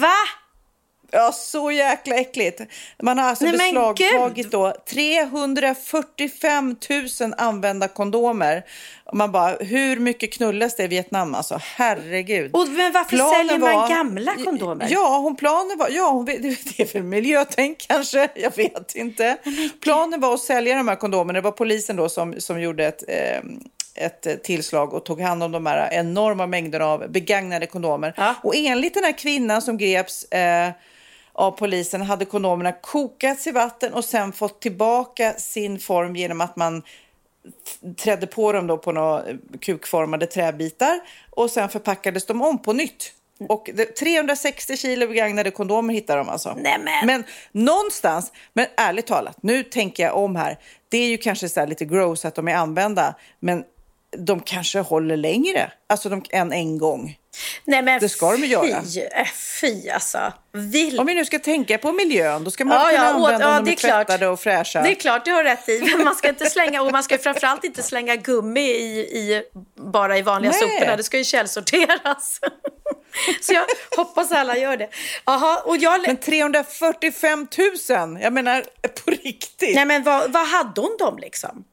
Va? 0.00 0.16
Ja, 1.12 1.32
så 1.32 1.70
jäkla 1.70 2.14
äckligt. 2.14 2.60
Man 3.02 3.18
har 3.18 3.28
alltså 3.28 3.44
Nej, 3.44 3.52
beslagtagit 3.52 4.50
då 4.50 4.74
345 4.90 6.76
000 7.20 7.34
använda 7.36 7.88
kondomer. 7.88 8.64
Man 9.12 9.32
bara, 9.32 9.56
hur 9.60 9.96
mycket 9.96 10.32
knullas 10.32 10.76
det 10.76 10.84
i 10.84 10.86
Vietnam? 10.86 11.34
Alltså, 11.34 11.58
herregud. 11.62 12.50
Och, 12.54 12.68
men 12.68 12.92
varför 12.92 13.16
Planen 13.16 13.34
säljer 13.34 13.58
man 13.58 13.74
var- 13.74 13.88
gamla 13.88 14.34
kondomer? 14.44 14.86
Ja, 14.90 15.18
hon 15.18 15.36
planen 15.36 15.78
var, 15.78 15.88
ja, 15.88 16.10
hon, 16.10 16.24
det 16.24 16.80
är 16.80 16.84
för 16.86 17.00
miljötänk 17.00 17.86
kanske, 17.88 18.28
jag 18.34 18.56
vet 18.56 18.94
inte. 18.94 19.36
Planen 19.82 20.20
var 20.20 20.34
att 20.34 20.40
sälja 20.40 20.76
de 20.76 20.88
här 20.88 20.96
kondomerna. 20.96 21.38
Det 21.38 21.44
var 21.44 21.52
polisen 21.52 21.96
då 21.96 22.08
som, 22.08 22.40
som 22.40 22.60
gjorde 22.60 22.86
ett, 22.86 23.04
eh, 23.08 23.40
ett 23.94 24.44
tillslag 24.44 24.94
och 24.94 25.04
tog 25.04 25.20
hand 25.20 25.42
om 25.42 25.52
de 25.52 25.66
här 25.66 25.92
enorma 25.92 26.46
mängderna 26.46 26.84
av 26.86 27.10
begagnade 27.10 27.66
kondomer. 27.66 28.14
Ja. 28.16 28.34
Och 28.42 28.54
enligt 28.56 28.94
den 28.94 29.04
här 29.04 29.18
kvinnan 29.18 29.62
som 29.62 29.78
greps 29.78 30.24
eh, 30.24 30.70
av 31.32 31.50
polisen 31.50 32.02
hade 32.02 32.24
kondomerna 32.24 32.72
kokats 32.72 33.46
i 33.46 33.50
vatten 33.52 33.94
och 33.94 34.04
sen 34.04 34.32
fått 34.32 34.60
tillbaka 34.60 35.32
sin 35.32 35.78
form 35.78 36.16
genom 36.16 36.40
att 36.40 36.56
man 36.56 36.82
trädde 37.96 38.26
på 38.26 38.52
dem 38.52 38.66
då 38.66 38.78
på 38.78 38.92
några 38.92 39.24
kukformade 39.60 40.26
träbitar 40.26 41.00
och 41.30 41.50
sen 41.50 41.68
förpackades 41.68 42.26
de 42.26 42.42
om 42.42 42.62
på 42.62 42.72
nytt. 42.72 43.12
Och 43.48 43.70
det, 43.74 43.84
360 43.84 44.76
kilo 44.76 45.06
begagnade 45.06 45.50
kondomer 45.50 45.94
hittar 45.94 46.16
de 46.16 46.28
alltså. 46.28 46.54
Nämen. 46.54 47.06
Men 47.06 47.24
någonstans, 47.52 48.32
men 48.52 48.66
ärligt 48.76 49.06
talat, 49.06 49.42
nu 49.42 49.62
tänker 49.62 50.02
jag 50.02 50.16
om 50.16 50.36
här. 50.36 50.58
Det 50.88 50.98
är 50.98 51.08
ju 51.08 51.16
kanske 51.16 51.48
så 51.48 51.60
här 51.60 51.66
lite 51.66 51.84
gross 51.84 52.24
att 52.24 52.34
de 52.34 52.48
är 52.48 52.54
använda, 52.54 53.14
men 53.40 53.64
de 54.16 54.40
kanske 54.40 54.80
håller 54.80 55.16
längre 55.16 55.72
alltså 55.86 56.08
de, 56.08 56.24
än 56.30 56.52
en 56.52 56.78
gång. 56.78 57.16
Nej 57.64 57.82
men 57.82 58.00
Det 58.00 58.08
ska 58.08 58.32
de 58.32 58.40
ju 58.40 58.46
göra. 58.46 58.82
Fy, 58.82 59.00
fy 59.60 59.88
alltså. 59.90 60.32
Vill... 60.52 61.00
Om 61.00 61.06
vi 61.06 61.14
nu 61.14 61.24
ska 61.24 61.38
tänka 61.38 61.78
på 61.78 61.92
miljön, 61.92 62.44
då 62.44 62.50
ska 62.50 62.64
man 62.64 62.76
Ja, 62.76 62.84
kunna 62.84 62.94
ja, 63.02 63.08
använda 63.08 63.46
ja, 63.46 63.54
dem 63.54 63.64
det 63.64 63.70
de 63.70 63.74
är 63.74 63.76
klart. 63.76 64.06
tvättade 64.06 64.28
och 64.28 64.40
fräscha. 64.40 64.82
Det 64.82 64.90
är 64.90 64.94
klart, 64.94 65.24
du 65.24 65.32
har 65.32 65.44
rätt 65.44 65.68
i. 65.68 65.80
Men 65.80 66.04
man 66.04 66.14
ska 66.14 66.28
inte 66.28 66.50
slänga, 66.50 66.82
och 66.82 66.92
man 66.92 67.02
ska 67.02 67.18
framförallt 67.18 67.64
inte 67.64 67.82
slänga 67.82 68.16
gummi 68.16 68.60
i, 68.70 68.98
i, 69.00 69.42
bara 69.76 70.18
i 70.18 70.22
vanliga 70.22 70.52
Nej. 70.52 70.60
soporna. 70.60 70.96
Det 70.96 71.02
ska 71.04 71.18
ju 71.18 71.24
källsorteras. 71.24 72.40
Så 73.40 73.52
jag 73.52 73.64
hoppas 73.96 74.32
alla 74.32 74.56
gör 74.56 74.76
det. 74.76 74.88
Aha, 75.24 75.62
och 75.66 75.76
jag... 75.76 76.06
Men 76.06 76.16
345 76.16 77.46
000, 77.90 78.20
jag 78.22 78.32
menar 78.32 78.64
på 79.04 79.10
riktigt. 79.10 79.74
Nej 79.74 79.84
men 79.84 80.02
vad, 80.02 80.32
vad 80.32 80.46
hade 80.46 80.80
hon 80.80 80.96
dem 80.98 81.18
liksom? 81.18 81.64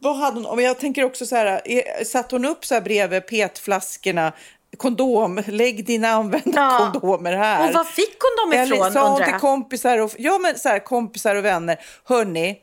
Vad 0.00 0.16
hade 0.16 0.40
hon? 0.40 0.56
Men 0.56 0.64
jag 0.64 0.78
tänker 0.78 1.04
också 1.04 1.26
så 1.26 1.36
här, 1.36 1.60
är- 1.64 2.04
satt 2.04 2.30
hon 2.30 2.44
upp 2.44 2.64
så 2.64 2.74
här 2.74 2.80
bredvid 2.80 3.26
petflaskorna, 3.26 4.32
kondom, 4.76 5.42
lägg 5.46 5.84
dina 5.86 6.08
använda 6.08 6.52
Ja. 6.60 6.90
kondomer 6.92 7.32
här. 7.36 7.68
Och 7.68 7.74
var 7.74 7.84
fick 7.84 8.16
hon 8.20 8.50
dem 8.50 8.60
Eller 8.60 8.76
ifrån 8.76 8.92
sa 8.92 9.08
hon 9.08 9.24
till 9.24 9.34
kompisar 9.34 9.98
och, 9.98 10.10
ja, 10.18 10.38
men 10.38 10.58
så 10.58 10.68
här, 10.68 10.78
kompisar 10.78 11.34
och 11.34 11.44
vänner, 11.44 11.80
hörni, 12.04 12.58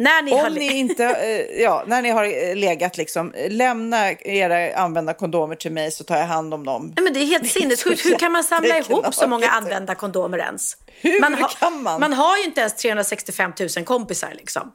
När 0.00 0.22
ni 0.22 0.30
har... 0.36 0.46
om 0.46 0.54
ni 0.54 0.78
inte, 0.78 1.04
eh, 1.04 1.62
ja, 1.62 1.84
när 1.86 2.02
ni 2.02 2.10
har 2.10 2.24
eh, 2.24 2.56
legat 2.56 2.96
liksom, 2.96 3.34
lämna 3.48 4.12
era 4.12 4.76
använda 4.76 5.14
kondomer 5.14 5.54
till 5.54 5.72
mig 5.72 5.90
så 5.90 6.04
tar 6.04 6.16
jag 6.16 6.26
hand 6.26 6.54
om 6.54 6.64
dem. 6.66 6.92
Nej, 6.96 7.04
men 7.04 7.12
det 7.12 7.20
är 7.20 7.26
helt 7.26 7.50
sinnessjukt. 7.52 8.06
Hur 8.06 8.18
kan 8.18 8.32
man 8.32 8.44
samla 8.44 8.78
ihop 8.78 9.14
så 9.14 9.26
många 9.26 9.48
använda 9.48 9.94
kondomer 9.94 10.38
ens? 10.38 10.76
Hur 11.00 11.20
man 11.20 11.36
kan 11.60 11.82
man? 11.82 12.00
Man 12.00 12.12
har 12.12 12.36
ju 12.36 12.44
inte 12.44 12.60
ens 12.60 12.74
365 12.74 13.52
000 13.76 13.84
kompisar 13.84 14.30
liksom. 14.34 14.72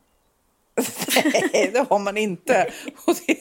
Nej, 1.54 1.70
det 1.74 1.86
har 1.90 2.00
man 2.00 2.18
inte. 2.18 2.68
Och, 3.06 3.16
det, 3.28 3.38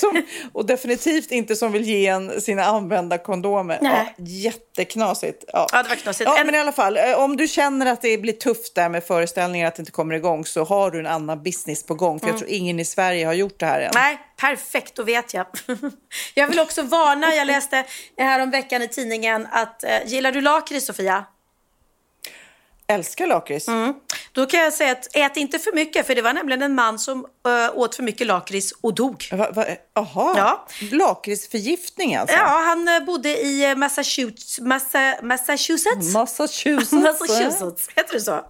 som, 0.00 0.22
och 0.52 0.66
definitivt 0.66 1.30
inte 1.32 1.56
som 1.56 1.72
vill 1.72 1.84
ge 1.84 2.06
en 2.06 2.40
sina 2.40 2.64
använda 2.64 3.18
kondomer. 3.18 3.78
Nej. 3.82 4.14
Ja, 4.18 4.24
jätteknasigt. 4.24 5.44
Ja. 5.52 5.66
Ja, 5.72 5.82
det 5.82 5.88
var 5.88 5.96
knasigt. 5.96 6.30
Ja, 6.30 6.38
En- 6.40 6.46
men 6.46 6.54
i 6.54 6.58
alla 6.58 6.72
fall, 6.72 6.96
eh, 6.96 7.12
om 7.18 7.36
du 7.36 7.48
känner 7.48 7.86
att 7.86 8.02
det 8.02 8.18
blir 8.18 8.32
tufft 8.32 8.74
där 8.74 8.88
med 8.88 9.04
föreställningar, 9.04 9.68
att 9.68 9.74
det 9.76 9.80
inte 9.80 9.92
kommer 9.92 10.14
igång, 10.14 10.44
så 10.44 10.64
har 10.64 10.90
du 10.90 10.98
en 10.98 11.06
annan 11.06 11.42
business 11.42 11.82
på 11.86 11.94
gång. 11.94 12.18
För 12.20 12.26
Mm. 12.26 12.34
jag 12.34 12.38
tror 12.38 12.50
ingen 12.50 12.80
i 12.80 12.84
Sverige 12.84 13.26
har 13.26 13.34
gjort 13.34 13.60
det 13.60 13.66
här 13.66 13.80
än. 13.80 13.90
Nej, 13.94 14.18
perfekt, 14.40 14.94
då 14.96 15.02
vet 15.02 15.34
jag. 15.34 15.46
jag 16.34 16.46
vill 16.48 16.58
också 16.60 16.82
varna, 16.82 17.34
jag 17.34 17.46
läste 17.46 17.84
här 18.18 18.42
om 18.42 18.50
veckan 18.50 18.82
i 18.82 18.88
tidningen 18.88 19.46
att, 19.50 19.84
eh, 19.84 19.90
gillar 20.06 20.32
du 20.32 20.40
lakrits 20.40 20.86
Sofia? 20.86 21.24
Älskar 22.92 23.26
lakrits. 23.26 23.68
Mm. 23.68 23.94
Då 24.32 24.46
kan 24.46 24.60
jag 24.60 24.72
säga 24.72 24.92
att 24.92 25.16
ät 25.16 25.36
inte 25.36 25.58
för 25.58 25.72
mycket, 25.72 26.06
för 26.06 26.14
det 26.14 26.22
var 26.22 26.32
nämligen 26.32 26.62
en 26.62 26.74
man 26.74 26.98
som 26.98 27.26
äh, 27.46 27.78
åt 27.78 27.94
för 27.96 28.02
mycket 28.02 28.26
lakrits 28.26 28.72
och 28.80 28.94
dog. 28.94 29.28
Va, 29.32 29.50
va, 29.50 29.64
aha, 29.96 30.34
Ja. 30.36 30.66
lakritsförgiftning 30.92 32.16
alltså? 32.16 32.36
Ja, 32.36 32.62
han 32.64 32.88
eh, 32.88 33.00
bodde 33.04 33.28
i 33.28 33.64
eh, 33.70 33.74
Massachusetts. 33.76 34.60
Massa, 34.60 35.14
Massachusetts? 35.22 36.12
Massachusetts. 36.12 36.92
Massachusetts, 37.20 37.88
heter 37.96 38.12
det 38.12 38.20
så? 38.20 38.40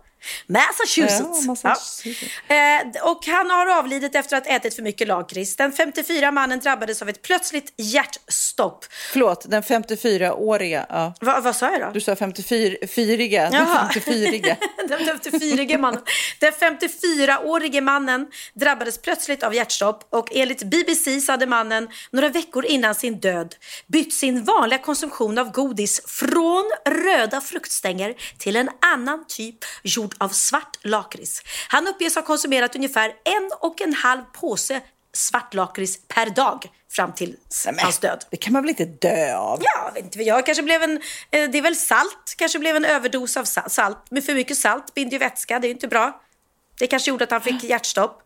Massachusetts. 0.47 1.41
Ja, 1.41 1.47
Massachusetts. 1.47 2.33
Ja. 2.49 2.55
Eh, 2.55 3.11
och 3.11 3.27
han 3.27 3.51
har 3.51 3.79
avlidit 3.79 4.15
efter 4.15 4.37
att 4.37 4.47
ha 4.47 4.55
ätit 4.55 4.75
för 4.75 4.83
mycket 4.83 5.09
lakrits. 5.09 5.57
Den 5.57 5.73
54 5.73 6.33
mannen 6.33 6.61
drabbades 6.61 7.03
av 7.03 7.09
ett 7.09 7.23
plötsligt 7.23 7.73
hjärtstopp. 7.77 8.85
Förlåt, 9.13 9.51
den 9.51 9.63
54-åriga. 9.63 10.87
Ja. 10.89 11.15
Va, 11.21 11.41
vad 11.41 11.57
sa 11.57 11.71
jag 11.71 11.81
då? 11.81 11.91
Du 11.93 12.01
sa 12.01 12.15
54-fyriga. 12.15 13.51
Den 13.51 13.53
Jaha. 13.53 13.91
54-iga. 13.95 14.57
Den 14.89 14.99
54-årige 14.99 15.79
mannen. 15.79 16.03
Den 16.41 16.53
54-årige 16.53 17.81
mannen 17.81 18.27
drabbades 18.55 18.99
plötsligt 18.99 19.43
av 19.43 19.55
hjärtstopp 19.55 20.07
och 20.11 20.37
enligt 20.37 20.63
BBC 20.63 21.21
så 21.21 21.33
hade 21.33 21.47
mannen 21.47 21.89
några 22.11 22.29
veckor 22.29 22.65
innan 22.65 22.95
sin 22.95 23.21
död 23.21 23.55
bytt 23.87 24.15
sin 24.15 24.45
vanliga 24.45 24.79
konsumtion 24.79 25.39
av 25.39 25.51
godis 25.53 26.03
från 26.07 26.71
röda 26.85 27.41
fruktstänger 27.41 28.15
till 28.39 28.57
en 28.57 28.69
annan 28.81 29.25
typ 29.29 29.57
gjord 30.09 30.15
av 30.19 30.29
svart 30.29 30.77
lakrits. 30.83 31.43
Han 31.69 31.89
uppges 31.89 32.15
ha 32.15 32.23
konsumerat 32.23 32.77
ungefär 32.77 33.09
en 33.25 33.51
och 33.61 33.81
en 33.81 33.93
halv 33.95 34.23
påse 34.33 34.81
svart 35.13 35.55
lakrits 35.55 35.99
per 36.09 36.31
dag 36.31 36.65
fram 36.91 37.13
till 37.13 37.37
hans 37.79 37.99
död. 37.99 38.25
Det 38.31 38.37
kan 38.37 38.53
man 38.53 38.63
väl 38.63 38.71
inte 38.71 38.85
dö 38.85 39.37
av? 39.37 39.63
Ja, 39.63 39.91
vet 39.95 40.05
inte 40.05 40.19
jag. 40.23 40.47
Kanske 40.47 40.63
blev 40.63 40.83
en, 40.83 40.97
eh, 41.31 41.51
det 41.51 41.59
är 41.59 41.63
väl 41.63 41.77
salt, 41.77 42.35
kanske 42.37 42.59
blev 42.59 42.77
en 42.77 42.85
överdos 42.85 43.37
av 43.37 43.45
sa- 43.45 43.69
salt. 43.69 43.99
Men 44.11 44.23
för 44.23 44.35
mycket 44.35 44.57
salt 44.59 44.95
binder 44.95 45.13
ju 45.13 45.19
vätska, 45.19 45.59
det 45.59 45.69
är 45.69 45.71
inte 45.71 45.89
bra. 45.89 46.21
Det 46.79 46.87
kanske 46.87 47.11
gjorde 47.11 47.25
att 47.25 47.31
han 47.31 47.41
fick 47.41 47.65
hjärtstopp. 47.65 48.23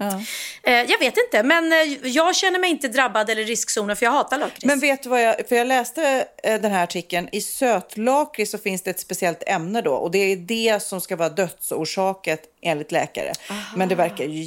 Ja. 0.00 0.22
Eh, 0.62 0.72
jag 0.72 0.98
vet 0.98 1.14
inte, 1.16 1.42
men 1.42 1.72
eh, 1.72 2.08
jag 2.08 2.36
känner 2.36 2.58
mig 2.58 2.70
inte 2.70 2.88
drabbad 2.88 3.30
eller 3.30 3.44
riskzonen 3.44 3.96
för 3.96 4.06
jag 4.06 4.12
hatar 4.12 4.38
lakrits. 4.38 4.64
Men 4.64 4.80
vet 4.80 5.02
du 5.02 5.08
vad 5.08 5.22
jag, 5.22 5.48
för 5.48 5.56
jag 5.56 5.66
läste 5.66 6.26
eh, 6.42 6.60
den 6.60 6.72
här 6.72 6.84
artikeln, 6.84 7.28
i 7.32 7.40
sötlakrits 7.40 8.50
så 8.50 8.58
finns 8.58 8.82
det 8.82 8.90
ett 8.90 9.00
speciellt 9.00 9.42
ämne 9.46 9.80
då 9.80 9.92
och 9.92 10.10
det 10.10 10.18
är 10.18 10.36
det 10.36 10.82
som 10.82 11.00
ska 11.00 11.16
vara 11.16 11.28
dödsorsaket 11.28 12.42
enligt 12.62 12.92
läkare. 12.92 13.32
Men 13.76 13.88
det 13.88 13.94
verkar 13.94 14.24
ju 14.24 14.42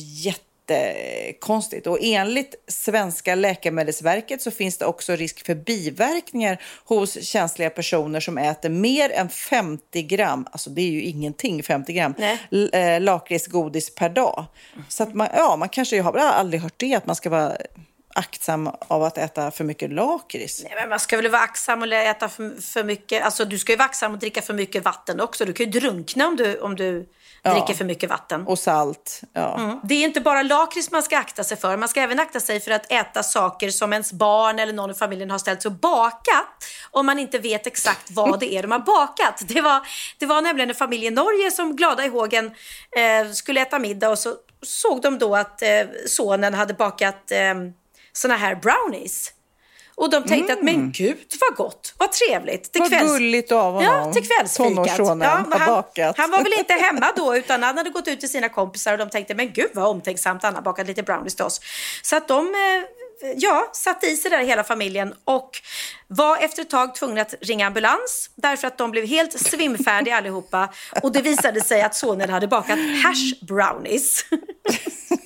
jättekonstigt. 0.70 1.88
Och 1.88 1.97
enligt 2.01 2.55
svenska 2.68 3.36
läkemedelsverket 3.36 4.41
så 4.41 4.51
finns 4.51 4.78
det 4.78 4.86
också 4.86 5.16
risk 5.16 5.45
för 5.45 5.55
biverkningar 5.55 6.61
hos 6.86 7.26
känsliga 7.26 7.70
personer 7.70 8.20
som 8.20 8.38
äter 8.38 8.70
mer 8.70 9.11
än 9.11 9.30
50 9.30 10.03
gram, 10.03 10.47
alltså 10.51 10.70
det 10.70 10.82
är 10.82 10.91
ju 10.91 11.01
ingenting 11.01 11.64
50 11.64 11.93
gram, 11.93 12.14
eh, 12.74 13.01
lakritsgodis 13.01 13.95
per 13.95 14.09
dag. 14.09 14.45
Så 14.88 15.03
att 15.03 15.14
man, 15.14 15.28
ja, 15.36 15.55
man 15.55 15.70
kanske, 15.70 15.95
jag 15.95 16.03
har 16.03 16.18
aldrig 16.18 16.61
hört 16.61 16.74
det, 16.78 16.95
att 16.95 17.05
man 17.05 17.16
ska 17.16 17.30
vara 17.30 17.57
aktsam 18.14 18.70
av 18.88 19.03
att 19.03 19.18
äta 19.18 19.51
för 19.51 19.64
mycket 19.64 19.91
lakrits. 19.93 20.64
Nej, 20.64 20.74
men 20.76 20.89
man 20.89 20.99
ska 20.99 21.18
väl 21.18 21.32
vara 21.32 21.41
aktsam 21.41 21.82
och 21.82 21.93
äta 21.93 22.30
för, 22.30 22.61
för 22.61 22.84
mycket. 22.84 23.24
Alltså, 23.24 23.45
du 23.45 23.59
ska 23.59 23.72
ju 23.72 23.78
vara 23.78 23.86
aktsam 23.86 24.14
och 24.14 24.20
dricka 24.20 24.41
för 24.41 24.53
mycket 24.53 24.86
vatten 24.86 25.20
också. 25.20 25.45
Du 25.45 25.53
kan 25.53 25.66
ju 25.66 25.80
drunkna 25.80 26.28
om 26.28 26.36
du, 26.36 26.59
om 26.59 26.76
du 26.76 27.09
dricker 27.51 27.74
för 27.74 27.86
mycket 27.86 28.09
vatten. 28.09 28.47
Och 28.47 28.59
salt. 28.59 29.22
Ja. 29.34 29.59
Mm. 29.59 29.80
Det 29.84 29.95
är 29.95 30.03
inte 30.03 30.22
bara 30.22 30.43
lakrits 30.43 30.91
man 30.91 31.03
ska 31.03 31.18
akta 31.18 31.43
sig 31.43 31.57
för. 31.57 31.78
Man 31.78 31.89
ska 31.89 32.01
även 32.01 32.20
akta 32.20 32.39
sig 32.39 32.59
för 32.59 32.72
att 32.72 32.91
äta 32.91 33.24
saker 33.24 33.70
som 33.70 33.93
ens 33.93 34.14
barn 34.14 34.59
eller 34.59 34.74
någon 34.74 34.91
i 34.91 34.93
familjen 34.93 35.32
har 35.32 35.38
ställt 35.38 35.61
sig 35.61 35.70
och 35.70 35.76
bakat. 35.76 36.66
Om 36.91 37.05
man 37.05 37.20
inte 37.20 37.39
vet 37.39 37.68
exakt 37.68 38.11
vad 38.11 38.39
det 38.39 38.53
är 38.53 38.61
de 38.61 38.72
har 38.72 38.80
bakat. 38.80 39.41
Det 39.47 39.61
var, 39.61 39.88
det 40.18 40.26
var 40.26 40.41
nämligen 40.41 40.70
en 40.70 40.76
familj 40.76 41.05
i 41.05 41.11
Norge 41.11 41.51
som 41.51 41.76
glada 41.76 42.05
i 42.05 42.07
hågen 42.07 42.45
eh, 42.97 43.32
skulle 43.32 43.61
äta 43.61 43.80
middag 43.80 44.09
och 44.09 44.20
så 44.20 44.36
såg 44.61 45.01
de 45.01 45.20
då 45.20 45.36
att 45.36 45.61
eh, 45.61 45.70
sonen 46.07 46.53
hade 46.53 46.74
bakat 46.74 47.32
eh, 47.32 47.53
såna 48.14 48.38
här 48.38 48.55
brownies. 48.55 49.32
Och 49.95 50.09
de 50.09 50.24
tänkte 50.24 50.53
att 50.53 50.61
men 50.61 50.91
gud 50.91 51.18
vad 51.41 51.57
gott, 51.57 51.93
vad 51.97 52.11
trevligt. 52.11 52.72
Till 52.72 52.82
Mm. 52.82 53.07
Vad 53.07 53.07
gulligt 53.07 53.51
av 53.51 53.74
honom. 53.74 53.84
Ja, 53.84 54.14
till 54.14 54.28
kvällsfikat. 54.28 54.76
Tonårssonen 54.76 55.22
Ja, 55.22 55.30
har 55.51 55.59
han, 55.59 55.68
bakat. 55.68 56.18
han 56.18 56.32
var 56.32 56.43
väl 56.43 56.53
inte 56.53 56.74
hemma 56.82 57.11
då 57.16 57.38
utan 57.38 57.64
han 57.64 57.78
hade 57.78 57.89
gått 57.89 58.07
ut 58.07 58.20
till 58.20 58.30
sina 58.30 58.49
kompisar 58.49 58.91
och 58.93 58.97
de 58.99 59.09
tänkte 59.09 59.36
men 59.36 59.53
gud 59.53 59.70
vad 59.74 59.86
omtänksamt 59.86 60.43
han 60.43 60.55
har 60.55 60.61
bakat 60.61 60.88
lite 60.88 61.03
brownies 61.03 61.36
till 61.36 61.45
oss. 61.45 61.61
Så 62.01 62.16
att 62.16 62.28
de 62.28 62.47
eh, 62.47 63.32
ja, 63.36 63.70
satte 63.74 64.07
i 64.07 64.18
sig 64.18 64.32
där 64.32 64.43
hela 64.43 64.64
familjen 64.64 65.14
och 65.26 65.49
var 66.07 66.38
efter 66.38 66.61
ett 66.61 66.70
tag 66.70 66.95
tvungna 66.95 67.22
att 67.22 67.34
ringa 67.41 67.68
ambulans 67.68 68.30
därför 68.36 68.68
att 68.68 68.78
de 68.78 68.91
blev 68.91 69.05
helt 69.05 69.39
svimfärdiga 69.39 70.18
allihopa 70.18 70.70
och 71.01 71.11
det 71.11 71.22
visade 71.22 71.61
sig 71.61 71.82
att 71.82 71.95
sonen 71.95 72.30
hade 72.30 72.47
bakat 72.47 72.80
hash 73.03 73.45
brownies. 73.47 74.26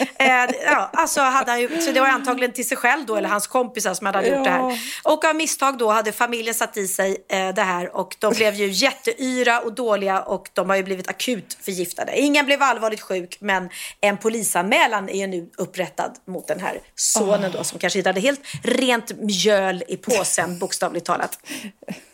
eh, 0.00 0.26
ja, 0.64 0.90
alltså 0.92 1.20
hade 1.20 1.50
han 1.50 1.60
ju, 1.60 1.80
så 1.80 1.92
det 1.92 2.00
var 2.00 2.08
antagligen 2.08 2.52
till 2.52 2.68
sig 2.68 2.76
själv 2.76 3.06
då 3.06 3.16
eller 3.16 3.28
hans 3.28 3.46
kompisar 3.46 3.94
som 3.94 4.06
hade 4.06 4.28
gjort 4.28 4.44
det 4.44 4.50
här. 4.50 4.80
Och 5.04 5.24
av 5.24 5.36
misstag 5.36 5.78
då 5.78 5.90
hade 5.90 6.12
familjen 6.12 6.54
satt 6.54 6.76
i 6.76 6.88
sig 6.88 7.16
eh, 7.28 7.48
det 7.48 7.62
här 7.62 7.96
och 7.96 8.16
de 8.18 8.34
blev 8.34 8.54
ju 8.54 8.68
jätteyra 8.68 9.60
och 9.60 9.74
dåliga 9.74 10.22
och 10.22 10.48
de 10.52 10.68
har 10.68 10.76
ju 10.76 10.82
blivit 10.82 11.08
akut 11.08 11.58
förgiftade. 11.60 12.20
Ingen 12.20 12.46
blev 12.46 12.62
allvarligt 12.62 13.00
sjuk 13.00 13.36
men 13.40 13.68
en 14.00 14.16
polisanmälan 14.16 15.08
är 15.08 15.18
ju 15.18 15.26
nu 15.26 15.50
upprättad 15.58 16.12
mot 16.24 16.46
den 16.46 16.60
här 16.60 16.80
sonen 16.94 17.52
då 17.52 17.64
som 17.64 17.78
kanske 17.78 17.98
inte 17.98 18.08
hade 18.08 18.20
helt 18.20 18.40
rent 18.62 19.12
mjöl 19.20 19.82
i 19.88 19.96
påsen 19.96 20.58
bokstavligt 20.58 21.06
talat. 21.06 21.38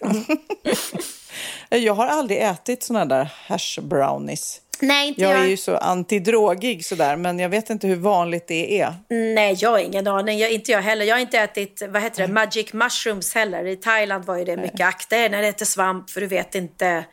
Jag 1.68 1.94
har 1.94 2.06
aldrig 2.06 2.42
ätit 2.42 2.82
såna 2.82 3.04
där 3.04 3.28
hash 3.46 3.80
brownies. 3.80 4.60
Nej, 4.80 5.08
inte 5.08 5.20
Jag 5.20 5.32
jag. 5.32 5.40
är 5.40 5.46
ju 5.46 5.56
så 5.56 5.76
antidrogig 5.76 6.84
sådär, 6.84 7.16
men 7.16 7.38
jag 7.38 7.48
vet 7.48 7.70
inte 7.70 7.86
hur 7.86 7.96
vanligt 7.96 8.48
det 8.48 8.80
är. 8.80 8.94
Nej, 9.08 9.56
jag 9.58 9.70
har 9.70 9.78
ingen 9.78 10.06
aning. 10.06 10.38
Jag, 10.38 10.50
inte 10.52 10.72
jag 10.72 10.82
heller. 10.82 11.04
Jag 11.04 11.14
har 11.14 11.20
inte 11.20 11.38
ätit 11.38 11.82
vad 11.88 12.02
heter 12.02 12.26
det, 12.26 12.32
magic 12.32 12.72
mushrooms 12.72 13.34
heller. 13.34 13.66
I 13.66 13.76
Thailand 13.76 14.24
var 14.24 14.36
ju 14.36 14.44
det 14.44 14.56
mycket 14.56 14.86
akta 14.86 15.16
er 15.16 15.28
när 15.30 15.40
det 15.40 15.46
heter 15.46 15.64
svamp 15.64 16.10
för 16.10 16.20
du 16.20 16.26
vet 16.26 16.54
inte 16.54 17.04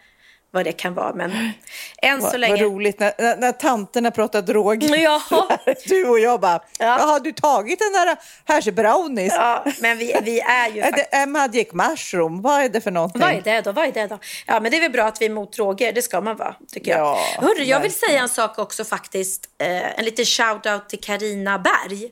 vad 0.54 0.66
det 0.66 0.72
kan 0.72 0.94
vara. 0.94 1.14
Men 1.14 1.32
än 2.02 2.22
så 2.22 2.38
länge... 2.38 2.54
vad 2.54 2.62
roligt 2.62 3.00
när, 3.00 3.14
när, 3.18 3.38
när 3.38 3.52
tanterna 3.52 4.12
pratar 4.12 4.42
droger. 4.42 4.98
Ja. 5.04 5.22
Du 5.86 6.06
och 6.08 6.20
jag 6.20 6.40
bara, 6.40 6.60
Ja. 6.80 6.86
har 6.92 7.20
du 7.20 7.32
tagit 7.32 7.80
den 7.80 7.92
där 7.94 8.18
hash 8.46 8.72
brownies? 8.72 9.34
Ja, 9.36 9.66
men 9.80 9.98
vi, 9.98 10.16
vi 10.24 10.40
är 10.40 10.70
ju 10.70 10.82
Är 10.82 10.92
det 10.92 11.26
magic 11.26 11.68
mushroom? 11.74 12.42
Vad 12.42 12.62
är 12.64 12.70
det 12.70 12.82
för 12.82 12.92
någonting? 12.92 13.22
Vad 13.22 13.32
är 13.32 13.42
det 13.42 13.62
då? 13.62 13.72
Vad 13.72 13.86
är 13.88 13.92
det 13.92 14.08
då? 14.08 14.20
Ja, 14.48 14.60
men 14.60 14.72
det 14.72 14.78
är 14.78 14.82
väl 14.82 14.92
bra 14.92 15.04
att 15.06 15.22
vi 15.22 15.26
är 15.26 15.30
mot 15.30 15.54
droger. 15.54 15.92
Det 15.94 16.02
ska 16.02 16.22
man 16.22 16.36
vara, 16.38 16.56
tycker 16.72 16.92
jag. 16.92 17.00
Ja, 17.00 17.18
Hörru, 17.38 17.50
jag 17.50 17.58
vill 17.58 17.68
verkligen. 17.68 17.92
säga 17.92 18.22
en 18.22 18.30
sak 18.30 18.60
också 18.60 18.84
faktiskt. 18.86 19.46
Eh, 19.62 20.00
en 20.00 20.06
liten 20.06 20.26
shout-out 20.26 20.88
till 20.88 21.00
Karina 21.02 21.60
Berg. 21.60 22.10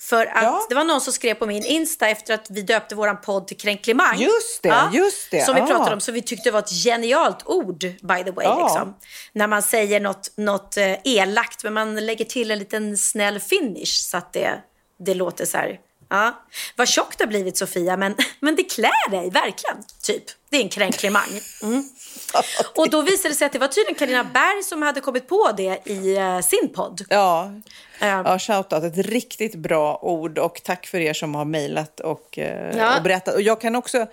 För 0.00 0.26
att 0.26 0.42
Ja. 0.42 0.66
det 0.68 0.74
var 0.74 0.84
någon 0.84 1.00
som 1.00 1.12
skrev 1.12 1.34
på 1.34 1.46
min 1.46 1.64
Insta 1.64 2.08
efter 2.08 2.34
att 2.34 2.46
vi 2.50 2.62
döpte 2.62 2.94
våran 2.94 3.20
podd 3.20 3.46
till 3.46 3.56
Kränklimang. 3.56 4.18
Just 4.18 4.62
det, 4.62 4.90
just 4.92 5.30
det. 5.30 5.44
Som 5.44 5.54
vi 5.54 5.60
Ja. 5.60 5.66
pratade 5.66 5.94
om, 5.94 6.00
som 6.00 6.14
vi 6.14 6.22
tyckte 6.22 6.50
var 6.50 6.58
ett 6.58 6.70
genialt 6.84 7.42
ord, 7.46 7.80
by 7.80 8.24
the 8.24 8.30
way. 8.30 8.44
Ja. 8.46 8.62
Liksom. 8.68 8.94
När 9.32 9.46
man 9.46 9.62
säger 9.62 10.00
något, 10.00 10.32
något 10.36 10.76
eh, 10.76 10.94
elakt, 11.04 11.64
men 11.64 11.72
man 11.74 12.06
lägger 12.06 12.24
till 12.24 12.50
en 12.50 12.58
liten 12.58 12.96
snäll 12.98 13.40
finish 13.40 13.86
så 14.10 14.16
att 14.16 14.32
det, 14.32 14.62
det 14.98 15.14
låter 15.14 15.44
så 15.46 15.56
här. 15.58 15.78
Ja. 16.08 16.42
Vad 16.76 16.88
tjockt 16.88 17.18
det 17.18 17.24
har 17.24 17.28
blivit 17.28 17.56
Sofia, 17.56 17.96
men, 17.96 18.14
men 18.40 18.56
det 18.56 18.62
klär 18.64 19.10
dig 19.10 19.30
verkligen. 19.30 19.76
Typ. 20.02 20.24
Det 20.50 20.56
är 20.56 20.62
en 20.62 20.68
kränklimang. 20.68 21.40
Mm. 21.62 21.84
Och 22.76 22.90
då 22.90 23.02
visade 23.02 23.28
det 23.28 23.34
sig 23.34 23.46
att 23.46 23.52
det 23.52 23.58
var 23.58 23.68
tydligen 23.68 23.94
Carina 23.94 24.24
Berg 24.24 24.62
som 24.62 24.82
hade 24.82 25.00
kommit 25.00 25.28
på 25.28 25.50
det 25.56 25.78
i 25.84 26.16
eh, 26.16 26.40
sin 26.40 26.72
podd. 26.74 27.04
Ja, 27.10 27.52
Eh, 28.00 28.08
ja 28.08 28.38
shoutout. 28.38 28.84
Ett 28.84 28.96
riktigt 29.06 29.54
bra 29.54 29.98
ord 30.02 30.38
och 30.38 30.60
tack 30.64 30.86
för 30.86 30.98
er 31.00 31.12
som 31.12 31.34
har 31.34 31.44
mejlat 31.44 32.00
och, 32.00 32.38
eh, 32.38 32.76
Ja. 32.78 32.96
och 32.96 33.02
berättat. 33.02 33.34
Och 33.34 33.42
jag 33.42 33.60
kan 33.60 33.76
också 33.76 34.06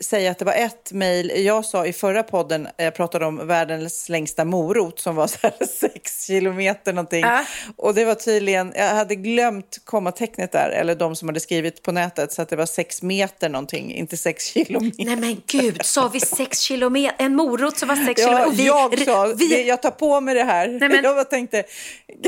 säga 0.00 0.30
att 0.30 0.38
det 0.38 0.44
var 0.44 0.52
ett 0.52 0.92
mejl 0.92 1.32
jag 1.44 1.64
sa 1.64 1.86
i 1.86 1.92
förra 1.92 2.22
podden, 2.22 2.68
jag 2.76 2.94
pratade 2.94 3.26
om 3.26 3.46
världens 3.46 4.08
längsta 4.08 4.44
morot 4.44 5.00
som 5.00 5.16
var 5.16 5.26
så 5.26 5.36
här 5.42 5.66
sex 5.80 6.26
kilometer 6.26 6.92
någonting. 6.92 7.20
Ja. 7.20 7.44
Och 7.76 7.94
det 7.94 8.04
var 8.04 8.14
tydligen, 8.14 8.72
jag 8.76 8.88
hade 8.94 9.14
glömt 9.14 9.78
kommatecknet 9.84 10.52
där, 10.52 10.68
eller 10.70 10.94
de 10.94 11.16
som 11.16 11.28
hade 11.28 11.40
skrivit 11.40 11.82
på 11.82 11.92
nätet, 11.92 12.32
så 12.32 12.42
att 12.42 12.48
det 12.48 12.56
var 12.56 12.66
sex 12.66 13.02
meter 13.02 13.48
någonting, 13.48 13.94
inte 13.94 14.16
sex 14.16 14.44
kilometer. 14.44 15.04
Nej 15.04 15.16
men 15.16 15.42
gud, 15.46 15.80
sa 15.84 16.08
vi 16.12 16.20
sex 16.20 16.60
kilometer? 16.60 17.24
En 17.24 17.34
morot 17.34 17.78
som 17.78 17.88
var 17.88 17.96
sex 18.06 18.20
Ja, 18.22 18.28
kilometer? 18.28 18.56
Vi- 18.56 18.66
jag 18.66 18.98
sa, 19.06 19.34
vi, 19.36 19.48
det, 19.48 19.62
jag 19.62 19.82
tar 19.82 19.90
på 19.90 20.20
mig 20.20 20.34
det 20.34 20.44
här. 20.44 20.68
Nej, 20.68 20.88
men- 20.88 21.04
Jag 21.16 21.30
tänkte, 21.30 21.64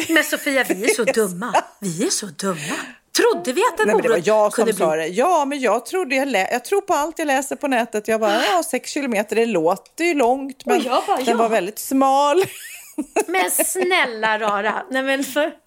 Men 0.09 0.25
Sofia, 0.25 0.65
vi 0.69 0.85
är 0.91 0.95
så 0.95 1.05
dumma. 1.15 1.55
Vi 1.81 2.07
är 2.07 2.11
så 2.11 2.27
dumma. 2.27 2.75
Trodde 3.19 3.53
vi 3.53 3.63
att 3.73 3.81
en 3.81 3.87
Nej, 3.87 3.95
men 3.95 4.03
det 4.03 4.09
var 4.09 4.17
morot 4.17 4.27
jag 4.27 4.53
som 4.53 4.57
kunde 4.57 4.73
bli... 4.73 4.79
sa 4.79 4.97
det. 4.97 5.07
Ja, 5.07 5.45
men 5.45 5.61
jag, 5.61 5.87
trodde 5.87 6.15
jag, 6.15 6.29
lä- 6.29 6.49
jag 6.53 6.65
tror 6.65 6.81
på 6.81 6.95
allt 6.95 7.19
jag 7.19 7.27
läser 7.27 7.57
på 7.57 7.69
nätet. 7.69 8.09
Jag 8.09 8.21
bara, 8.21 8.45
ja, 8.45 8.63
sex 8.63 8.91
kilometer, 8.91 9.37
det 9.37 9.47
låter 9.47 10.05
ju 10.05 10.15
långt, 10.15 10.67
men 10.67 10.83
bara, 10.85 11.17
den 11.17 11.25
ja. 11.27 11.37
var 11.37 11.49
väldigt 11.49 11.79
smal. 11.79 12.45
Men 13.27 13.51
snälla 13.51 14.39
rara. 14.39 14.83
Nej 14.91 15.03
men 15.03 15.25
för... 15.25 15.53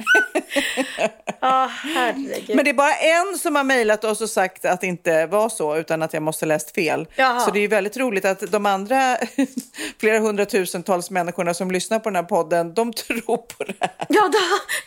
Ja, 1.44 1.72
herregud. 1.84 2.56
Men 2.56 2.66
det 2.66 2.72
är 2.72 2.74
bara 2.74 2.96
en 2.96 3.38
som 3.38 3.56
har 3.56 3.64
mejlat 3.64 4.04
oss 4.04 4.22
och 4.22 4.30
sagt 4.30 4.66
att 4.66 4.82
det 4.82 4.88
inte 4.88 5.26
var 5.26 5.50
så, 5.50 5.78
utan 5.78 6.02
att 6.02 6.14
jag 6.14 6.24
måste 6.24 6.46
läst 6.46 6.76
fel. 6.76 7.08
Jaha. 7.16 7.40
Så 7.40 7.52
det 7.52 7.60
är 7.60 7.62
ju 7.62 7.68
väldigt 7.68 7.98
roligt 7.98 8.26
att 8.26 8.52
de 8.52 8.66
andra 8.66 9.18
flera 10.00 10.20
hundratusentals 10.20 11.10
människorna 11.10 11.54
som 11.54 11.72
lyssnar 11.72 12.00
på 12.00 12.10
den 12.10 12.16
här 12.16 12.24
podden, 12.24 12.74
de 12.74 12.94
tror 12.94 13.38
på 13.38 13.64
det 13.64 13.74
här. 13.80 13.92
Ja, 14.10 14.22
de, 14.22 14.40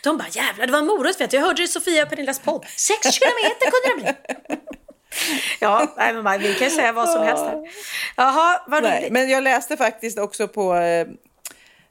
de 0.03 0.17
bara 0.17 0.27
jävlar, 0.31 0.65
det 0.65 0.71
var 0.71 0.79
en 0.79 0.85
morot 0.85 1.21
vet 1.21 1.31
du. 1.31 1.37
Jag 1.37 1.43
hörde 1.43 1.61
det 1.61 1.63
i 1.63 1.67
Sofia 1.67 2.03
och 2.03 2.09
Pernillas 2.09 2.39
podd. 2.39 2.65
Sex 2.75 3.01
kilometer 3.11 3.71
kunde 3.71 4.05
det 4.05 4.15
bli. 4.47 4.55
Ja, 5.59 5.93
nej, 5.97 6.13
men 6.13 6.41
vi 6.41 6.53
kan 6.53 6.69
säga 6.69 6.91
vad 6.91 7.09
som 7.09 7.23
helst 7.23 7.43
här. 7.43 7.57
Jaha, 8.17 8.61
vad 8.67 8.83
roligt. 8.83 9.11
men 9.11 9.29
jag 9.29 9.43
läste 9.43 9.77
faktiskt 9.77 10.19
också 10.19 10.47
på 10.47 10.75
eh, 10.75 11.07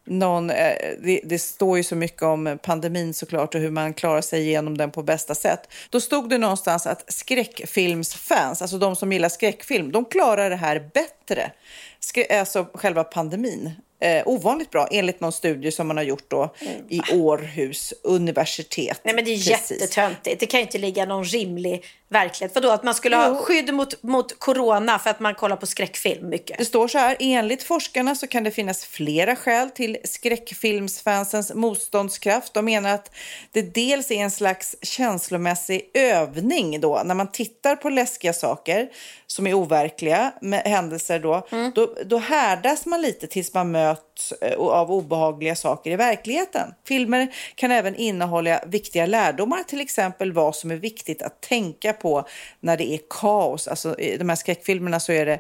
någon, 0.05 0.50
eh, 0.50 0.76
det, 1.02 1.20
det 1.24 1.38
står 1.38 1.76
ju 1.76 1.82
så 1.82 1.96
mycket 1.96 2.22
om 2.22 2.59
pandemin 2.62 3.14
såklart 3.14 3.55
och 3.55 3.61
hur 3.61 3.70
man 3.70 3.94
klarar 3.94 4.20
sig 4.20 4.40
igenom 4.40 4.78
den 4.78 4.90
på 4.90 5.02
bästa 5.02 5.34
sätt. 5.34 5.68
Då 5.90 6.00
stod 6.00 6.28
det 6.28 6.38
någonstans 6.38 6.86
att 6.86 7.12
skräckfilmsfans, 7.12 8.62
alltså 8.62 8.78
de 8.78 8.96
som 8.96 9.12
gillar 9.12 9.28
skräckfilm, 9.28 9.92
de 9.92 10.05
klarar 10.05 10.50
det 10.50 10.57
här 10.57 10.90
bättre. 10.94 11.52
Skrä, 12.00 12.40
alltså 12.40 12.66
själva 12.74 13.05
pandemin. 13.05 13.72
Eh, 14.01 14.22
ovanligt 14.28 14.70
bra 14.70 14.88
enligt 14.90 15.20
någon 15.20 15.32
studie 15.32 15.70
som 15.72 15.88
man 15.88 15.97
har 15.97 16.05
gjort 16.05 16.30
då 16.30 16.55
i 16.88 17.01
Århus 17.12 17.95
universitet. 18.03 19.01
Nej 19.05 19.14
men 19.14 19.24
det 19.24 19.30
är 19.30 19.36
Precis. 19.36 19.70
jättetöntigt. 19.70 20.40
Det 20.40 20.47
kan 20.47 20.61
ju 20.61 20.66
inte 20.66 20.78
ligga 20.78 21.05
någon 21.05 21.24
rimlig 21.24 21.84
verklighet. 22.09 22.55
Vadå, 22.55 22.70
att 22.70 22.82
man 22.82 22.95
skulle 22.95 23.16
ha 23.16 23.36
skydd 23.36 23.74
mot, 23.74 24.03
mot 24.03 24.38
corona 24.38 24.99
för 24.99 25.11
att 25.11 25.20
man 25.20 25.34
kollar 25.34 25.57
på 25.57 25.66
skräckfilm 25.66 26.28
mycket? 26.28 26.59
Det 26.59 26.64
står 26.64 26.88
så 26.88 26.99
här, 26.99 27.16
enligt 27.20 27.62
forskarna 27.62 28.14
så 28.14 28.26
kan 28.26 28.45
det 28.45 28.51
finnas 28.51 28.84
flera 28.84 29.36
skäl 29.36 29.70
till 29.70 29.97
skräckfilmsfansens 30.05 31.55
motståndskraft. 31.55 32.55
De 32.55 32.64
menar 32.64 32.90
att 32.90 33.11
det 33.53 33.74
dels 33.74 34.11
är 34.11 34.16
en 34.16 34.30
slags 34.30 34.76
känslomässig 34.82 35.90
övning 35.95 36.80
då, 36.80 37.03
när 37.05 37.14
man 37.14 37.32
tittar 37.32 37.76
på 37.76 37.90
läskiga 37.90 38.32
saker 38.32 38.88
som 39.35 39.47
är 39.47 39.55
overkliga 39.55 40.32
med 40.41 40.62
händelser 40.62 41.18
då, 41.18 41.47
då, 41.74 41.95
då 42.07 42.18
härdas 42.18 42.87
man 42.87 43.03
lite 43.03 43.26
tills 43.26 43.55
man 43.55 43.70
möts 43.70 44.32
eh, 44.32 44.59
av 44.59 44.93
obehagliga 44.93 45.57
saker 45.57 45.91
i 45.91 45.97
verkligheten. 45.97 46.74
Filmer 46.87 47.35
kan 47.55 47.70
även 47.70 47.97
innehålla 47.97 48.61
viktiga 48.66 49.07
lärdomar, 49.07 49.62
till 49.62 49.80
exempel 49.80 50.32
vad 50.32 50.57
som 50.57 50.70
är 50.70 50.76
viktigt 50.76 51.22
att 51.22 51.41
tänka 51.41 51.93
på 51.93 52.26
när 52.61 52.76
det 52.76 52.95
är 52.95 53.01
kaos. 53.11 53.68
Alltså 53.68 53.99
i 53.99 54.16
de 54.16 54.28
här 54.28 54.37
skräckfilmerna 54.37 55.01
så 55.01 55.12
är 55.12 55.26
det 55.26 55.39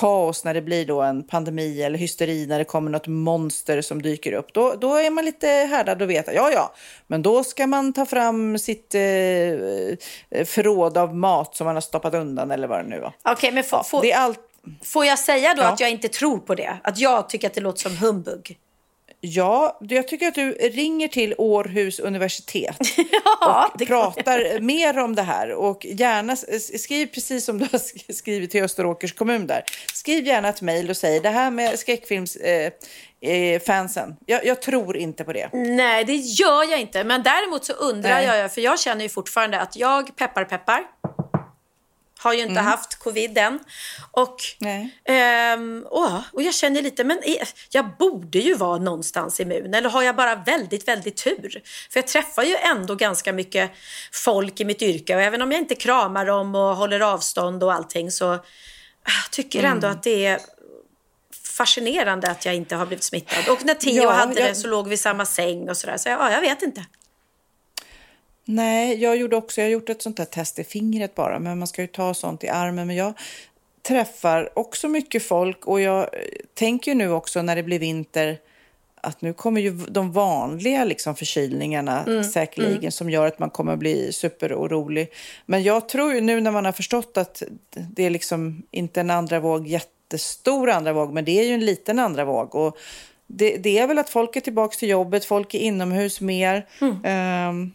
kaos 0.00 0.44
när 0.44 0.54
det 0.54 0.62
blir 0.62 0.86
då 0.86 1.00
en 1.02 1.22
pandemi 1.26 1.82
eller 1.82 1.98
hysteri 1.98 2.46
när 2.46 2.58
det 2.58 2.64
kommer 2.64 2.90
något 2.90 3.06
monster 3.06 3.82
som 3.82 4.02
dyker 4.02 4.32
upp. 4.32 4.52
Då, 4.54 4.74
då 4.80 4.94
är 4.94 5.10
man 5.10 5.24
lite 5.24 5.46
härdad 5.48 6.02
och 6.02 6.10
vet 6.10 6.28
att 6.28 6.34
ja, 6.34 6.50
ja, 6.52 6.74
men 7.06 7.22
då 7.22 7.44
ska 7.44 7.66
man 7.66 7.92
ta 7.92 8.06
fram 8.06 8.58
sitt 8.58 8.94
eh, 8.94 9.00
förråd 10.44 10.98
av 10.98 11.16
mat 11.16 11.56
som 11.56 11.64
man 11.64 11.76
har 11.76 11.80
stoppat 11.80 12.14
undan 12.14 12.50
eller 12.50 12.66
vad 12.68 12.78
det 12.84 12.88
nu 12.88 13.00
var. 13.00 13.12
Okej, 13.24 13.52
men 13.52 13.64
får, 13.64 13.82
får, 13.82 14.02
Det 14.02 14.12
är 14.12 14.18
allt. 14.20 14.40
får 14.84 15.04
jag 15.06 15.18
säga 15.18 15.54
då 15.54 15.62
Ja. 15.62 15.66
att 15.68 15.80
jag 15.80 15.90
inte 15.90 16.08
tror 16.08 16.38
på 16.38 16.54
det? 16.54 16.78
Att 16.82 16.98
jag 16.98 17.28
tycker 17.28 17.46
att 17.46 17.54
det 17.54 17.60
låter 17.60 17.80
som 17.80 17.96
humbug? 17.96 18.58
Ja, 19.26 19.78
jag 19.80 20.08
tycker 20.08 20.28
att 20.28 20.34
du 20.34 20.52
ringer 20.52 21.08
till 21.08 21.34
Århus 21.38 21.98
universitet 22.00 22.76
Ja, 23.40 23.70
och 23.74 23.86
pratar 23.86 24.60
mer 24.60 24.98
om 24.98 25.14
det 25.14 25.22
här. 25.22 25.52
Och 25.52 25.84
gärna 25.84 26.36
skriv 26.78 27.06
precis 27.06 27.44
som 27.44 27.58
du 27.58 27.64
har 27.72 27.78
sk- 27.78 28.12
skrivit 28.12 28.50
till 28.50 28.62
Österåkers 28.62 29.12
kommun 29.14 29.46
där. 29.46 29.64
Skriv 29.94 30.26
gärna 30.26 30.48
ett 30.48 30.62
mejl 30.62 30.90
och 30.90 30.96
säg 30.96 31.20
det 31.20 31.28
här 31.30 31.50
med 31.50 31.78
skräckfilmsfansen. 31.78 32.72
Eh, 33.20 33.30
eh, 33.30 33.60
fansen. 33.60 34.16
jag, 34.26 34.46
jag 34.46 34.62
tror 34.62 34.96
inte 34.96 35.24
på 35.24 35.32
det. 35.32 35.48
Nej, 35.52 36.04
det 36.04 36.14
gör 36.16 36.70
jag 36.70 36.80
inte. 36.80 37.04
Men 37.04 37.22
däremot 37.22 37.64
så 37.64 37.72
undrar 37.72 38.10
Nej. 38.10 38.24
jag, 38.38 38.54
för 38.54 38.60
jag 38.60 38.80
känner 38.80 39.02
ju 39.02 39.08
fortfarande 39.08 39.60
att 39.60 39.76
jag, 39.76 40.16
peppar 40.16 40.44
peppar, 40.44 40.82
har 42.24 42.32
ju 42.34 42.42
inte 42.42 42.60
haft 42.60 42.94
covid 42.98 43.38
än. 43.38 43.58
Och, 44.10 44.36
Nej. 44.58 44.98
ehm, 45.04 45.86
åh, 45.90 46.20
och 46.32 46.42
jag 46.42 46.54
känner 46.54 46.82
lite, 46.82 47.04
men 47.04 47.18
är- 47.24 47.48
jag 47.70 47.96
borde 47.98 48.38
ju 48.38 48.54
vara 48.54 48.78
någonstans 48.78 49.40
immun. 49.40 49.74
Eller 49.74 49.88
har 49.90 50.02
jag 50.02 50.16
bara 50.16 50.34
väldigt, 50.34 50.88
väldigt 50.88 51.16
tur? 51.16 51.62
För 51.90 51.98
jag 52.00 52.06
träffar 52.06 52.42
ju 52.42 52.56
ändå 52.56 52.94
ganska 52.94 53.32
mycket 53.32 53.70
folk 54.12 54.60
i 54.60 54.64
mitt 54.64 54.82
yrke. 54.82 55.14
Och 55.16 55.22
även 55.22 55.42
om 55.42 55.52
jag 55.52 55.60
inte 55.60 55.74
kramar 55.74 56.26
dem 56.26 56.54
och 56.54 56.76
håller 56.76 57.00
avstånd 57.00 57.62
och 57.62 57.72
allting 57.72 58.10
så 58.10 58.32
ah, 58.34 58.40
jag 59.22 59.30
tycker 59.30 59.58
Mm. 59.58 59.72
ändå 59.72 59.86
att 59.86 60.02
det 60.02 60.26
är 60.26 60.40
fascinerande 61.56 62.30
att 62.30 62.44
jag 62.46 62.54
inte 62.54 62.76
har 62.76 62.86
blivit 62.86 63.04
smittad. 63.04 63.48
Och 63.48 63.64
när 63.64 63.74
Theo 63.74 64.02
Ja, 64.02 64.10
hade 64.10 64.40
jag- 64.40 64.50
det 64.50 64.54
så 64.54 64.68
låg 64.68 64.88
vi 64.88 64.94
i 64.94 64.98
samma 64.98 65.26
säng 65.26 65.68
och 65.70 65.76
sådär. 65.76 65.96
Så 65.96 66.08
jag, 66.08 66.20
ja, 66.20 66.32
jag 66.32 66.40
vet 66.40 66.62
inte. 66.62 66.84
Nej, 68.44 69.02
jag 69.02 69.16
gjorde 69.16 69.36
också, 69.36 69.60
jag 69.60 69.66
har 69.66 69.72
gjort 69.72 69.88
ett 69.88 70.02
sånt 70.02 70.18
här 70.18 70.26
test 70.26 70.58
i 70.58 70.64
fingret 70.64 71.14
bara, 71.14 71.38
men 71.38 71.58
man 71.58 71.68
ska 71.68 71.82
ju 71.82 71.88
ta 71.88 72.14
sånt 72.14 72.44
i 72.44 72.48
armen. 72.48 72.86
Men 72.86 72.96
jag 72.96 73.12
träffar 73.82 74.58
också 74.58 74.88
mycket 74.88 75.22
folk 75.22 75.66
och 75.66 75.80
jag 75.80 76.00
eh, 76.02 76.08
tänker 76.54 76.90
ju 76.90 76.94
nu 76.94 77.10
också 77.10 77.42
när 77.42 77.56
det 77.56 77.62
blir 77.62 77.78
vinter 77.78 78.38
att 79.00 79.22
nu 79.22 79.32
kommer 79.32 79.60
ju 79.60 79.70
de 79.70 80.12
vanliga 80.12 80.84
liksom 80.84 81.16
förkylningarna 81.16 82.04
säkerligen 82.24 82.92
som 82.92 83.10
gör 83.10 83.26
att 83.26 83.38
man 83.38 83.50
kommer 83.50 83.76
bli 83.76 84.12
superorolig. 84.12 85.12
Men 85.46 85.62
jag 85.62 85.88
tror 85.88 86.14
ju 86.14 86.20
nu 86.20 86.40
när 86.40 86.50
man 86.50 86.64
har 86.64 86.72
förstått 86.72 87.16
att 87.16 87.42
det 87.70 88.02
är 88.02 88.10
liksom 88.10 88.62
inte 88.70 89.00
en 89.00 89.10
andra 89.10 89.40
våg, 89.40 89.66
jättestor 89.66 90.70
andra 90.70 90.92
våg, 90.92 91.12
men 91.12 91.24
det 91.24 91.40
är 91.40 91.44
ju 91.44 91.54
en 91.54 91.64
liten 91.64 91.98
andra 91.98 92.24
våg. 92.24 92.54
Och 92.54 92.78
det, 93.26 93.56
det 93.56 93.78
är 93.78 93.86
väl 93.86 93.98
att 93.98 94.10
folk 94.10 94.36
är 94.36 94.40
tillbaka 94.40 94.76
till 94.76 94.88
jobbet, 94.88 95.24
folk 95.24 95.54
är 95.54 95.58
inomhus 95.58 96.20
mer. 96.20 96.66
Ehm, 97.04 97.72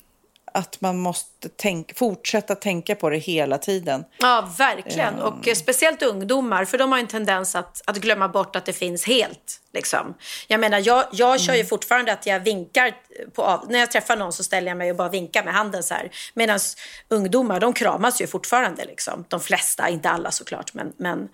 att 0.54 0.82
man 0.82 0.98
måste 0.98 1.50
tänk, 1.56 1.98
fortsätta 1.98 2.56
tänka 2.56 2.96
på 2.96 3.10
det 3.10 3.18
hela 3.18 3.58
tiden. 3.58 4.06
Ja, 4.18 4.50
verkligen. 4.58 5.20
Och 5.20 5.48
eh, 5.48 5.56
speciellt 5.56 6.02
ungdomar, 6.02 6.66
för 6.66 6.78
de 6.78 6.92
har 6.92 7.00
en 7.00 7.08
tendens 7.08 7.56
att, 7.56 7.82
att 7.86 7.98
glömma 7.98 8.28
bort 8.28 8.56
att 8.56 8.66
det 8.66 8.74
finns 8.74 9.06
helt. 9.06 9.62
Liksom. 9.74 10.14
Jag 10.48 10.60
menar, 10.60 10.82
jag, 10.86 11.06
jag 11.12 11.42
kör 11.42 11.54
ju 11.54 11.66
fortfarande 11.66 12.14
att 12.14 12.26
jag 12.26 12.40
vinkar 12.40 12.96
på 13.36 13.66
När 13.70 13.80
jag 13.80 13.92
träffar 13.92 14.18
någon 14.18 14.34
så 14.34 14.44
ställer 14.44 14.68
jag 14.68 14.78
mig 14.78 14.92
och 14.92 14.98
bara 14.98 15.10
vinkar 15.10 15.44
med 15.44 15.54
handen 15.54 15.84
så 15.84 15.94
här. 15.94 16.12
Medan 16.34 16.60
ungdomar, 17.08 17.60
de 17.60 17.74
kramas 17.74 18.22
ju 18.22 18.28
fortfarande. 18.28 18.86
Liksom. 18.86 19.26
De 19.28 19.40
flesta, 19.40 19.90
inte 19.90 20.10
alla 20.10 20.32
såklart. 20.32 20.74
Men, 20.74 20.94
men, 20.98 21.30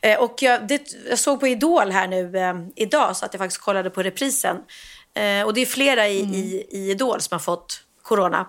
eh, 0.00 0.18
och 0.18 0.42
jag, 0.42 0.68
det, 0.68 0.82
jag 1.08 1.18
såg 1.18 1.40
på 1.40 1.46
Idol 1.46 1.90
här 1.90 2.08
nu 2.08 2.38
eh, 2.38 2.54
idag, 2.76 3.16
så 3.16 3.24
att 3.24 3.34
jag 3.34 3.40
faktiskt 3.40 3.60
kollade 3.60 3.90
på 3.90 4.02
reprisen. 4.02 4.56
Eh, 5.14 5.42
och 5.46 5.54
det 5.54 5.60
är 5.60 5.66
flera 5.66 6.08
i, 6.08 6.18
i, 6.18 6.66
i 6.70 6.90
Idol 6.90 7.20
som 7.20 7.34
har 7.34 7.38
fått 7.38 7.85
corona. 8.06 8.46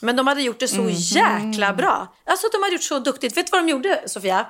Men 0.00 0.16
de 0.16 0.26
hade 0.26 0.42
gjort 0.42 0.60
det 0.60 0.68
så 0.68 0.88
jäkla 0.90 1.72
bra. 1.72 2.14
Alltså 2.24 2.48
de 2.52 2.62
hade 2.62 2.72
gjort 2.72 2.82
så 2.82 2.98
duktigt. 2.98 3.36
Vet 3.36 3.46
du 3.46 3.50
vad 3.50 3.60
de 3.60 3.68
gjorde, 3.68 4.02
Sofia? 4.06 4.46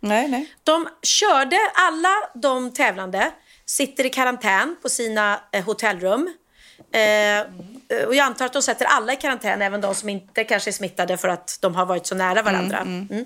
Nej, 0.00 0.28
nej. 0.28 0.54
De 0.62 0.88
körde, 1.02 1.58
alla 1.74 2.14
de 2.34 2.72
tävlande 2.72 3.32
sitter 3.66 4.06
i 4.06 4.10
karantän 4.10 4.76
på 4.82 4.88
sina 4.88 5.40
eh, 5.52 5.64
hotellrum. 5.64 6.34
Eh, 6.92 8.06
och 8.06 8.14
jag 8.14 8.26
antar 8.26 8.46
att 8.46 8.52
de 8.52 8.62
sätter 8.62 8.84
alla 8.84 9.12
i 9.12 9.16
karantän, 9.16 9.62
även 9.62 9.80
de 9.80 9.94
som 9.94 10.08
inte 10.08 10.44
kanske 10.44 10.70
är 10.70 10.72
smittade 10.72 11.16
för 11.16 11.28
att 11.28 11.58
de 11.60 11.74
har 11.74 11.86
varit 11.86 12.06
så 12.06 12.14
nära 12.14 12.42
varandra. 12.42 12.78
Mm. 12.78 13.24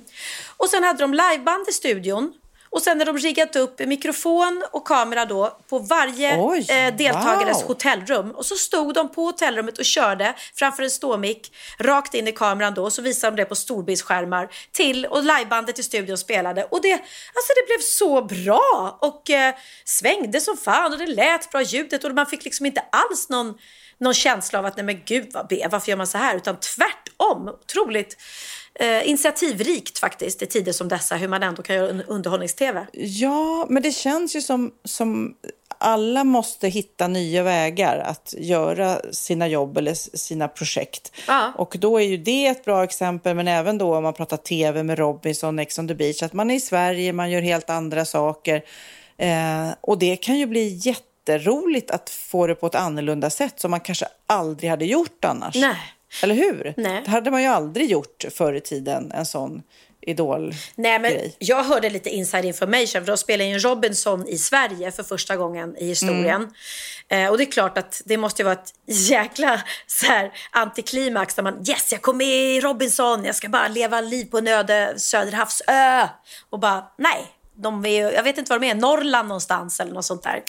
Och 0.57 0.69
sen 0.69 0.85
hade 0.85 0.99
de 0.99 1.15
liveband 1.15 1.69
i 1.69 1.73
studion. 1.73 2.33
Och 2.77 2.83
sen 2.83 2.99
har 2.99 3.07
de 3.07 3.19
riggat 3.19 3.57
upp 3.57 3.79
mikrofon 3.79 4.65
och 4.71 4.87
kamera 4.87 5.25
då 5.25 5.59
på 5.69 5.79
varje 5.79 6.41
Oj, 6.41 6.67
eh, 6.71 6.97
deltagares 6.97 7.63
wow. 7.63 7.69
hotellrum. 7.69 8.31
Och 8.31 8.47
så 8.47 8.55
stod 8.55 8.95
de 8.95 9.09
på 9.09 9.25
hotellrummet 9.25 9.79
och 9.79 9.85
körde 9.85 10.35
framför 10.55 10.83
en 10.83 10.91
ståmick 10.91 11.53
rakt 11.79 12.15
in 12.15 12.29
i 12.29 12.33
kameran 12.33 12.75
då. 12.75 12.83
Och 12.83 12.93
så 12.93 13.03
visade 13.03 13.37
de 13.37 13.43
det 13.43 13.49
på 13.49 13.55
storbildsskärmar 13.55 14.49
till 14.73 15.07
och 15.07 15.23
livebandet 15.23 15.79
i 15.79 15.83
studion 15.83 16.19
spelade. 16.19 16.65
Och 16.65 16.83
det, 16.83 16.93
alltså 16.93 17.53
det 17.57 17.67
blev 17.67 17.81
så 17.81 18.23
bra 18.23 18.99
och 19.01 19.31
eh, 19.31 19.55
svängde 19.85 20.41
som 20.41 20.57
fan 20.57 20.93
och 20.93 20.99
det 20.99 21.07
lät 21.07 21.51
bra 21.51 21.63
ljudet 21.63 22.05
och 22.05 22.15
man 22.15 22.27
fick 22.27 22.45
liksom 22.45 22.67
inte 22.67 22.85
alls 22.93 23.29
någon 23.29 23.55
någon 23.99 24.15
känsla 24.15 24.59
av 24.59 24.67
att 24.67 24.77
nej 24.77 24.87
men 24.87 25.03
gud 25.05 25.31
vad 25.33 25.49
be, 25.49 25.69
varför 25.71 25.89
gör 25.91 25.97
man 25.97 26.07
så 26.07 26.19
här? 26.19 26.37
Utan 26.37 26.57
tvärtom, 26.61 27.49
otroligt 27.49 28.17
eh, 28.81 29.09
initiativrikt 29.09 29.99
faktiskt 29.99 30.43
i 30.43 30.47
tider 30.47 30.73
som 30.73 30.89
dessa, 30.89 31.17
hur 31.17 31.29
man 31.29 31.43
ändå 31.43 31.63
kan 31.63 31.77
göra 31.77 31.89
un- 31.93 32.05
underhållnings-tv. 32.07 32.87
Ja, 32.93 33.67
men 33.69 33.83
det 33.83 33.93
känns 33.93 34.37
ju 34.37 34.41
som, 34.43 34.73
som 34.85 35.35
alla 35.79 36.25
måste 36.25 36.69
hitta 36.69 37.09
nya 37.09 37.43
vägar 37.43 37.99
att 37.99 38.35
göra 38.39 39.01
sina 39.13 39.49
jobb 39.49 39.79
eller 39.79 39.95
sina 40.17 40.49
projekt. 40.49 41.13
Ja. 41.27 41.53
Och 41.57 41.77
då 41.79 42.01
är 42.01 42.05
ju 42.05 42.17
det 42.17 42.47
ett 42.47 42.65
bra 42.65 42.85
exempel, 42.85 43.37
men 43.37 43.49
även 43.49 43.79
då 43.79 43.97
om 43.97 44.03
man 44.03 44.13
pratar 44.13 44.37
tv 44.37 44.83
med 44.83 44.99
Robinson, 44.99 45.59
Ex 45.59 45.79
on 45.79 45.89
the 45.89 45.95
beach, 45.95 46.23
att 46.23 46.33
man 46.33 46.51
är 46.51 46.55
i 46.55 46.61
Sverige, 46.61 47.13
man 47.13 47.31
gör 47.31 47.41
helt 47.41 47.71
andra 47.71 48.05
saker. 48.05 48.65
Eh, 49.19 49.69
och 49.81 49.99
det 49.99 50.17
kan 50.17 50.39
ju 50.39 50.47
bli 50.47 50.81
jätteroligt 50.83 51.91
att 51.91 52.11
få 52.11 52.47
det 52.47 52.55
på 52.55 52.67
ett 52.67 52.75
annorlunda 52.75 53.31
sätt 53.31 53.61
som 53.61 53.71
man 53.71 53.81
kanske 53.81 54.07
aldrig 54.27 54.71
hade 54.71 54.85
gjort 54.85 55.25
annars. 55.25 55.55
Nej. 55.55 55.77
Eller 56.23 56.35
hur? 56.35 56.75
Nej. 56.77 57.03
Det 57.05 57.11
hade 57.11 57.31
man 57.31 57.43
ju 57.43 57.49
aldrig 57.49 57.91
gjort 57.91 58.25
förr 58.31 58.55
i 58.55 58.61
tiden, 58.61 59.13
en 59.15 59.27
sån 59.27 59.63
idol 60.07 60.55
Nej, 60.75 60.99
men 60.99 61.13
jag 61.39 61.65
hörde 61.65 61.91
lite 61.91 62.11
inside 62.11 62.45
information, 62.45 63.05
för 63.05 63.07
de 63.07 63.17
spelar 63.17 63.45
ju 63.45 63.59
Robinson 63.59 64.29
i 64.29 64.39
Sverige 64.39 64.93
för 64.93 65.03
första 65.03 65.37
gången 65.37 65.77
i 65.77 65.87
historien. 65.87 66.55
Eh, 67.09 67.29
och 67.29 67.39
det 67.39 67.45
är 67.45 67.51
klart 67.51 67.79
att 67.79 68.03
det 68.05 68.17
måste 68.17 68.43
ju 68.43 68.45
vara 68.45 68.55
ett 68.55 68.75
jäkla 68.87 69.63
så 69.87 70.07
här, 70.07 70.33
antiklimax 70.51 71.37
när 71.37 71.45
man 71.45 71.65
yes, 71.69 71.93
jag 71.93 72.03
kom 72.03 72.17
med 72.17 72.27
i 72.27 72.61
Robinson, 72.61 73.25
jag 73.25 73.35
ska 73.35 73.49
bara 73.49 73.69
leva 73.69 74.01
liv 74.01 74.25
på 74.25 74.39
en 74.39 74.49
öde 74.49 74.95
Söderhavsö. 74.97 76.09
Och 76.51 76.59
bara 76.59 76.85
nej, 76.99 77.27
de 77.57 77.87
är, 77.87 78.13
jag 78.13 78.23
vet 78.23 78.39
inte 78.39 78.53
var 78.53 78.59
de 78.59 78.71
är, 78.71 78.75
Norrland 78.75 79.29
någonstans 79.29 79.81
eller 79.81 79.93
något 79.93 80.05
sånt 80.05 80.23
där. 80.23 80.43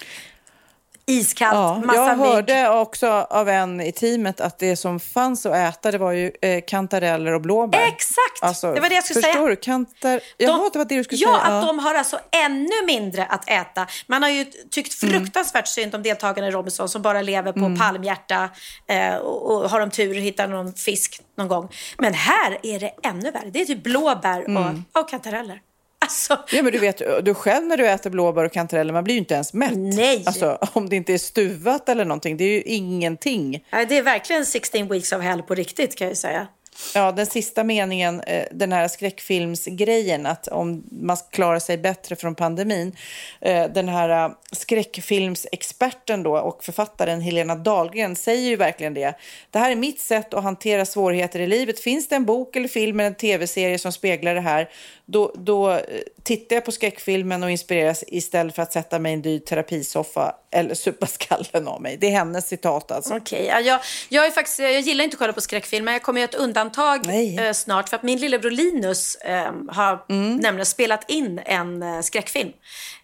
Iskallt, 1.10 1.54
Ja, 1.56 1.82
massa 1.86 2.00
jag 2.00 2.18
mygg. 2.18 2.28
hörde 2.28 2.70
också 2.70 3.08
av 3.30 3.50
en 3.50 3.82
i 3.82 3.92
teamet 3.92 4.42
att 4.42 4.60
det 4.60 4.76
som 4.76 5.00
fanns 5.00 5.46
att 5.46 5.56
äta 5.56 5.92
det 5.92 5.98
var 5.98 6.12
ju 6.12 6.32
eh, 6.42 6.62
kantareller 6.68 7.34
och 7.34 7.42
blåbär. 7.42 7.80
Exakt! 7.88 8.42
Alltså, 8.42 8.74
det 8.74 8.80
var 8.82 8.90
det 8.90 8.96
jag 8.96 9.04
skulle 9.04 9.22
förstår 9.22 9.34
säga. 9.40 9.46
du? 9.50 9.56
Kantar... 9.56 10.20
Jaha, 10.38 10.70
det 10.74 10.78
var 10.80 10.86
det 10.86 10.96
du 10.96 11.04
skulle 11.04 11.22
ja, 11.22 11.40
säga. 11.44 11.58
att 11.60 11.68
de 11.68 11.80
har 11.80 11.96
alltså 11.96 12.20
ännu 12.46 12.86
mindre 12.88 13.26
att 13.26 13.50
äta. 13.50 13.88
Man 14.08 14.22
har 14.24 14.30
ju 14.30 14.46
tyckt 14.72 15.04
Mm. 15.04 15.20
fruktansvärt 15.20 15.68
synd 15.68 15.96
om 15.96 16.04
deltagarna 16.04 16.48
i 16.48 16.52
Robinson 16.52 16.90
som 16.90 17.02
bara 17.02 17.22
lever 17.22 17.52
på 17.54 17.76
palmhjärta 17.80 18.50
eh, 18.88 19.16
och, 19.16 19.52
och 19.64 19.70
har 19.70 19.80
de 19.80 19.90
tur 19.90 20.14
hittar 20.14 20.48
någon 20.48 20.74
fisk 20.74 21.22
någon 21.38 21.48
gång. 21.48 21.70
Men 21.98 22.14
här 22.14 22.58
är 22.64 22.80
det 22.80 22.92
ännu 23.04 23.32
värre. 23.32 23.50
Det 23.54 23.62
är 23.62 23.66
typ 23.66 23.84
blåbär 23.84 24.42
och, 24.42 24.50
Mm. 24.50 24.84
och 24.94 25.10
kantareller. 25.10 25.60
Alltså, 26.08 26.38
Ja, 26.52 26.64
men 26.64 26.72
du 26.72 26.80
vet, 26.80 27.02
du 27.26 27.34
själv 27.34 27.66
när 27.68 27.78
du 27.78 27.88
äter 27.88 28.10
blåbär 28.10 28.44
och 28.44 28.52
kantareller, 28.52 28.94
man 28.94 29.04
blir 29.04 29.14
ju 29.16 29.20
inte 29.20 29.34
ens 29.34 29.54
mätt. 29.54 29.74
Nej. 29.76 30.24
Alltså, 30.26 30.58
om 30.74 30.90
det 30.90 30.96
inte 30.96 31.14
är 31.14 31.18
stuvat 31.18 31.90
eller 31.90 32.06
någonting, 32.06 32.38
det 32.38 32.44
är 32.44 32.50
ju 32.50 32.62
ingenting. 32.62 33.66
nej, 33.72 33.86
det 33.86 33.98
är 33.98 34.02
verkligen 34.02 34.46
16 34.46 34.88
weeks 34.88 35.12
of 35.12 35.22
hell 35.22 35.42
på 35.44 35.56
riktigt 35.56 35.96
kan 35.96 36.06
jag 36.06 36.12
ju 36.12 36.16
säga. 36.16 36.48
Ja, 36.94 37.12
den 37.12 37.26
sista 37.26 37.64
meningen, 37.64 38.22
eh, 38.22 38.46
den 38.52 38.72
här 38.72 38.88
skräckfilmsgrejen, 38.88 40.26
att 40.26 40.48
om 40.48 40.84
man 40.92 41.18
klarar 41.32 41.60
sig 41.60 41.78
bättre 41.78 42.16
från 42.16 42.36
pandemin. 42.36 42.96
Eh, 43.42 43.68
den 43.70 43.90
här 43.90 44.26
eh, 44.26 44.32
skräckfilmsexperten 44.52 46.24
då 46.24 46.38
och 46.38 46.64
författaren 46.64 47.22
Helena 47.22 47.56
Dahlgren 47.56 48.16
säger 48.16 48.50
ju 48.50 48.56
verkligen 48.56 48.94
det. 48.94 49.14
Det 49.52 49.60
här 49.60 49.72
är 49.72 49.76
mitt 49.76 50.00
sätt 50.00 50.34
att 50.34 50.44
hantera 50.44 50.86
svårigheter 50.86 51.40
i 51.40 51.48
livet. 51.48 51.80
Finns 51.80 52.08
det 52.08 52.16
en 52.16 52.26
bok 52.26 52.56
eller 52.56 52.68
film 52.68 53.00
eller 53.00 53.08
en 53.08 53.16
tv-serie 53.16 53.80
som 53.80 53.92
speglar 53.92 54.36
det 54.36 54.42
här, 54.42 54.70
då, 55.06 55.34
då 55.36 55.80
tittar 56.24 56.56
jag 56.56 56.66
på 56.66 56.72
skräckfilmen 56.72 57.44
och 57.44 57.52
inspireras 57.52 58.04
istället 58.08 58.56
för 58.56 58.64
att 58.64 58.74
sätta 58.74 59.00
mig 59.00 59.12
i 59.12 59.14
en 59.14 59.22
dyr 59.22 59.40
terapisoffa 59.40 60.36
eller 60.52 60.76
supa 60.76 61.08
skallen 61.08 61.68
av 61.68 61.82
mig. 61.82 61.98
Det 61.98 62.08
är 62.08 62.12
hennes 62.12 62.48
citat 62.48 62.92
alltså. 62.92 63.16
Okej, 63.16 63.46
ja, 63.46 63.60
jag, 63.60 63.80
jag, 64.10 64.26
är 64.26 64.32
faktiskt, 64.32 64.60
jag 64.60 64.82
gillar 64.82 65.04
inte 65.04 65.16
att 65.16 65.20
kolla 65.20 65.34
på 65.34 65.42
skräckfilm, 65.42 65.86
men 65.86 65.94
jag 65.94 66.04
kommer 66.04 66.22
göra 66.22 66.30
ett 66.30 66.36
undantag 66.68 67.08
Nej. 67.08 67.38
eh, 67.38 67.54
snart. 67.54 67.90
För 67.90 67.96
att 67.96 68.04
min 68.04 68.20
lillebror 68.20 68.52
Linus 68.52 69.16
eh, 69.16 69.52
har 69.68 70.06
nämligen 70.42 70.66
spelat 70.66 71.10
in 71.10 71.42
en 71.46 71.84
eh, 71.84 72.02
skräckfilm. 72.02 72.52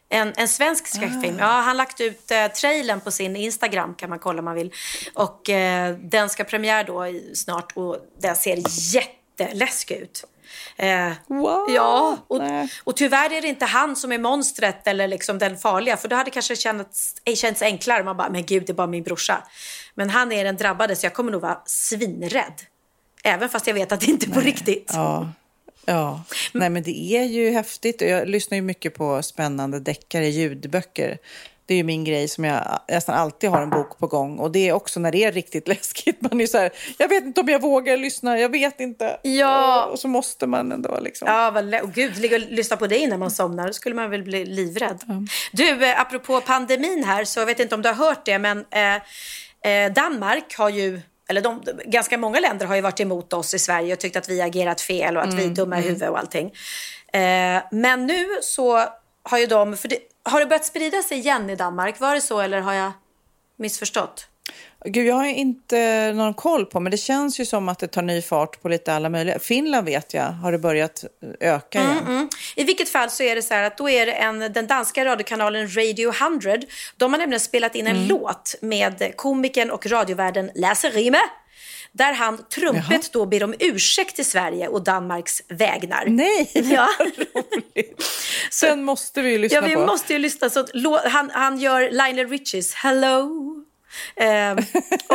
En, 0.09 0.34
en 0.36 0.47
svensk 0.47 0.88
skräckfilm. 0.88 1.39
Ja, 1.39 1.45
han 1.45 1.66
har 1.66 1.74
lagt 1.74 2.01
ut 2.01 2.32
eh, 2.32 2.47
trailern 2.47 2.99
på 2.99 3.11
sin 3.11 3.36
Instagram 3.36 3.95
kan 3.95 4.09
man 4.09 4.20
kolla 4.20 4.39
om 4.39 4.45
man 4.45 4.55
vill. 4.55 4.72
Och 5.14 5.49
eh, 5.49 5.95
den 5.95 6.30
ska 6.30 6.43
premiär 6.43 6.84
då 6.84 7.05
snart 7.36 7.72
och 7.76 7.97
den 8.22 8.36
ser 8.36 8.57
jätteläskig 8.95 9.95
ut. 9.95 10.26
Eh, 10.78 11.11
Wow. 11.28 11.66
Ja, 11.70 12.18
och, 12.28 12.41
och 12.84 12.95
tyvärr 12.95 13.34
är 13.34 13.41
det 13.41 13.47
inte 13.47 13.66
han 13.66 13.95
som 13.95 14.11
är 14.11 14.18
monstret 14.18 14.88
eller 14.88 15.07
liksom 15.07 15.39
den 15.39 15.57
farliga. 15.57 15.97
För 15.97 16.07
då 16.07 16.16
hade 16.16 16.28
det 16.28 16.34
kanske 16.34 16.55
känts, 16.55 17.16
känts 17.36 17.61
enklare. 17.61 18.03
Man 18.03 18.18
bara, 18.18 18.30
men 18.30 18.45
gud, 18.45 18.64
det 18.66 18.72
är 18.72 18.76
bara 18.76 18.88
min 18.88 19.03
brorsa. 19.03 19.43
Men 19.95 20.09
han 20.09 20.32
är 20.32 20.43
den 20.43 20.57
drabbade 20.57 20.95
så 20.95 21.05
jag 21.05 21.14
kommer 21.14 21.32
nog 21.32 21.41
vara 21.41 21.61
svinrädd. 21.66 22.61
Även 23.24 23.49
fast 23.49 23.67
jag 23.67 23.74
vet 23.74 23.91
att 23.91 23.99
det 23.99 24.07
inte 24.07 24.26
är 24.26 24.34
på 24.34 24.39
riktigt. 24.39 24.91
Ja, 24.93 25.32
ja. 25.86 26.24
Nej, 26.53 26.69
men 26.69 26.84
det 26.84 27.13
är 27.13 27.24
ju 27.24 27.51
häftigt. 27.51 28.01
Jag 28.01 28.28
lyssnar 28.28 28.55
ju 28.55 28.61
mycket 28.61 28.95
på 28.95 29.24
spännande 29.24 29.80
deckare, 29.80 30.28
ljudböcker. 30.28 31.17
Det 31.65 31.74
är 31.74 31.78
ju 31.78 31.84
min 31.84 32.03
grej 32.03 32.28
som 32.28 32.43
jag 32.43 32.80
nästan 32.88 33.15
alltid 33.15 33.49
har 33.49 33.61
en 33.61 33.69
bok 33.69 33.99
på 33.99 34.07
gång. 34.07 34.39
Och 34.39 34.51
det 34.51 34.69
är 34.69 34.74
också 34.74 34.99
när 34.99 35.11
det 35.11 35.24
är 35.24 35.32
riktigt 35.32 35.67
läskigt. 35.74 36.21
Man 36.21 36.41
är 36.41 36.47
så 36.47 36.57
här, 36.57 36.71
jag 36.97 37.09
vet 37.09 37.24
inte 37.24 37.41
om 37.41 37.49
jag 37.49 37.61
vågar 37.61 37.97
lyssna, 37.97 38.39
jag 38.39 38.49
vet 38.49 38.80
inte. 38.80 39.19
Ja. 39.21 39.86
Och 39.86 39.99
så 39.99 40.07
måste 40.07 40.47
man 40.47 40.71
ändå 40.71 40.99
liksom. 41.01 41.28
Ja, 41.28 41.51
vad 41.51 41.76
och 41.76 41.93
gud, 41.93 42.17
ligga 42.17 42.36
och 42.36 42.41
lyssna 42.41 42.78
på 42.78 42.88
dig 42.88 43.07
när 43.07 43.17
man 43.17 43.32
somnar, 43.32 43.67
då 43.67 43.74
skulle 43.74 43.95
man 43.95 44.09
väl 44.09 44.24
bli 44.24 44.45
livrädd. 44.45 45.28
Du, 45.51 45.86
eh, 45.86 46.01
apropå 46.01 46.41
pandemin 46.41 47.03
här, 47.03 47.26
så 47.26 47.39
jag 47.39 47.45
vet 47.45 47.59
inte 47.59 47.76
om 47.76 47.82
du 47.82 47.89
har 47.89 47.95
hört 47.95 48.26
det, 48.26 48.39
men 48.39 48.65
eh, 48.71 49.71
eh, 49.71 49.93
Danmark 49.93 50.57
har 50.57 50.69
ju, 50.69 51.01
eller 51.30 51.41
de, 51.41 51.63
ganska 51.86 52.17
många 52.17 52.39
länder 52.39 52.65
har 52.65 52.76
ju 52.76 52.82
varit 52.82 52.99
emot 52.99 53.34
oss 53.34 53.53
i 53.53 53.59
Sverige 53.59 53.93
och 53.93 53.99
tyckt 53.99 54.15
att 54.15 54.30
vi 54.30 54.41
agerat 54.41 54.82
fel 54.82 55.17
och 55.17 55.24
att 55.24 55.34
vi 55.34 55.45
är 55.45 55.49
dumma 55.49 55.80
i 55.80 55.82
huvudet 55.82 56.09
och 56.09 56.19
allting. 56.19 56.53
Eh, 57.13 57.63
men 57.71 58.05
nu 58.05 58.28
så 58.41 58.84
har 59.24 59.38
ju 59.38 59.45
de, 59.45 59.78
för 59.78 59.88
det, 59.88 59.99
har 60.24 60.39
det 60.39 60.45
börjat 60.45 60.65
sprida 60.65 61.01
sig 61.01 61.17
igen 61.17 61.49
i 61.49 61.55
Danmark? 61.55 61.99
Var 61.99 62.15
det 62.15 62.21
så 62.21 62.39
eller 62.39 62.59
har 62.59 62.74
jag 62.74 62.91
missförstått? 63.57 64.28
Gud, 64.86 65.08
jag 65.08 65.16
har 65.16 65.26
inte 65.26 66.12
någon 66.14 66.34
koll 66.34 66.66
på, 66.66 66.80
men 66.80 66.92
det 66.92 66.98
känns 66.98 67.40
ju 67.40 67.46
som 67.46 67.70
att 67.70 67.80
det 67.80 67.88
tar 67.88 68.02
ny 68.02 68.22
fart 68.22 68.62
på 68.62 68.70
lite 68.70 68.94
alla 68.94 69.10
möjliga. 69.10 69.40
Finland 69.40 69.86
vet 69.86 70.14
jag, 70.14 70.24
har 70.24 70.52
det 70.52 70.58
börjat 70.58 71.04
öka 71.40 71.80
igen. 71.80 71.98
Mm. 72.08 72.30
I 72.56 72.64
vilket 72.64 72.90
fall 72.90 73.10
så 73.10 73.24
är 73.24 73.36
det 73.36 73.42
så 73.42 73.54
här 73.54 73.64
att 73.64 73.78
då 73.78 73.90
är 73.90 74.06
det 74.06 74.12
en, 74.12 74.40
den 74.40 74.68
danska 74.68 75.06
radiokanalen 75.06 75.76
Radio 75.78 76.10
100. 76.22 76.58
De 76.98 77.14
har 77.14 77.20
nämligen 77.20 77.40
spelat 77.40 77.76
in 77.76 77.88
en 77.88 78.08
låt 78.08 78.56
med 78.62 79.14
komikern 79.16 79.70
och 79.72 79.86
radiovärden 79.88 80.52
Lasse 80.56 80.90
Rime. 80.90 81.20
Där 81.92 82.14
han 82.14 82.46
trumpet 82.56 83.12
då 83.14 83.26
ber 83.26 83.44
om 83.44 83.54
ursäkt 83.60 84.16
till 84.16 84.26
Sverige 84.26 84.68
och 84.68 84.84
Danmarks 84.84 85.42
vägnar. 85.48 86.04
Nej, 86.08 86.52
Ja. 86.54 86.88
roligt. 87.00 88.04
Sen 88.52 88.84
måste 88.84 89.22
vi 89.22 89.32
ju 89.32 89.38
lyssna 89.38 89.58
Ja, 89.58 89.68
vi 89.68 89.76
på. 89.76 89.86
måste 89.86 90.14
ju 90.14 90.20
lyssna. 90.20 90.50
Så 90.50 90.66
han, 91.06 91.30
han 91.34 91.58
gör 91.60 91.92
Lionel 91.92 92.30
Richies 92.30 92.74
Hello. 92.74 93.30
Eh, 94.16 94.52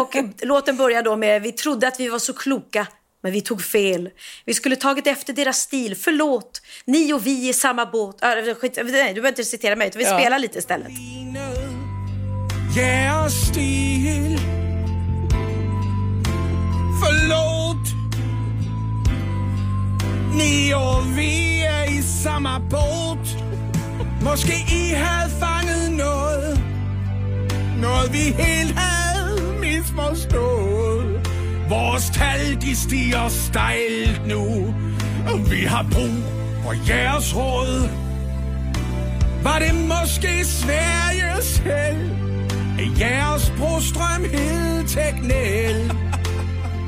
och 0.03 0.17
låten 0.43 0.77
börjar 0.77 1.03
då 1.03 1.17
med 1.17 1.43
Vi 1.43 1.53
trodde 1.53 1.89
att 1.89 2.01
vi 2.01 2.09
var 2.09 2.19
så 2.19 2.33
kloka, 2.33 2.87
men 3.23 3.33
vi 3.33 3.41
tog 3.41 3.63
fel. 3.63 4.11
Vi 4.45 4.55
skulle 4.55 4.77
tagit 4.77 5.07
efter 5.07 5.33
deras 5.33 5.59
stil. 5.59 5.97
Förlåt, 5.97 6.63
ni 6.85 7.13
och 7.13 7.27
vi 7.27 7.49
i 7.49 7.53
samma 7.53 7.87
båt. 7.87 8.23
Äh, 8.23 8.55
skit, 8.55 8.77
nej, 8.77 8.85
du 8.85 8.93
behöver 8.93 9.29
inte 9.29 9.45
citera 9.45 9.77
mig, 9.77 9.89
utan 9.89 9.99
vi 9.99 10.05
Ja. 10.05 10.19
spelar 10.19 10.39
lite 10.39 10.59
istället. 10.59 10.89
jeres 12.77 13.49
stil 13.49 14.39
Förlåt 17.03 17.87
Ni 20.35 20.75
och 20.75 21.19
vi 21.19 21.63
är 21.67 21.99
i 21.99 22.03
samma 22.03 22.61
båt 22.61 23.29
Måske 24.23 24.53
I 24.53 24.93
noget 24.93 25.48
Noget 27.99 28.13
vi 28.13 28.43
helt 28.43 28.79
havde 28.79 29.61
misforstået 29.61 31.29
Vores 31.69 32.11
tal 32.11 32.61
de 32.61 32.77
stiger 32.77 33.29
stejlt 33.29 34.27
nu. 34.27 34.75
Og 35.33 35.51
vi 35.51 35.57
har 35.57 35.87
brug 35.93 36.23
for 36.65 36.75
jeres 36.89 37.37
råd. 37.37 37.89
Var 39.43 39.59
det 39.59 39.75
måske 39.75 40.45
Sveriges 40.45 41.57
held 41.57 42.19
Jeres 43.01 43.53
brostrøm 43.59 44.25
hed 44.33 44.89
Tegnell 44.89 45.93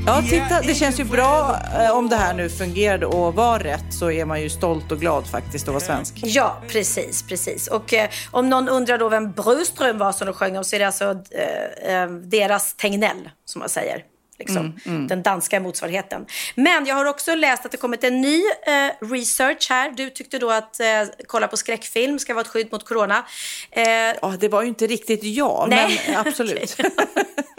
Ja, 0.06 0.22
titta, 0.22 0.60
det 0.62 0.74
känns 0.74 1.00
ju 1.00 1.04
bra 1.04 1.56
eh, 1.74 1.96
om 1.96 2.08
det 2.08 2.16
här 2.16 2.34
nu 2.34 2.48
fungerade 2.48 3.06
och 3.06 3.34
var 3.34 3.58
rätt 3.58 3.89
så 4.00 4.10
är 4.10 4.24
man 4.24 4.42
ju 4.42 4.50
stolt 4.50 4.92
och 4.92 5.00
glad 5.00 5.26
faktiskt 5.30 5.68
att 5.68 5.74
vara 5.74 5.84
svensk. 5.84 6.14
Ja, 6.16 6.62
precis, 6.68 7.22
precis. 7.22 7.66
Och 7.68 7.94
eh, 7.94 8.10
om 8.30 8.50
någon 8.50 8.68
undrar 8.68 8.98
då 8.98 9.08
vem 9.08 9.32
Bruström 9.32 9.98
var 9.98 10.12
som 10.12 10.26
de 10.26 10.34
sjöng 10.34 10.56
om 10.56 10.64
så 10.64 10.76
är 10.76 10.80
det 10.80 10.86
alltså 10.86 11.16
eh, 11.30 11.94
eh, 12.02 12.10
deras 12.10 12.74
Tegnell, 12.74 13.30
som 13.44 13.58
man 13.58 13.68
säger. 13.68 14.04
Liksom, 14.38 14.78
Den 15.08 15.22
danska 15.22 15.60
motsvarigheten. 15.60 16.26
Men 16.54 16.86
jag 16.86 16.94
har 16.94 17.04
också 17.04 17.34
läst 17.34 17.64
att 17.64 17.72
det 17.72 17.76
kommit 17.76 18.04
en 18.04 18.20
ny 18.20 18.42
eh, 18.66 19.06
research 19.12 19.66
här. 19.70 19.90
Du 19.90 20.10
tyckte 20.10 20.38
då 20.38 20.50
att 20.50 20.80
eh, 20.80 20.86
kolla 21.26 21.48
på 21.48 21.56
skräckfilm 21.56 22.18
ska 22.18 22.34
vara 22.34 22.40
ett 22.40 22.48
skydd 22.48 22.72
mot 22.72 22.84
corona. 22.84 23.24
Eh, 23.70 23.82
Ja, 24.22 24.34
det 24.40 24.48
var 24.48 24.62
ju 24.62 24.68
inte 24.68 24.86
riktigt 24.86 25.24
jag, 25.24 25.66
Nej. 25.70 26.00
men 26.06 26.16
absolut. 26.26 26.76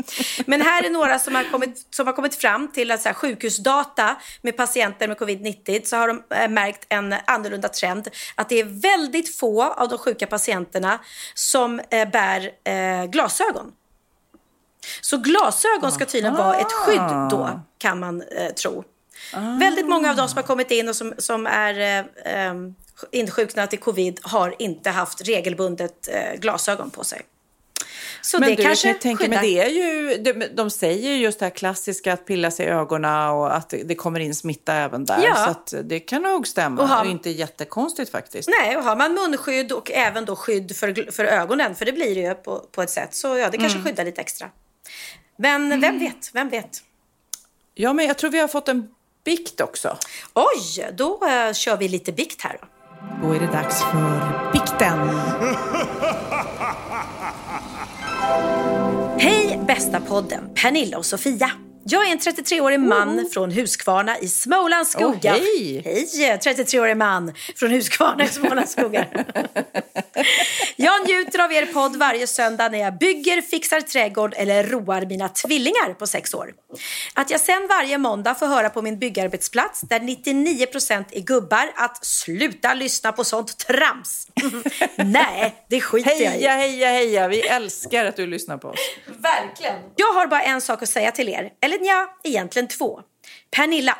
Men 0.45 0.61
här 0.61 0.83
är 0.83 0.89
några 0.89 1.19
som 1.19 1.35
har 1.35 1.43
kommit, 1.51 1.87
som 1.89 2.07
har 2.07 2.13
kommit 2.13 2.35
fram 2.35 2.67
till 2.67 2.91
att 2.91 3.01
så 3.01 3.09
här, 3.09 3.13
sjukhusdata 3.13 4.15
med 4.41 4.57
patienter 4.57 5.07
med 5.07 5.17
covid-19 5.17 5.85
så 5.85 5.95
har 5.95 6.07
de 6.07 6.23
eh, 6.35 6.49
märkt 6.49 6.85
en 6.89 7.15
annorlunda 7.25 7.67
trend. 7.67 8.07
Att 8.35 8.49
det 8.49 8.59
är 8.59 8.81
väldigt 8.81 9.37
få 9.37 9.63
av 9.63 9.89
de 9.89 9.97
sjuka 9.97 10.27
patienterna 10.27 10.99
som 11.33 11.79
eh, 11.89 12.09
bär 12.09 12.51
eh, 12.63 13.05
glasögon. 13.05 13.71
Så 15.01 15.17
glasögon 15.17 15.91
ska 15.91 16.05
tydligen 16.05 16.35
vara 16.35 16.55
ett 16.55 16.71
skydd 16.71 17.29
då, 17.29 17.61
kan 17.77 17.99
man 17.99 18.21
eh, 18.21 18.53
tro. 18.53 18.83
Väldigt 19.59 19.87
många 19.87 20.09
av 20.09 20.15
de 20.15 20.27
som 20.27 20.37
har 20.37 20.43
kommit 20.43 20.71
in 20.71 20.89
och 20.89 20.95
som, 20.95 21.13
som 21.17 21.47
är 21.47 21.79
eh, 21.79 22.45
eh, 22.47 22.53
insjuknade 23.11 23.67
till 23.67 23.79
covid 23.79 24.19
har 24.21 24.55
inte 24.59 24.89
haft 24.89 25.21
regelbundet 25.21 26.07
eh, 26.07 26.39
glasögon 26.39 26.89
på 26.89 27.03
sig. 27.03 27.21
Så 28.21 28.39
Men 28.39 28.49
det 28.49 28.55
du, 28.55 28.63
kanske 28.63 28.87
jag 28.87 29.01
kan 29.01 29.17
tänka, 29.17 29.41
det 29.41 29.59
är 29.59 29.69
ju, 29.69 30.17
de, 30.17 30.33
de 30.55 30.69
säger 30.69 31.15
just 31.15 31.39
det 31.39 31.45
här 31.45 31.49
klassiska 31.49 32.13
att 32.13 32.25
pilla 32.25 32.51
sig 32.51 32.65
i 32.65 32.69
ögonen 32.69 33.29
och 33.29 33.55
att 33.55 33.69
det, 33.69 33.83
det 33.83 33.95
kommer 33.95 34.19
in 34.19 34.35
smitta 34.35 34.73
även 34.73 35.05
där. 35.05 35.19
Ja. 35.23 35.55
Så 35.65 35.81
det 35.81 35.99
kan 35.99 36.21
nog 36.21 36.47
stämma. 36.47 36.81
Och 36.81 36.87
ha- 36.89 36.99
Och 37.01 37.05
inte 37.07 37.29
jättekonstigt 37.29 38.11
faktiskt. 38.11 38.49
Nej, 38.61 38.77
och 38.77 38.83
har 38.83 38.95
man 38.95 39.13
munskydd 39.13 39.71
och 39.71 39.91
även 39.91 40.25
då 40.25 40.35
skydd 40.35 40.75
för, 40.75 41.11
för 41.11 41.25
ögonen, 41.25 41.75
för 41.75 41.85
det 41.85 41.91
blir 41.91 42.15
det 42.15 42.21
ju 42.21 42.33
på, 42.33 42.59
på 42.71 42.81
ett 42.81 42.89
sätt, 42.89 43.15
så 43.15 43.27
ja, 43.37 43.49
det 43.49 43.57
kanske 43.57 43.77
Mm. 43.79 43.85
skyddar 43.91 44.05
lite 44.05 44.21
extra. 44.21 44.49
Men 45.37 45.81
vem 45.81 45.99
vet, 45.99 46.29
vem 46.33 46.49
vet? 46.49 46.83
Ja, 47.73 47.93
men 47.93 48.07
jag 48.07 48.17
tror 48.17 48.29
vi 48.29 48.39
har 48.39 48.47
fått 48.47 48.67
en 48.67 48.87
bikt 49.25 49.61
också. 49.61 49.97
Oj, 50.33 50.89
då 50.93 51.19
eh, 51.27 51.53
kör 51.53 51.77
vi 51.77 51.87
lite 51.87 52.11
bikt 52.11 52.41
här 52.41 52.57
då. 52.61 52.67
Då 53.27 53.33
är 53.33 53.39
det 53.39 53.47
dags 53.47 53.81
för 53.83 54.51
bikten. 54.53 54.99
Hej 59.17 59.59
bästa 59.67 59.99
podden, 59.99 60.49
Pernilla 60.61 60.97
och 60.97 61.05
Sofia. 61.05 61.51
Jag 61.83 62.07
är 62.07 62.11
en 62.11 62.19
33-årig 62.19 62.79
man 62.79 63.29
från 63.33 63.51
Huskvarna 63.51 64.19
i 64.19 64.27
Smålands 64.27 64.91
skogar. 64.91 65.33
hej. 65.33 65.81
Hej, 65.85 66.37
33-årig 66.37 66.97
man 66.97 67.33
från 67.55 67.71
Huskvarna 67.71 68.23
i 68.23 68.27
Smålands 68.27 68.71
skogar. 68.71 69.25
jag 70.75 71.07
njuter 71.07 71.39
av 71.39 71.53
er 71.53 71.65
podd 71.65 71.95
varje 71.95 72.27
söndag 72.27 72.69
när 72.69 72.79
jag 72.79 72.97
bygger, 72.97 73.41
fixar 73.41 73.81
trädgård 73.81 74.33
eller 74.37 74.63
roar 74.63 75.05
mina 75.05 75.29
tvillingar 75.29 75.93
på 75.93 76.07
sex 76.07 76.33
år. 76.33 76.53
Att 77.13 77.29
jag 77.29 77.39
sen 77.39 77.67
varje 77.69 77.97
måndag 77.97 78.35
får 78.35 78.47
höra 78.47 78.69
på 78.69 78.81
min 78.81 78.99
byggarbetsplats 78.99 79.81
där 79.81 79.99
99% 79.99 81.05
är 81.11 81.21
gubbar 81.21 81.71
att 81.75 82.05
sluta 82.05 82.73
lyssna 82.73 83.11
på 83.11 83.23
sånt 83.23 83.57
trams. 83.57 84.27
Nej, 84.95 85.65
det 85.69 85.81
skiter 85.81 86.11
jag 86.11 86.21
i. 86.21 86.25
Heja, 86.25 86.51
heja, 86.51 86.89
heja. 86.89 87.27
Vi 87.27 87.41
älskar 87.41 88.05
att 88.05 88.15
du 88.15 88.27
lyssnar 88.27 88.57
på 88.57 88.67
oss. 88.67 88.79
Verkligen. 89.05 89.75
Jag 89.95 90.13
har 90.13 90.27
bara 90.27 90.41
en 90.41 90.61
sak 90.61 90.83
att 90.83 90.89
säga 90.89 91.11
till 91.11 91.29
er. 91.29 91.51
Eller 91.71 91.85
ja, 91.85 92.17
egentligen 92.23 92.67
två. 92.67 92.99
Pernilla, 93.55 93.97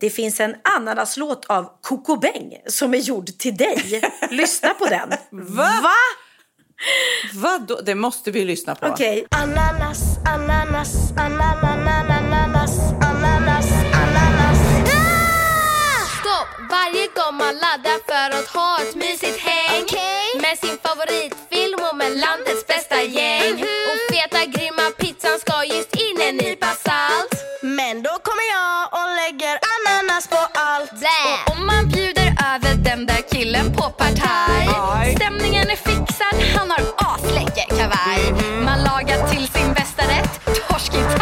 det 0.00 0.10
finns 0.10 0.40
en 0.40 0.56
ananaslåt 0.76 1.44
av 1.44 1.70
Coco 1.80 2.16
Beng 2.16 2.56
som 2.66 2.94
är 2.94 2.98
gjord 2.98 3.26
till 3.38 3.56
dig. 3.56 4.02
Lyssna 4.30 4.74
på 4.74 4.86
den. 4.86 5.10
Va? 5.30 5.80
Va? 5.82 5.94
Vadå? 7.34 7.80
Det 7.80 7.94
måste 7.94 8.30
vi 8.30 8.44
lyssna 8.44 8.74
på. 8.74 8.86
Okej. 8.86 9.26
Ananas, 9.30 10.00
ananas, 10.28 11.12
ananas, 11.18 11.64
ananas, 11.64 12.78
ananas, 13.02 13.66
ananas. 14.02 14.58
Stopp! 16.20 16.70
Varje 16.70 17.06
gång 17.06 17.34
man 17.38 17.54
laddar 17.54 17.98
för 18.06 18.38
att 18.38 18.48
ha 18.48 18.78
ett 18.82 18.94
mysigt 18.94 19.38
häng 19.38 19.84
med 20.40 20.58
sin 20.58 20.78
favoritfilm 20.82 21.80
och 21.90 21.96
med 21.96 22.12
landets 22.16 22.66
bästa 22.66 23.02
gäng 23.02 23.54
och 23.88 24.14
feta 24.14 24.41
ananas 30.12 30.28
på 30.28 30.36
allt. 30.54 30.90
Blä! 30.98 31.08
Och 31.46 31.52
om 31.52 31.66
man 31.66 31.88
bjuder 31.88 32.26
över 32.54 32.74
den 32.74 33.06
där 33.06 33.22
killen 33.30 33.72
på 33.72 33.82
partaj. 33.82 35.14
Stämningen 35.16 35.70
är 35.70 35.76
fixad, 35.76 36.56
han 36.56 36.70
har 36.70 36.80
asläcker 36.96 37.76
kavaj 37.76 38.32
Man 38.64 38.78
lagar 38.82 39.28
till 39.28 39.48
sin 39.48 39.72
bästa 39.72 40.02
rätt, 40.02 40.44
torsk 40.68 40.94
i 40.94 41.16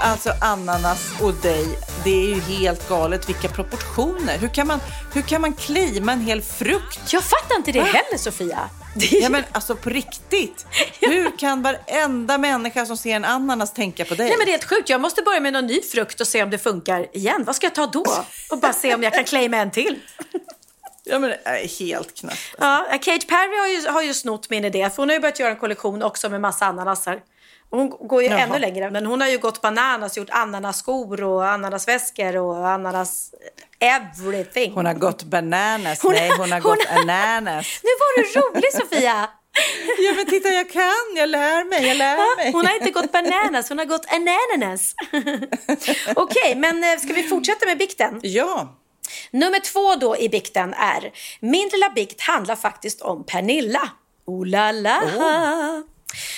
alltså 0.00 0.32
ananas 0.40 1.00
och 1.22 1.34
dig. 1.34 1.66
Det 2.04 2.10
är 2.10 2.26
ju 2.34 2.40
helt 2.40 2.88
galet. 2.88 3.28
Vilka 3.28 3.48
proportioner. 3.48 4.38
Hur 4.38 4.48
kan 4.48 4.66
man, 4.66 4.80
hur 5.14 5.22
kan 5.22 5.40
man 5.40 5.52
claima 5.52 6.12
en 6.12 6.20
hel 6.20 6.42
frukt? 6.42 7.12
Jag 7.12 7.22
fattar 7.24 7.56
inte 7.56 7.72
det 7.72 7.80
heller, 7.82 8.18
Sofia. 8.18 8.70
Det 8.96 9.12
är- 9.16 9.22
Ja 9.22 9.28
men 9.28 9.42
alltså 9.52 9.74
på 9.76 9.90
riktigt. 9.90 10.66
Hur 11.00 11.30
kan 11.38 11.62
varenda 11.62 12.38
människa 12.38 12.86
som 12.86 12.96
ser 12.96 13.16
en 13.16 13.24
ananas 13.24 13.72
tänka 13.74 14.04
på 14.04 14.14
dig? 14.14 14.28
Nej 14.28 14.36
men 14.38 14.46
det 14.46 14.50
är 14.50 14.52
helt 14.58 14.64
sjukt. 14.68 14.88
Jag 14.88 15.00
måste 15.00 15.22
börja 15.22 15.40
med 15.40 15.52
någon 15.52 15.66
ny 15.66 15.82
frukt 15.82 16.20
och 16.20 16.26
se 16.26 16.42
om 16.42 16.50
det 16.50 16.58
funkar 16.58 17.16
igen. 17.16 17.44
Vad 17.44 17.56
ska 17.56 17.66
jag 17.66 17.74
ta 17.74 17.86
då? 17.86 18.04
Och 18.50 18.58
bara 18.58 18.72
se 18.72 18.94
om 18.94 19.02
jag 19.02 19.14
kan 19.14 19.24
claima 19.24 19.56
en 19.56 19.70
till. 19.70 19.98
Ja 21.04 21.18
men 21.18 21.30
är 21.44 21.78
helt 21.78 22.16
knäppt. 22.20 22.38
Ja, 22.58 22.86
Kate 23.02 23.26
Perry 23.26 23.58
har 23.60 23.66
ju, 23.68 23.88
har 23.88 24.02
ju 24.02 24.14
snott 24.14 24.50
min 24.50 24.64
idé. 24.64 24.90
För 24.90 24.96
hon 24.96 25.08
har 25.08 25.14
ju 25.14 25.20
börjat 25.20 25.38
göra 25.40 25.50
en 25.50 25.56
kollektion 25.56 26.02
också 26.02 26.28
med 26.28 26.40
massa 26.40 26.66
ananaser. 26.66 27.20
Hon 27.70 27.90
går 27.90 28.22
ju 28.22 28.28
Jaha. 28.28 28.40
ännu 28.40 28.58
längre. 28.58 28.90
Men 28.90 29.06
hon 29.06 29.20
har 29.20 29.28
ju 29.28 29.38
gått 29.38 29.60
bananas, 29.62 30.16
gjort 30.16 30.30
ananasskor 30.30 31.22
och 31.22 31.48
ananasväskor 31.48 32.36
och 32.36 32.68
ananas... 32.68 33.34
Everything. 33.82 34.72
Hon 34.72 34.86
har 34.86 34.94
gått 34.94 35.22
bananas. 35.22 36.02
Hon- 36.02 36.12
Nej, 36.12 36.30
hon 36.38 36.52
har 36.52 36.60
hon- 36.60 36.70
gått 36.70 36.86
ananas. 36.90 37.80
Nu 37.82 37.88
var 38.00 38.22
du 38.22 38.40
rolig 38.40 38.72
Sofia! 38.72 39.28
Ja 39.98 40.12
men 40.16 40.26
titta 40.26 40.48
jag 40.48 40.70
kan, 40.70 41.16
jag 41.16 41.28
lär 41.28 41.64
mig, 41.64 41.86
jag 41.88 41.96
lär 41.96 42.36
mig. 42.36 42.52
Hon 42.52 42.66
har 42.66 42.74
inte 42.74 42.90
gått 42.90 43.12
bananas, 43.12 43.68
hon 43.68 43.78
har 43.78 43.84
gått 43.84 44.06
ananas. 44.12 44.94
Okej, 46.16 46.54
men 46.56 46.84
eh, 46.84 46.98
ska 46.98 47.12
vi 47.12 47.22
fortsätta 47.22 47.66
med 47.66 47.78
bikten? 47.78 48.20
Ja. 48.22 48.76
Nummer 49.30 49.58
två 49.60 49.94
då 49.94 50.16
i 50.16 50.28
bikten 50.28 50.74
är 50.74 51.10
Min 51.40 51.68
lilla 51.72 51.88
bikt 51.94 52.20
handlar 52.20 52.56
faktiskt 52.56 53.02
om 53.02 53.26
Pernilla. 53.26 53.90
Oh 54.26 54.46
la 54.46 54.72
la. 54.72 55.00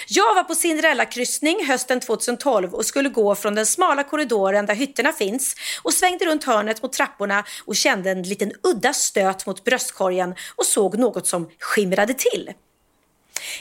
Jag 0.09 0.35
var 0.35 0.45
på 0.45 0.55
Cinderella-kryssning 0.55 1.67
hösten 1.67 2.01
2012 2.01 2.75
och 2.75 2.87
skulle 2.87 3.09
gå 3.09 3.35
från 3.35 3.55
den 3.55 3.67
smala 3.67 4.05
korridoren 4.05 4.67
där 4.67 4.75
hytterna 4.75 5.13
finns 5.13 5.57
och 5.83 5.93
svängde 5.93 6.25
runt 6.25 6.45
hörnet 6.45 6.83
mot 6.83 6.93
trapporna 6.93 7.45
och 7.65 7.77
kände 7.77 8.11
en 8.11 8.23
liten 8.23 8.53
udda 8.63 8.93
stöt 8.93 9.47
mot 9.47 9.65
bröstkorgen 9.65 10.35
och 10.57 10.67
såg 10.67 10.99
något 10.99 11.27
som 11.27 11.51
skimrade 11.59 12.15
till. 12.15 12.53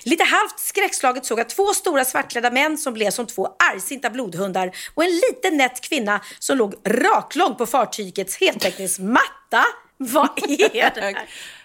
Lite 0.03 0.23
halvt 0.23 0.59
skräckslaget 0.59 1.25
såg 1.25 1.39
jag 1.39 1.49
två 1.49 1.65
stora 1.73 2.05
svartklädda 2.05 2.51
män 2.51 2.77
som 2.77 2.93
blev 2.93 3.11
som 3.11 3.27
två 3.27 3.47
argsinta 3.73 4.09
blodhundar 4.09 4.71
och 4.95 5.03
en 5.03 5.11
liten 5.11 5.57
nätt 5.57 5.81
kvinna 5.81 6.21
som 6.39 6.57
låg 6.57 6.75
raklång 6.85 7.55
på 7.55 7.65
fartygets 7.65 8.37
heltäckningsmatta. 8.37 9.65
Vad 9.97 10.29
är 10.49 10.95
det 10.95 11.01
här? 11.01 11.29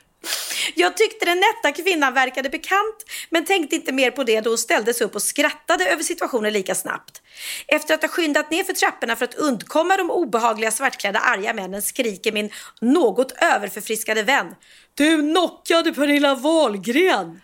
Jag 0.75 0.97
tyckte 0.97 1.25
den 1.25 1.41
nätta 1.41 1.83
kvinnan 1.83 2.15
verkade 2.15 2.49
bekant 2.49 3.05
men 3.31 3.45
tänkte 3.45 3.77
inte 3.77 3.93
mer 3.93 4.11
på 4.11 4.25
det 4.25 4.41
då 4.41 4.51
hon 4.51 4.59
ställde 4.59 4.95
sig 4.95 5.05
upp 5.05 5.15
och 5.15 5.23
skrattade 5.23 5.89
över 5.89 6.03
situationen 6.03 6.53
lika 6.53 6.75
snabbt. 6.75 7.23
Efter 7.67 7.95
att 7.95 8.03
ha 8.03 8.09
skyndat 8.09 8.51
ner 8.51 8.65
för 8.65 8.73
trapporna 8.73 9.17
för 9.17 9.25
att 9.25 9.35
undkomma 9.35 9.97
de 9.97 10.11
obehagliga 10.11 10.71
svartklädda 10.71 11.19
arga 11.19 11.55
männen 11.55 11.83
skriker 11.83 12.33
min 12.33 12.51
något 12.81 13.33
överförfriskade 13.33 14.23
vän. 14.23 14.55
Du 14.95 15.21
knockade 15.21 15.93
Pernilla 15.93 16.35
Wahlgren! 16.35 17.41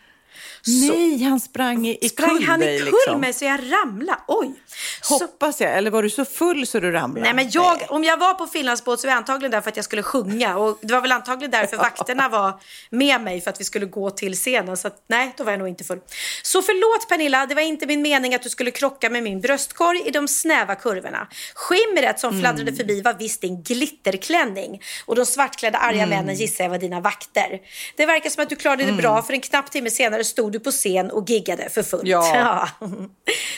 Nej, 0.67 1.23
han 1.23 1.41
sprang 1.41 1.87
i, 1.87 2.09
Sprang 2.09 2.29
kull 2.29 2.45
han 2.45 2.61
dig, 2.61 2.77
i 2.77 2.83
liksom. 2.83 3.21
mig 3.21 3.33
så 3.33 3.45
jag 3.45 3.61
ramlade? 3.73 4.19
Oj! 4.29 4.55
Så, 5.03 5.19
Hoppas 5.19 5.61
jag. 5.61 5.73
Eller 5.79 5.91
var 5.91 6.03
du 6.03 6.11
så 6.11 6.25
full 6.25 6.67
så 6.67 6.81
du 6.81 6.93
ramlade? 6.93 7.21
nej 7.21 7.35
men 7.35 7.51
jag, 7.51 7.83
om 7.89 8.05
jag 8.05 8.17
var 8.17 8.35
på 8.35 8.47
Finlandsbåt 8.47 9.01
så 9.01 9.07
var 9.07 9.13
jag 9.13 9.19
antagligen 9.19 9.51
där 9.51 9.61
för 9.61 9.71
att 9.71 9.77
jag 9.77 9.85
skulle 9.85 10.03
sjunga 10.03 10.57
och 10.57 10.79
det 10.83 10.93
var 10.93 11.01
väl 11.01 11.13
antagligen 11.13 11.51
därför 11.51 11.77
vakterna 11.89 12.29
var 12.29 12.61
med 12.91 13.21
mig 13.21 13.41
för 13.41 13.51
att 13.51 13.61
vi 13.61 13.65
skulle 13.65 13.87
gå 13.87 14.11
till 14.11 14.35
scenen. 14.35 14.77
Så 14.77 14.89
att, 14.89 15.05
nej, 15.07 15.35
då 15.37 15.45
var 15.45 15.53
jag 15.53 15.59
nog 15.59 15.69
inte 15.69 15.85
full. 15.85 16.01
Så 16.43 16.63
förlåt 16.63 17.09
Pernilla, 17.09 17.47
det 17.47 17.55
var 17.55 17.63
inte 17.63 17.87
min 17.87 18.03
mening 18.03 18.35
att 18.35 18.43
du 18.43 18.49
skulle 18.49 18.71
krocka 18.71 19.11
med 19.11 19.23
min 19.23 19.41
bröstkorg 19.41 20.03
i 20.07 20.11
de 20.11 20.29
snäva 20.29 20.75
kurvorna. 20.75 21.29
Skimret 21.55 22.21
som 22.21 22.41
fladdrade 22.41 22.73
förbi 22.73 23.03
var 23.03 23.15
visst 23.15 23.41
din 23.41 23.63
glitterklänning 23.63 24.83
och 25.07 25.15
de 25.15 25.27
svartklädda 25.27 25.79
arga 25.79 26.07
männen 26.07 26.35
gissar 26.35 26.65
jag 26.65 26.71
var 26.71 26.79
dina 26.79 27.01
vakter. 27.01 27.61
Det 27.97 28.07
verkar 28.07 28.31
som 28.31 28.43
att 28.43 28.49
du 28.49 28.57
klarade 28.57 28.85
det 28.85 28.93
bra 28.93 29.23
för 29.23 29.33
en 29.33 29.41
knapp 29.41 29.71
timme 29.71 29.91
senare 29.91 30.25
stod 30.25 30.52
du 30.53 30.61
på 30.61 30.71
scen 30.71 31.11
och 31.11 31.31
giggade 31.31 31.71
för 31.71 31.83
fullt. 31.83 32.07
Ja. 32.07 32.69
Ja. 32.83 32.89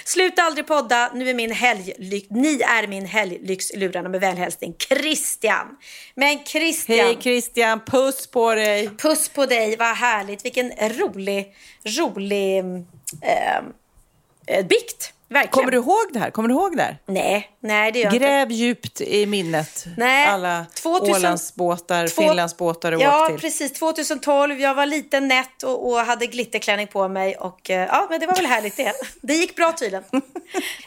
Sluta 0.04 0.42
aldrig 0.42 0.66
podda, 0.66 1.10
nu 1.14 1.30
är 1.30 1.34
min 1.34 1.52
helglyx, 1.52 2.26
ni 2.30 2.60
är 2.60 2.86
min 2.86 3.06
helglyxlurarna 3.06 4.08
med 4.08 4.20
välhälsning 4.20 4.74
Christian. 4.88 5.66
Men 6.14 6.44
Christian, 6.44 6.98
Hej 6.98 7.16
Christian, 7.20 7.80
puss 7.86 8.26
på 8.26 8.54
dig. 8.54 8.90
puss 8.98 9.28
på 9.28 9.46
dig, 9.46 9.76
vad 9.76 9.96
härligt. 9.96 10.44
Vilken 10.44 10.70
rolig, 10.70 11.54
rolig 11.84 12.58
eh, 13.22 13.56
eh, 14.46 14.66
bikt. 14.66 15.13
Verkligen. 15.28 15.50
Kommer 15.52 15.70
du 15.70 15.76
ihåg 15.76 16.06
det 16.12 16.18
här? 16.18 16.30
Kommer 16.30 16.48
du 16.48 16.54
ihåg 16.54 16.76
det 16.76 16.82
här? 16.82 16.98
Nej, 17.06 17.50
nej 17.60 17.92
det 17.92 17.98
gör 17.98 18.06
jag 18.06 18.14
inte. 18.14 18.26
Gräv 18.26 18.50
djupt 18.52 19.00
i 19.00 19.26
minnet. 19.26 19.84
Nej, 19.96 20.26
Alla 20.26 20.66
2000 20.82 21.14
Ålandsbåtar, 21.14 22.08
Två- 22.08 22.22
Finlandsbåtar 22.22 22.90
du 22.92 22.98
Ja, 22.98 23.20
åkt 23.22 23.30
till. 23.30 23.40
precis. 23.40 23.72
2012. 23.72 24.60
Jag 24.60 24.74
var 24.74 24.86
liten 24.86 25.28
nätt 25.28 25.62
och, 25.62 25.90
och 25.90 25.98
hade 25.98 26.26
glitterklänning 26.26 26.86
på 26.86 27.08
mig. 27.08 27.36
Och, 27.36 27.70
eh, 27.70 27.86
ja, 27.90 28.06
men 28.10 28.20
det 28.20 28.26
var 28.26 28.34
väl 28.34 28.46
härligt 28.46 28.76
det. 28.76 28.92
Det 29.22 29.34
gick 29.34 29.56
bra 29.56 29.72
tydligen. 29.72 30.04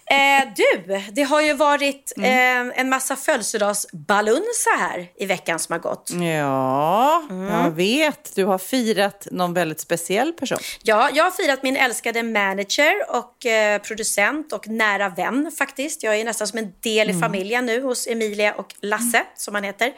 eh, 0.06 0.48
du, 0.56 1.02
det 1.12 1.24
har 1.24 1.42
ju 1.42 1.54
varit 1.54 2.14
Mm. 2.18 2.70
eh, 2.72 2.80
en 2.80 2.90
massa 2.90 3.16
födelsedagsbalunsa 3.16 4.70
här 4.80 5.08
i 5.16 5.26
veckan 5.26 5.60
som 5.60 5.74
har 5.74 5.80
gått. 5.80 6.10
Ja, 6.22 7.24
Mm. 7.30 7.64
jag 7.64 7.72
vet. 7.72 8.36
Du 8.36 8.46
har 8.46 8.58
firat 8.58 9.28
någon 9.32 9.54
väldigt 9.54 9.80
speciell 9.80 10.34
person. 10.34 10.58
Ja, 10.84 11.10
jag 11.14 11.24
har 11.24 11.32
firat 11.32 11.64
min 11.64 11.78
älskade 11.78 12.24
manager 12.24 12.94
och 13.10 13.46
eh, 13.46 13.82
producent 13.82 14.27
och 14.52 14.68
nära 14.68 15.10
vän 15.10 15.52
faktiskt. 15.58 16.04
Jag 16.04 16.16
är 16.16 16.26
nästan 16.26 16.48
som 16.48 16.60
en 16.60 16.74
del 16.80 17.10
i 17.10 17.14
familjen 17.20 17.66
nu 17.66 17.82
hos 17.82 18.08
Emilia 18.08 18.54
och 18.54 18.76
Lasse 18.82 19.24
som 19.36 19.56
han 19.56 19.64
heter. 19.64 19.94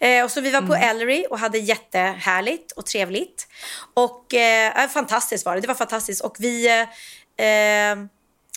Eh, 0.00 0.24
och 0.24 0.30
så 0.30 0.40
vi 0.40 0.50
var 0.50 0.62
på 0.62 0.74
Ellery 0.74 1.26
och 1.30 1.38
hade 1.38 1.58
jättehärligt 1.58 2.72
och 2.72 2.86
trevligt. 2.86 3.46
Och 3.94 4.34
eh, 4.34 4.88
fantastiskt 4.88 5.46
var 5.46 5.54
det. 5.54 5.60
Det 5.60 5.68
var 5.68 5.74
fantastiskt. 5.74 6.20
Och 6.20 6.36
vi, 6.38 6.66
eh, 6.66 7.46
eh, 7.46 7.98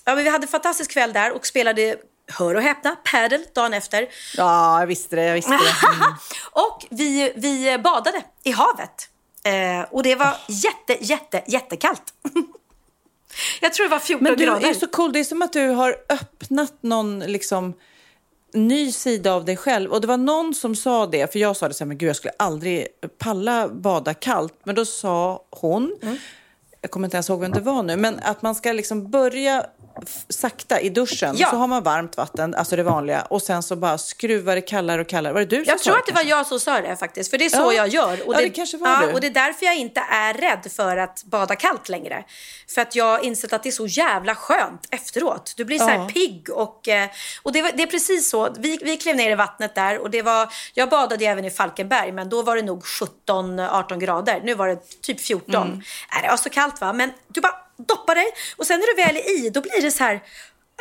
ja, 0.05 0.15
men 0.15 0.23
vi 0.23 0.29
hade 0.29 0.43
en 0.43 0.47
fantastisk 0.47 0.91
kväll 0.91 1.13
där 1.13 1.31
och 1.31 1.45
spelade 1.47 1.95
Hör 2.27 2.55
och 2.55 2.61
häpna, 2.61 2.95
padel 3.11 3.45
dagen 3.55 3.73
efter. 3.73 4.07
Ja, 4.37 4.79
jag 4.79 4.87
visste 4.87 5.15
det. 5.15 5.23
Jag 5.23 5.33
visste 5.33 5.51
det. 5.51 5.87
Mm. 5.87 6.13
och 6.51 6.85
vi, 6.89 7.33
vi 7.35 7.77
badade 7.77 8.23
i 8.43 8.51
havet. 8.51 9.09
Eh, 9.43 9.81
och 9.91 10.03
det 10.03 10.15
var 10.15 10.37
jätte, 10.47 10.97
jätte, 11.05 11.43
jättekallt. 11.47 12.13
Jag 13.61 13.73
tror 13.73 13.85
det 13.85 13.89
var 13.91 13.99
14 13.99 14.23
Men 14.23 14.37
du 14.37 14.45
grader. 14.45 14.69
är 14.69 14.73
så 14.73 14.87
cool. 14.87 15.13
Det 15.13 15.19
är 15.19 15.23
som 15.23 15.41
att 15.41 15.53
du 15.53 15.67
har 15.67 15.95
öppnat 16.09 16.73
någon 16.81 17.19
liksom, 17.19 17.73
ny 18.53 18.91
sida 18.91 19.33
av 19.33 19.45
dig 19.45 19.57
själv. 19.57 19.91
Och 19.91 20.01
det 20.01 20.07
var 20.07 20.17
någon 20.17 20.55
som 20.55 20.75
sa 20.75 21.05
det, 21.07 21.31
för 21.31 21.39
jag 21.39 21.57
sa 21.57 21.67
det 21.67 21.73
så 21.73 21.83
här, 21.83 21.87
men 21.87 21.97
gud 21.97 22.09
jag 22.09 22.15
skulle 22.15 22.33
aldrig 22.39 22.87
palla 23.17 23.67
bada 23.67 24.13
kallt. 24.13 24.53
Men 24.63 24.75
då 24.75 24.85
sa 24.85 25.43
hon, 25.49 25.95
Mm. 26.01 26.17
jag 26.81 26.91
kommer 26.91 27.07
inte 27.07 27.17
ens 27.17 27.29
ihåg 27.29 27.39
vem 27.41 27.51
det 27.51 27.59
var 27.61 27.83
nu, 27.83 27.95
men 27.95 28.19
att 28.19 28.41
man 28.41 28.55
ska 28.55 28.71
liksom 28.71 29.11
börja 29.11 29.65
sakta 30.29 30.79
i 30.81 30.89
duschen. 30.89 31.35
Ja. 31.37 31.49
Så 31.49 31.55
har 31.57 31.67
man 31.67 31.83
varmt 31.83 32.17
vatten, 32.17 32.55
alltså 32.55 32.75
det 32.75 32.83
vanliga. 32.83 33.21
Och 33.21 33.41
sen 33.41 33.63
så 33.63 33.75
bara 33.75 33.97
skruvar 33.97 34.55
det 34.55 34.61
kallare 34.61 35.01
och 35.01 35.07
kallare. 35.09 35.33
Var 35.33 35.39
det 35.39 35.45
du 35.45 35.55
som 35.55 35.63
Jag 35.71 35.79
tror 35.79 35.97
att 35.97 36.05
det 36.05 36.11
var 36.11 36.21
kanske? 36.21 36.29
jag 36.37 36.47
som 36.47 36.59
sa 36.59 36.81
det 36.81 36.95
faktiskt, 36.95 37.29
för 37.31 37.37
det 37.37 37.45
är 37.45 37.49
så 37.49 37.57
Ja. 37.57 37.73
jag 37.73 37.87
gör. 37.87 38.19
Ja, 38.27 38.37
det 38.37 38.49
kanske 38.49 38.77
var 38.77 39.07
du. 39.07 39.13
Och 39.13 39.21
det 39.21 39.27
är 39.27 39.31
därför 39.31 39.65
jag 39.65 39.75
inte 39.75 40.01
är 40.11 40.33
rädd 40.33 40.71
för 40.75 40.97
att 40.97 41.23
bada 41.23 41.55
kallt 41.55 41.89
längre. 41.89 42.23
För 42.75 42.81
att 42.81 42.95
jag 42.95 43.05
har 43.05 43.19
insett 43.19 43.53
att 43.53 43.63
det 43.63 43.69
är 43.69 43.71
så 43.71 43.87
jävla 43.87 44.35
skönt 44.35 44.87
efteråt. 44.91 45.53
Du 45.57 45.65
blir 45.65 45.79
så 45.79 45.85
här 45.87 45.95
Ja. 45.97 46.09
pigg 46.13 46.49
och, 46.49 46.87
eh, 46.87 47.09
och 47.43 47.51
det, 47.51 47.61
var, 47.61 47.71
det 47.75 47.83
är 47.83 47.87
precis 47.87 48.29
så. 48.29 48.49
Vi, 48.57 48.79
vi 48.83 48.97
klev 48.97 49.15
ner 49.15 49.31
i 49.31 49.35
vattnet 49.35 49.75
där 49.75 49.99
och 49.99 50.09
det 50.09 50.21
var, 50.21 50.49
jag 50.73 50.89
badade 50.89 51.25
även 51.25 51.45
i 51.45 51.51
Falkenberg 51.51 52.11
men 52.11 52.29
då 52.29 52.41
var 52.41 52.55
det 52.55 52.61
nog 52.61 52.83
17-18 52.83 53.97
grader. 53.99 54.41
Nu 54.43 54.53
var 54.53 54.67
det 54.67 55.01
typ 55.01 55.21
14. 55.21 55.55
Mm. 55.67 55.73
Äh, 56.15 56.21
det 56.21 56.27
var 56.29 56.37
så 56.37 56.49
kallt 56.49 56.81
va, 56.81 56.93
men 56.93 57.11
du 57.27 57.41
bara 57.41 57.55
doppar 57.77 58.15
dig 58.15 58.25
och 58.57 58.67
sen 58.67 58.79
när 58.79 58.95
du 58.95 59.03
väl 59.03 59.15
är 59.17 59.45
i 59.45 59.49
då 59.49 59.61
blir 59.61 59.81
det 59.81 59.91
så 59.91 60.03
här 60.03 60.23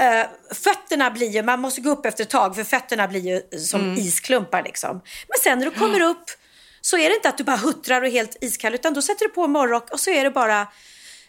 Uh, 0.03 0.27
fötterna 0.55 1.11
blir 1.11 1.31
ju, 1.31 1.43
man 1.43 1.61
måste 1.61 1.81
gå 1.81 1.91
upp 1.91 2.07
efter 2.07 2.25
ett 2.25 2.31
tag 2.31 2.57
för 2.57 2.65
fötterna 2.65 3.09
blir 3.09 3.21
ju 3.21 3.59
som 3.59 3.81
Mm. 3.81 3.99
isklumpar 3.99 4.63
liksom. 4.63 4.91
Men 5.29 5.39
sen 5.43 5.59
när 5.59 5.67
du 5.67 5.71
kommer 5.71 6.01
upp 6.01 6.25
så 6.81 6.99
är 6.99 7.09
det 7.09 7.15
inte 7.15 7.29
att 7.29 7.39
du 7.39 7.45
bara 7.45 7.57
huttrar 7.57 8.01
och 8.03 8.07
är 8.07 8.11
helt 8.11 8.37
iskall 8.41 8.75
utan 8.75 8.95
då 8.95 9.03
sätter 9.03 9.25
du 9.25 9.31
på 9.31 9.45
en 9.45 9.51
morgonrock 9.51 9.91
och 9.91 10.01
så 10.01 10.11
är 10.11 10.25
det 10.25 10.31
bara, 10.31 10.67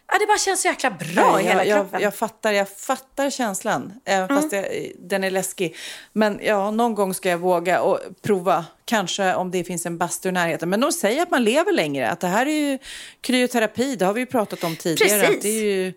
ja 0.07 0.19
det 0.19 0.25
bara 0.25 0.37
känns 0.37 0.61
så 0.61 0.67
jäkla 0.67 0.89
bra 0.91 1.39
i 1.39 1.43
Nej, 1.43 1.51
hela 1.51 1.65
jag, 1.65 1.77
kroppen. 1.77 2.01
jag, 2.01 2.07
jag 2.07 2.15
fattar, 2.15 2.51
jag 2.51 2.69
fattar 2.69 3.29
känslan, 3.29 3.93
även 4.05 4.27
fast 4.27 4.51
jag, 4.51 4.65
den 4.99 5.23
är 5.23 5.31
läskig. 5.31 5.75
Men 6.13 6.39
ja, 6.43 6.71
någon 6.71 6.95
gång 6.95 7.13
ska 7.13 7.29
jag 7.29 7.37
våga 7.37 7.81
och 7.81 7.99
prova, 8.21 8.65
kanske 8.85 9.35
om 9.35 9.51
det 9.51 9.63
finns 9.63 9.85
en 9.85 9.97
bastu 9.97 10.29
i 10.29 10.31
närheten. 10.31 10.69
Men 10.69 10.79
de 10.79 10.91
säger 10.91 11.21
att 11.21 11.31
man 11.31 11.43
lever 11.43 11.71
längre, 11.71 12.09
att 12.09 12.19
det 12.19 12.27
här 12.27 12.45
är 12.45 12.69
ju 12.71 12.77
kryoterapi, 13.21 13.95
det 13.95 14.05
har 14.05 14.13
vi 14.13 14.19
ju 14.19 14.25
pratat 14.25 14.63
om 14.63 14.75
tidigare. 14.75 15.21
Precis. 15.21 15.35
Att 15.35 15.41
det 15.41 15.49
är 15.49 15.63
ju 15.63 15.93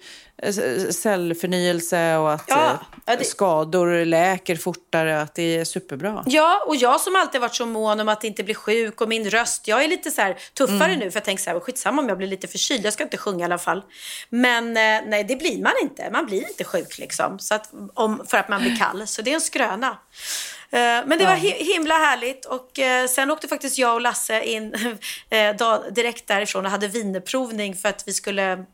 cellförnyelse 0.92 2.16
och 2.16 2.32
att 2.32 2.44
Ja, 2.48 2.70
eh, 2.70 2.76
ja, 3.06 3.16
det- 3.16 3.24
skador 3.24 4.04
läker 4.04 4.56
fortare, 4.56 5.20
att 5.20 5.34
det 5.34 5.42
är 5.58 5.64
superbra. 5.64 6.22
Ja, 6.26 6.64
och 6.66 6.76
jag 6.76 7.00
som 7.00 7.16
alltid 7.16 7.40
varit 7.40 7.54
så 7.54 7.66
mån 7.66 8.00
om 8.00 8.08
att 8.08 8.24
inte 8.24 8.44
bli 8.44 8.54
sjuk 8.54 9.00
och 9.00 9.08
min 9.08 9.30
röst. 9.30 9.68
Jag 9.68 9.84
är 9.84 9.88
lite 9.88 10.10
så 10.10 10.34
tuffare 10.54 10.84
Mm. 10.92 10.98
nu 10.98 11.10
för 11.10 11.16
jag 11.16 11.24
tänker 11.24 11.42
så 11.44 11.50
här, 11.50 11.60
skitsamma 11.60 12.02
om 12.02 12.08
jag 12.08 12.18
blir 12.18 12.28
lite 12.28 12.48
förkyld. 12.48 12.86
Jag 12.86 12.92
ska 12.92 13.02
inte 13.02 13.16
sjunga 13.16 13.40
i 13.40 13.44
alla 13.44 13.58
fall. 13.58 13.82
Men 14.28 14.68
eh, 14.76 15.00
nej, 15.06 15.24
det 15.24 15.36
blir 15.36 15.62
man 15.62 15.72
inte. 15.82 16.10
Man 16.10 16.26
blir 16.26 16.48
inte 16.48 16.64
sjuk 16.64 16.98
liksom. 16.98 17.38
Så 17.38 17.54
att, 17.54 17.70
om, 17.94 18.26
för 18.28 18.38
att 18.38 18.48
man 18.48 18.60
blir 18.60 18.76
kall. 18.76 19.06
Så 19.06 19.22
det 19.22 19.30
är 19.30 19.34
en 19.34 19.40
skröna. 19.40 19.98
Eh, 20.70 20.78
Men 20.80 21.18
det 21.18 21.24
var 21.24 21.34
hi- 21.36 21.72
himla 21.74 21.94
härligt 21.94 22.44
och 22.44 22.78
eh, 22.78 23.06
sen 23.06 23.30
åkte 23.30 23.48
faktiskt 23.48 23.78
jag 23.78 23.94
och 23.94 24.00
Lasse 24.00 24.42
in 24.42 24.74
eh, 25.30 25.56
direkt 25.92 26.26
därifrån 26.28 26.64
och 26.64 26.70
hade 26.70 26.88
vinprovning 26.88 27.74
för 27.76 27.88
att 27.88 28.02
vi 28.06 28.12
skulle 28.12 28.64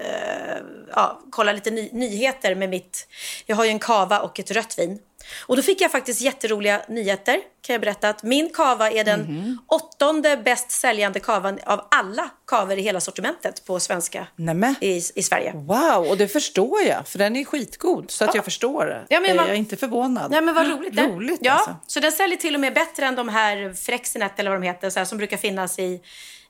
eh, 0.00 0.56
ja, 0.94 1.20
kolla 1.30 1.52
lite 1.52 1.70
ny- 1.70 1.90
nyheter 1.92 2.54
med 2.54 2.68
mitt... 2.68 3.08
Jag 3.46 3.56
har 3.56 3.64
ju 3.64 3.70
en 3.70 3.78
kava 3.78 4.20
och 4.20 4.40
ett 4.40 4.50
rött 4.50 4.78
vin. 4.78 4.98
Och 5.46 5.56
då 5.56 5.62
fick 5.62 5.80
jag 5.80 5.90
faktiskt 5.92 6.20
jätteroliga 6.20 6.82
nyheter. 6.88 7.40
Kan 7.62 7.74
jag 7.74 7.80
berätta 7.80 8.08
att 8.08 8.22
min 8.22 8.50
kava 8.50 8.90
är 8.90 9.04
den 9.04 9.20
Mhm. 9.20 9.58
åttonde 9.66 10.36
bäst 10.36 10.70
säljande 10.70 11.20
kavan 11.20 11.58
av 11.66 11.86
alla 11.90 12.30
kaver 12.46 12.76
i 12.78 12.82
hela 12.82 13.00
sortimentet 13.00 13.64
på 13.64 13.80
svenska 13.80 14.26
Nämen. 14.36 14.74
i, 14.80 15.02
i 15.14 15.22
Sverige. 15.22 15.52
Wow, 15.54 16.06
och 16.10 16.16
det 16.16 16.28
förstår 16.28 16.82
jag, 16.82 17.08
för 17.08 17.18
den 17.18 17.36
är 17.36 17.44
skitgod. 17.44 18.10
Så 18.10 18.24
att 18.24 18.34
jag 18.34 18.44
förstår 18.44 18.86
det. 18.86 19.04
Ja, 19.08 19.20
men 19.20 19.36
man- 19.36 19.46
Jag 19.46 19.54
är 19.54 19.58
inte 19.58 19.76
förvånad. 19.76 20.30
Nej 20.30 20.40
men 20.42 20.54
vad 20.54 20.68
roligt 20.68 20.96
det. 20.96 21.02
Roligt 21.06 21.40
ja, 21.42 21.52
alltså. 21.52 21.74
Så 21.86 22.00
den 22.00 22.12
säljer 22.12 22.36
till 22.36 22.54
och 22.54 22.60
med 22.60 22.74
bättre 22.74 23.06
än 23.06 23.14
de 23.14 23.28
här 23.28 23.74
Frexinet 23.74 24.40
eller 24.40 24.50
vad 24.50 24.60
de 24.60 24.66
heter, 24.66 24.90
så 24.90 24.98
här, 24.98 25.04
som 25.06 25.18
brukar 25.18 25.36
finnas 25.36 25.78
i, 25.78 26.00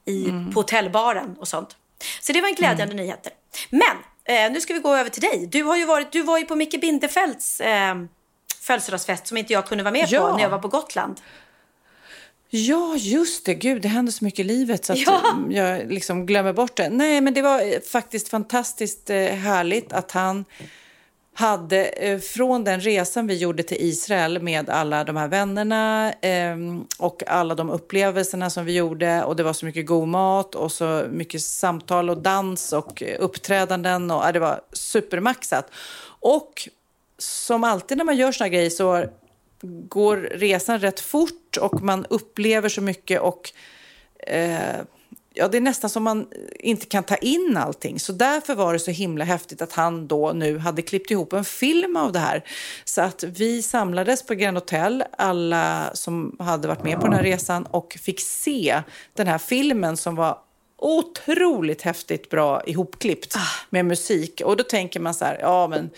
i, 0.05 0.25
Mm. 0.29 0.53
på 0.53 0.61
hotellbaren 0.61 1.37
och 1.41 1.49
sånt. 1.49 1.77
Så 2.21 2.33
det 2.33 2.41
var 2.41 2.49
en 2.49 2.55
glädjande 2.55 2.95
nyheter. 2.95 3.33
Men 3.71 3.97
eh, 4.47 4.53
nu 4.53 4.61
ska 4.61 4.75
vi 4.75 4.81
gå 4.81 4.95
över 4.97 5.11
till 5.11 5.23
dig. 5.23 5.47
Du, 5.53 5.63
har 5.63 5.77
ju 5.77 5.85
varit, 5.87 6.13
du 6.13 6.23
var 6.23 6.39
ju 6.39 6.45
på 6.45 6.55
Micke 6.57 6.81
Bindefelds 6.81 7.61
eh, 7.61 7.95
födelsedagsfest 8.61 9.27
som 9.27 9.37
inte 9.37 9.53
jag 9.53 9.67
kunde 9.67 9.85
vara 9.85 9.93
med 9.93 10.07
Ja. 10.09 10.21
på 10.31 10.37
när 10.37 10.43
jag 10.43 10.51
var 10.51 10.59
på 10.59 10.69
Gotland. 10.69 11.21
Ja, 12.53 12.97
just 12.97 13.47
det. 13.47 13.55
Gud, 13.55 13.83
det 13.83 13.89
händer 13.89 14.13
så 14.13 14.25
mycket 14.25 14.41
i 14.41 14.45
livet 14.45 14.85
så 14.85 14.93
att 14.93 14.99
Ja. 14.99 15.23
mm, 15.33 15.53
jag 15.53 15.93
liksom 15.93 16.27
glömmer 16.27 16.53
bort 16.53 16.77
det. 16.77 16.89
Nej, 16.89 17.21
men 17.21 17.35
det 17.35 17.43
var 17.43 17.61
eh, 17.73 17.81
faktiskt 17.93 18.29
fantastiskt 18.29 19.11
eh, 19.11 19.17
härligt 19.25 19.93
att 19.93 20.13
han 20.13 20.45
hade 21.35 21.85
eh, 21.87 22.19
från 22.19 22.65
den 22.65 22.81
resan 22.81 23.27
vi 23.27 23.37
gjorde 23.37 23.63
till 23.63 23.77
Israel 23.81 24.43
med 24.43 24.71
alla 24.71 25.05
de 25.05 25.17
här 25.17 25.29
vännerna 25.29 26.13
eh, 26.13 26.57
och 26.99 27.23
alla 27.27 27.55
de 27.55 27.71
upplevelserna 27.71 28.51
som 28.51 28.65
vi 28.65 28.77
gjorde 28.77 29.25
och 29.25 29.37
det 29.37 29.43
var 29.43 29.53
så 29.53 29.67
mycket 29.67 29.87
god 29.87 30.09
mat 30.09 30.55
och 30.55 30.73
så 30.73 31.07
mycket 31.11 31.43
samtal 31.43 32.11
och 32.11 32.19
dans 32.19 32.73
och 32.73 33.03
eh, 33.03 33.17
uppträdanden 33.21 34.11
och 34.11 34.25
ja, 34.25 34.33
det 34.33 34.39
var 34.39 34.61
supermaxat. 34.73 35.71
Och 36.21 36.69
som 37.19 37.65
alltid 37.65 37.99
när 37.99 38.05
man 38.05 38.17
gör 38.17 38.33
såna 38.33 38.49
grejer 38.49 38.71
så 38.71 39.05
går 39.63 40.17
resan 40.17 40.79
rätt 40.79 41.01
fort 41.01 41.57
och 41.61 41.83
man 41.83 42.07
upplever 42.11 42.69
så 42.69 42.81
mycket 42.81 43.21
och 43.21 43.53
eh, 44.27 44.81
ja, 45.35 45.49
det 45.49 45.57
är 45.57 45.61
nästan 45.61 45.91
som 45.91 46.03
man 46.03 46.27
inte 46.59 46.87
kan 46.87 47.05
ta 47.05 47.17
in 47.17 47.57
allting. 47.57 48.01
Så 48.01 48.13
därför 48.13 48.55
var 48.55 48.73
det 48.73 48.79
så 48.79 48.91
himla 48.91 49.25
häftigt 49.25 49.63
att 49.63 49.73
han 49.73 50.07
då 50.07 50.33
nu 50.33 50.59
hade 50.59 50.83
klippt 50.83 51.11
ihop 51.11 51.33
en 51.33 51.45
film 51.45 51.97
av 51.97 52.13
det 52.13 52.19
här. 52.19 52.45
Så 52.85 53.03
att 53.03 53.23
vi 53.25 53.63
samlades 53.63 54.23
på 54.27 54.35
Grand 54.35 54.57
Hotel, 54.57 55.05
alla 55.19 55.91
som 55.95 56.37
hade 56.39 56.69
varit 56.69 56.85
med 56.85 57.01
på 57.01 57.07
den 57.07 57.13
här 57.13 57.23
resan 57.23 57.67
och 57.67 57.99
fick 58.03 58.21
se 58.21 58.83
den 59.15 59.27
här 59.27 59.39
filmen 59.39 59.97
som 59.97 60.15
var 60.15 60.39
otroligt 60.79 61.83
häftigt 61.83 62.31
bra 62.31 62.63
ihopklippt 62.67 63.37
med 63.71 63.85
musik. 63.85 64.43
Och 64.45 64.57
då 64.57 64.65
tänker 64.65 65.01
man 65.01 65.15
så 65.15 65.25
här, 65.25 65.39
ja 65.41 65.69
men 65.69 65.91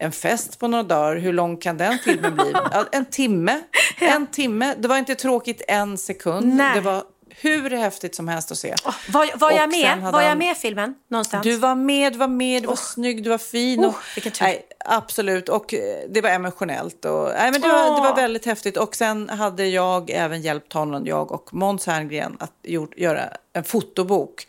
en 0.00 0.12
fest 0.12 0.58
på 0.58 0.68
några 0.68 0.84
dagar, 0.84 1.16
hur 1.16 1.32
lång 1.32 1.56
kan 1.56 1.76
den 1.76 1.98
filmen 1.98 2.34
bli? 2.34 2.54
En 2.92 3.04
timme. 3.04 3.60
En 4.00 4.26
timme. 4.26 4.74
Det 4.78 4.88
var 4.88 4.98
inte 4.98 5.14
tråkigt 5.14 5.62
en 5.68 5.98
sekund. 5.98 6.54
Nej. 6.54 6.74
Det 6.74 6.80
var 6.80 7.02
hur 7.40 7.70
häftigt 7.70 8.14
som 8.14 8.28
helst 8.28 8.52
att 8.52 8.58
se. 8.58 8.74
Var, 9.08 9.38
var, 9.38 9.50
jag 9.50 9.64
Och 9.64 9.70
med? 9.70 10.12
Var 10.12 10.22
jag 10.22 10.38
med 10.38 10.52
i 10.52 10.54
filmen 10.54 10.94
någonstans? 11.08 11.44
Du 11.44 11.56
var 11.56 11.74
med, 11.74 12.12
du 12.12 12.18
var 12.18 12.28
med, 12.28 12.62
du 12.62 12.66
var 12.66 12.76
snygg, 12.76 13.24
du 13.24 13.30
var 13.30 13.38
fin. 13.38 13.80
Oh, 13.80 13.88
och, 13.88 13.94
vilken 14.14 14.32
tur. 14.32 14.44
nej, 14.44 14.66
absolut, 14.84 15.48
och 15.48 15.74
eh, 15.74 15.80
det 16.08 16.20
var 16.20 16.30
emotionellt. 16.30 17.04
Och, 17.04 17.28
nej, 17.38 17.52
men 17.52 17.60
det, 17.60 17.68
var, 17.68 17.96
det 17.96 18.08
var 18.08 18.16
väldigt 18.16 18.46
häftigt. 18.46 18.76
Och 18.76 18.96
sen 18.96 19.28
hade 19.28 19.66
jag 19.66 20.10
även 20.10 20.42
hjälpt 20.42 20.72
honom, 20.72 21.06
jag 21.06 21.32
och 21.32 21.54
Måns 21.54 21.86
Herngren, 21.86 22.36
att 22.40 22.52
gjort, 22.62 22.98
göra 22.98 23.22
en 23.52 23.64
fotobok. 23.64 24.46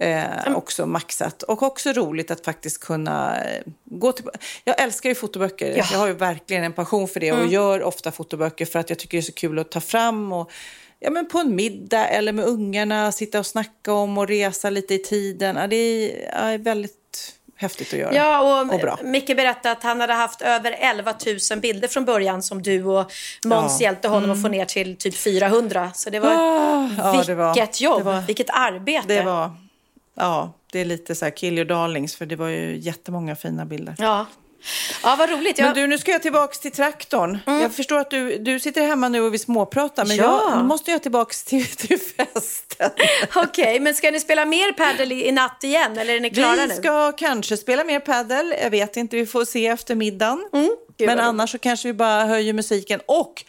Eh, 0.00 0.24
också 0.54 0.86
maxat. 0.86 1.42
Och 1.42 1.62
också 1.62 1.92
roligt 1.92 2.30
att 2.30 2.44
faktiskt 2.44 2.80
kunna 2.84 3.44
eh, 3.44 3.62
gå 3.84 4.12
till... 4.12 4.24
Jag 4.64 4.80
älskar 4.80 5.08
ju 5.08 5.14
fotoböcker. 5.14 5.76
Ja. 5.76 5.84
Jag 5.92 5.98
har 5.98 6.06
ju 6.06 6.12
verkligen 6.12 6.64
en 6.64 6.72
passion 6.72 7.08
för 7.08 7.20
det 7.20 7.32
och 7.32 7.38
Mm. 7.38 7.50
gör 7.50 7.82
ofta 7.82 8.12
fotoböcker 8.12 8.66
för 8.66 8.78
att 8.78 8.90
jag 8.90 8.98
tycker 8.98 9.18
det 9.18 9.20
är 9.20 9.22
så 9.22 9.32
kul 9.32 9.58
att 9.58 9.70
ta 9.70 9.80
fram 9.80 10.32
och 10.32 10.50
ja, 11.00 11.10
men 11.10 11.28
på 11.28 11.38
en 11.38 11.54
middag 11.54 12.08
eller 12.08 12.32
med 12.32 12.44
ungarna, 12.44 13.12
sitta 13.12 13.38
och 13.38 13.46
snacka 13.46 13.92
om 13.92 14.18
och 14.18 14.28
resa 14.28 14.70
lite 14.70 14.94
i 14.94 14.98
tiden. 14.98 15.56
Ja, 15.56 15.66
det 15.66 15.76
är, 15.76 16.50
ja, 16.52 16.58
väldigt 16.58 16.96
häftigt 17.56 17.92
att 17.92 17.98
göra. 17.98 18.14
Ja, 18.14 18.60
och, 18.62 18.74
och 18.74 18.80
bra. 18.80 18.98
Micke 19.04 19.26
berättade 19.36 19.72
att 19.72 19.82
han 19.82 20.00
hade 20.00 20.12
haft 20.12 20.42
över 20.42 20.72
11 20.80 21.14
000 21.52 21.60
bilder 21.60 21.88
från 21.88 22.04
början 22.04 22.42
som 22.42 22.62
du 22.62 22.84
och 22.84 23.12
Måns 23.44 23.80
Ja. 23.80 23.84
hjälpte 23.86 24.08
honom 24.08 24.24
Mm. 24.24 24.36
att 24.36 24.42
få 24.42 24.48
ner 24.48 24.64
till 24.64 24.96
typ 24.96 25.14
400. 25.14 25.90
Så 25.94 26.10
det 26.10 26.20
var, 26.20 26.30
Ah, 26.30 26.90
ja, 26.98 27.10
vilket 27.12 27.26
det 27.26 27.34
var- 27.34 27.68
jobb, 27.80 27.98
det 27.98 28.04
var- 28.04 28.20
vilket 28.20 28.50
arbete. 28.50 29.06
Det 29.08 29.22
var, 29.22 29.50
ja, 30.14 30.52
det 30.72 30.78
är 30.80 30.84
lite 30.84 31.14
så 31.14 31.24
här 31.24 31.32
kill 31.36 31.54
your 31.58 31.64
darlings 31.68 32.16
för 32.16 32.26
det 32.26 32.36
var 32.36 32.48
ju 32.48 32.76
jättemånga 32.78 33.36
fina 33.36 33.64
bilder. 33.64 33.94
Ja, 33.98 34.26
ja 35.02 35.16
vad 35.18 35.30
roligt. 35.30 35.58
Jag... 35.58 35.66
Men 35.66 35.74
du, 35.74 35.86
nu 35.86 35.98
ska 35.98 36.10
jag 36.10 36.22
tillbaka 36.22 36.54
till 36.54 36.72
traktorn. 36.72 37.38
Jag 37.46 37.74
förstår 37.74 37.98
att 37.98 38.10
du, 38.10 38.38
du 38.38 38.60
sitter 38.60 38.86
hemma 38.86 39.08
nu 39.08 39.20
och 39.20 39.34
vi 39.34 39.38
småpratar, 39.38 40.04
men 40.04 40.16
Ja. 40.16 40.42
jag 40.50 40.58
nu 40.58 40.64
måste 40.64 40.90
jag 40.90 41.02
tillbaka 41.02 41.34
till, 41.46 41.66
till 41.66 41.98
festen. 42.00 42.90
Okej, 43.34 43.80
men 43.80 43.94
ska 43.94 44.10
ni 44.10 44.20
spela 44.20 44.44
mer 44.44 44.72
padel 44.72 45.12
i, 45.12 45.26
i 45.28 45.32
natt 45.32 45.64
igen 45.64 45.98
eller 45.98 46.14
är 46.14 46.20
ni 46.20 46.30
klara 46.30 46.56
Vi 46.56 46.66
nu? 46.66 46.74
ska 46.74 47.12
kanske 47.12 47.56
spela 47.56 47.84
mer 47.84 48.00
paddel. 48.00 48.54
Jag 48.62 48.70
vet 48.70 48.96
inte, 48.96 49.16
vi 49.16 49.26
får 49.26 49.44
se 49.44 49.66
efter 49.66 49.94
middagen. 49.94 50.48
Mm. 50.52 50.70
Men 50.98 51.20
annars 51.20 51.50
så 51.50 51.58
kanske 51.58 51.88
vi 51.88 51.94
bara 51.94 52.24
höjer 52.24 52.52
musiken. 52.52 53.00
Och 53.06 53.44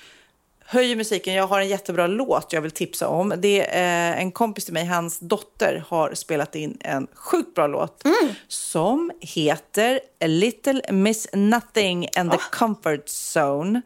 höjer 0.71 0.95
musiken, 0.95 1.33
jag 1.33 1.47
har 1.47 1.61
en 1.61 1.67
jättebra 1.67 2.07
låt 2.07 2.53
jag 2.53 2.61
vill 2.61 2.71
tipsa 2.71 3.07
om. 3.07 3.33
Det 3.37 3.67
är 3.77 4.15
en 4.15 4.31
kompis 4.31 4.65
till 4.65 4.73
mig, 4.73 4.85
hans 4.85 5.19
dotter 5.19 5.83
har 5.87 6.13
spelat 6.13 6.55
in 6.55 6.77
en 6.79 7.07
sjukt 7.15 7.55
bra 7.55 7.67
låt 7.67 8.05
Mm. 8.05 8.33
som 8.47 9.11
heter 9.21 9.95
A 10.23 10.27
Little 10.27 10.81
Miss 10.91 11.27
Nothing 11.33 12.07
and 12.15 12.31
the 12.31 12.37
Ah. 12.37 12.41
Comfort 12.51 13.05
Zone. 13.35 13.81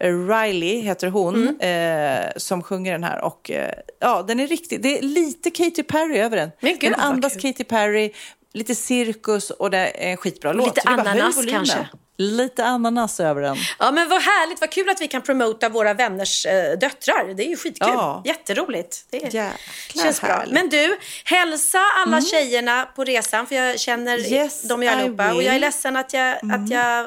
Riley 0.00 0.80
heter 0.80 1.08
hon 1.08 1.48
Mm. 1.60 2.24
eh, 2.26 2.30
som 2.36 2.62
sjunger 2.62 2.92
den 2.92 3.04
här. 3.04 3.20
Och, 3.24 3.50
eh, 3.50 3.72
ja, 4.00 4.22
den 4.22 4.40
är 4.40 4.46
riktig. 4.46 4.82
Det 4.82 4.98
är 4.98 5.02
lite 5.02 5.50
Katy 5.50 5.82
Perry 5.82 6.18
över 6.18 6.36
den. 6.36 6.50
Men 6.60 6.78
gud, 6.78 6.92
den 6.92 7.00
andas. 7.00 7.32
Katy 7.36 7.64
Perry, 7.64 8.12
lite 8.52 8.74
cirkus 8.74 9.50
och 9.50 9.70
det 9.70 9.78
är 9.78 10.10
en 10.10 10.16
skitbra 10.16 10.52
låt. 10.52 10.66
Lite 10.66 10.88
ananas 10.88 11.46
kanske. 11.50 11.88
Lite 12.20 12.64
ananas 12.64 13.20
över 13.20 13.42
den. 13.42 13.56
Ja, 13.78 13.90
men 13.90 14.08
vad 14.08 14.22
härligt, 14.22 14.60
vad 14.60 14.70
kul 14.70 14.88
att 14.88 15.00
vi 15.00 15.08
kan 15.08 15.22
promota 15.22 15.68
våra 15.68 15.94
vänners 15.94 16.46
eh, 16.46 16.78
döttrar. 16.78 17.34
Det 17.34 17.44
är 17.44 17.48
ju 17.48 17.56
skitkul. 17.56 17.88
Ja. 17.92 18.22
Jätteroligt. 18.24 19.04
Det 19.10 19.34
Jäkla 19.34 20.02
känns 20.02 20.20
bra. 20.20 20.44
Men 20.48 20.68
du, 20.68 20.98
hälsa 21.24 21.78
alla 21.78 22.20
tjejerna 22.20 22.88
på 22.96 23.04
resan, 23.04 23.46
för 23.46 23.54
jag 23.54 23.80
känner 23.80 24.18
Mm. 24.18 24.32
Yes, 24.32 24.62
dem 24.62 24.82
I 24.82 24.88
allihopa. 24.88 25.32
Och 25.32 25.42
jag 25.42 25.44
är. 25.44 25.48
Mm. 25.48 25.60
ledsen 25.60 25.96
att 25.96 26.12
jag, 26.12 26.30
att 26.32 26.70
jag 26.70 27.06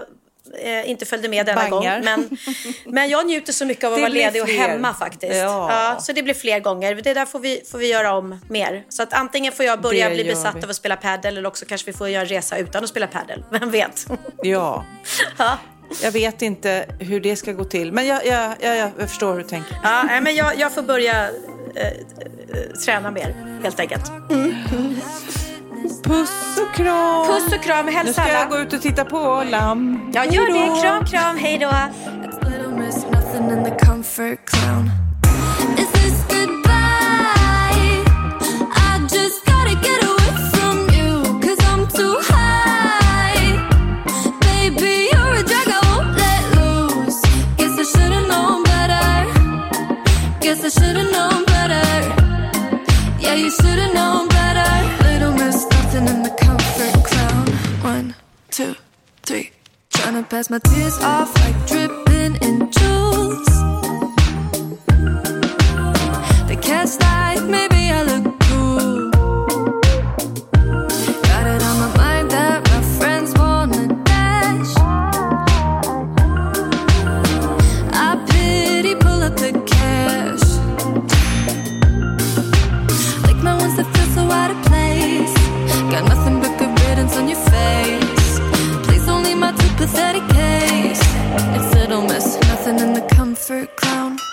eh, 0.61 0.89
inte 0.89 1.05
följde 1.05 1.29
med 1.29 1.45
denna 1.45 1.69
Bangar. 1.69 1.95
gång. 1.95 2.05
Men, 2.05 2.37
men 2.93 3.09
jag 3.09 3.27
njuter 3.27 3.53
så 3.53 3.65
mycket 3.65 3.83
av 3.83 3.91
att 3.91 3.97
Det 3.97 4.01
vara 4.01 4.09
ledig 4.13 4.41
och 4.41 4.47
hemma 4.47 4.93
faktiskt. 4.93 5.35
Ja. 5.35 5.97
så 5.99 6.11
det 6.13 6.23
blir 6.23 6.33
fler 6.33 6.59
gånger. 6.59 6.95
Det 6.95 7.13
där 7.13 7.25
får 7.25 7.39
vi, 7.39 7.61
får 7.71 7.77
vi 7.77 7.87
göra 7.91 8.13
om 8.13 8.39
mer. 8.49 8.83
Så 8.89 9.03
att 9.03 9.13
antingen 9.13 9.53
får 9.53 9.65
jag 9.65 9.81
börja 9.81 10.09
Det 10.09 10.15
bli 10.15 10.23
besatt 10.23 10.55
vi. 10.55 10.63
av 10.63 10.69
att 10.69 10.75
spela 10.75 10.95
padel 10.95 11.37
eller 11.37 11.47
också 11.47 11.65
kanske 11.65 11.91
vi 11.91 11.97
får 11.97 12.09
göra 12.09 12.21
en 12.21 12.27
resa 12.27 12.57
utan 12.57 12.83
att 12.83 12.89
spela 12.89 13.07
padel. 13.07 13.43
Vem 13.51 13.71
vet? 13.71 14.07
Ja. 14.43 14.85
ja. 15.37 15.57
Jag 16.03 16.11
vet 16.11 16.41
inte 16.41 16.85
hur 16.99 17.19
det 17.19 17.35
ska 17.35 17.51
gå 17.51 17.63
till, 17.63 17.91
men 17.91 18.07
jag, 18.07 18.25
jag, 18.25 18.55
jag, 18.59 18.77
jag 18.77 19.09
förstår 19.09 19.31
hur 19.33 19.39
du 19.39 19.47
tänker. 19.49 19.77
Ja, 19.83 20.19
men 20.21 20.35
jag, 20.35 20.59
jag 20.59 20.71
får 20.71 20.81
börja 20.81 21.29
eh, 21.75 21.87
eh, 21.87 21.93
träna 22.85 23.11
mer, 23.11 23.59
helt 23.63 23.79
enkelt. 23.79 24.11
Puss 26.03 26.57
och 26.61 26.75
kram! 26.75 27.27
Puss 27.27 27.53
och 27.53 27.63
kram, 27.63 27.85
Nu 27.85 27.91
hälsa 27.91 28.13
ska 28.21 28.31
jag 28.31 28.41
alla. 28.41 28.49
gå 28.49 28.57
ut 28.57 28.73
och 28.73 28.81
titta 28.81 29.05
på 29.05 29.43
lamm. 29.51 30.11
Ja, 30.13 30.25
gör 30.25 30.47
det. 30.47 30.81
Kram, 30.81 31.05
kram, 31.05 31.37
hej 31.37 31.57
då. 31.57 31.71
Little 32.49 32.67
miss 32.77 33.05
Trying 60.03 60.21
to 60.21 60.29
pass 60.29 60.49
my 60.49 60.59
tears 60.59 60.97
off 60.97 61.33
like 61.35 61.55
dripping 61.65 62.35
in 62.43 62.69
jewels. 62.69 63.47
The 66.45 66.59
cat's 66.61 66.99
like 66.99 67.22
in 93.49 93.61
the 93.61 93.67
comfort 93.67 93.75
clown. 93.75 94.32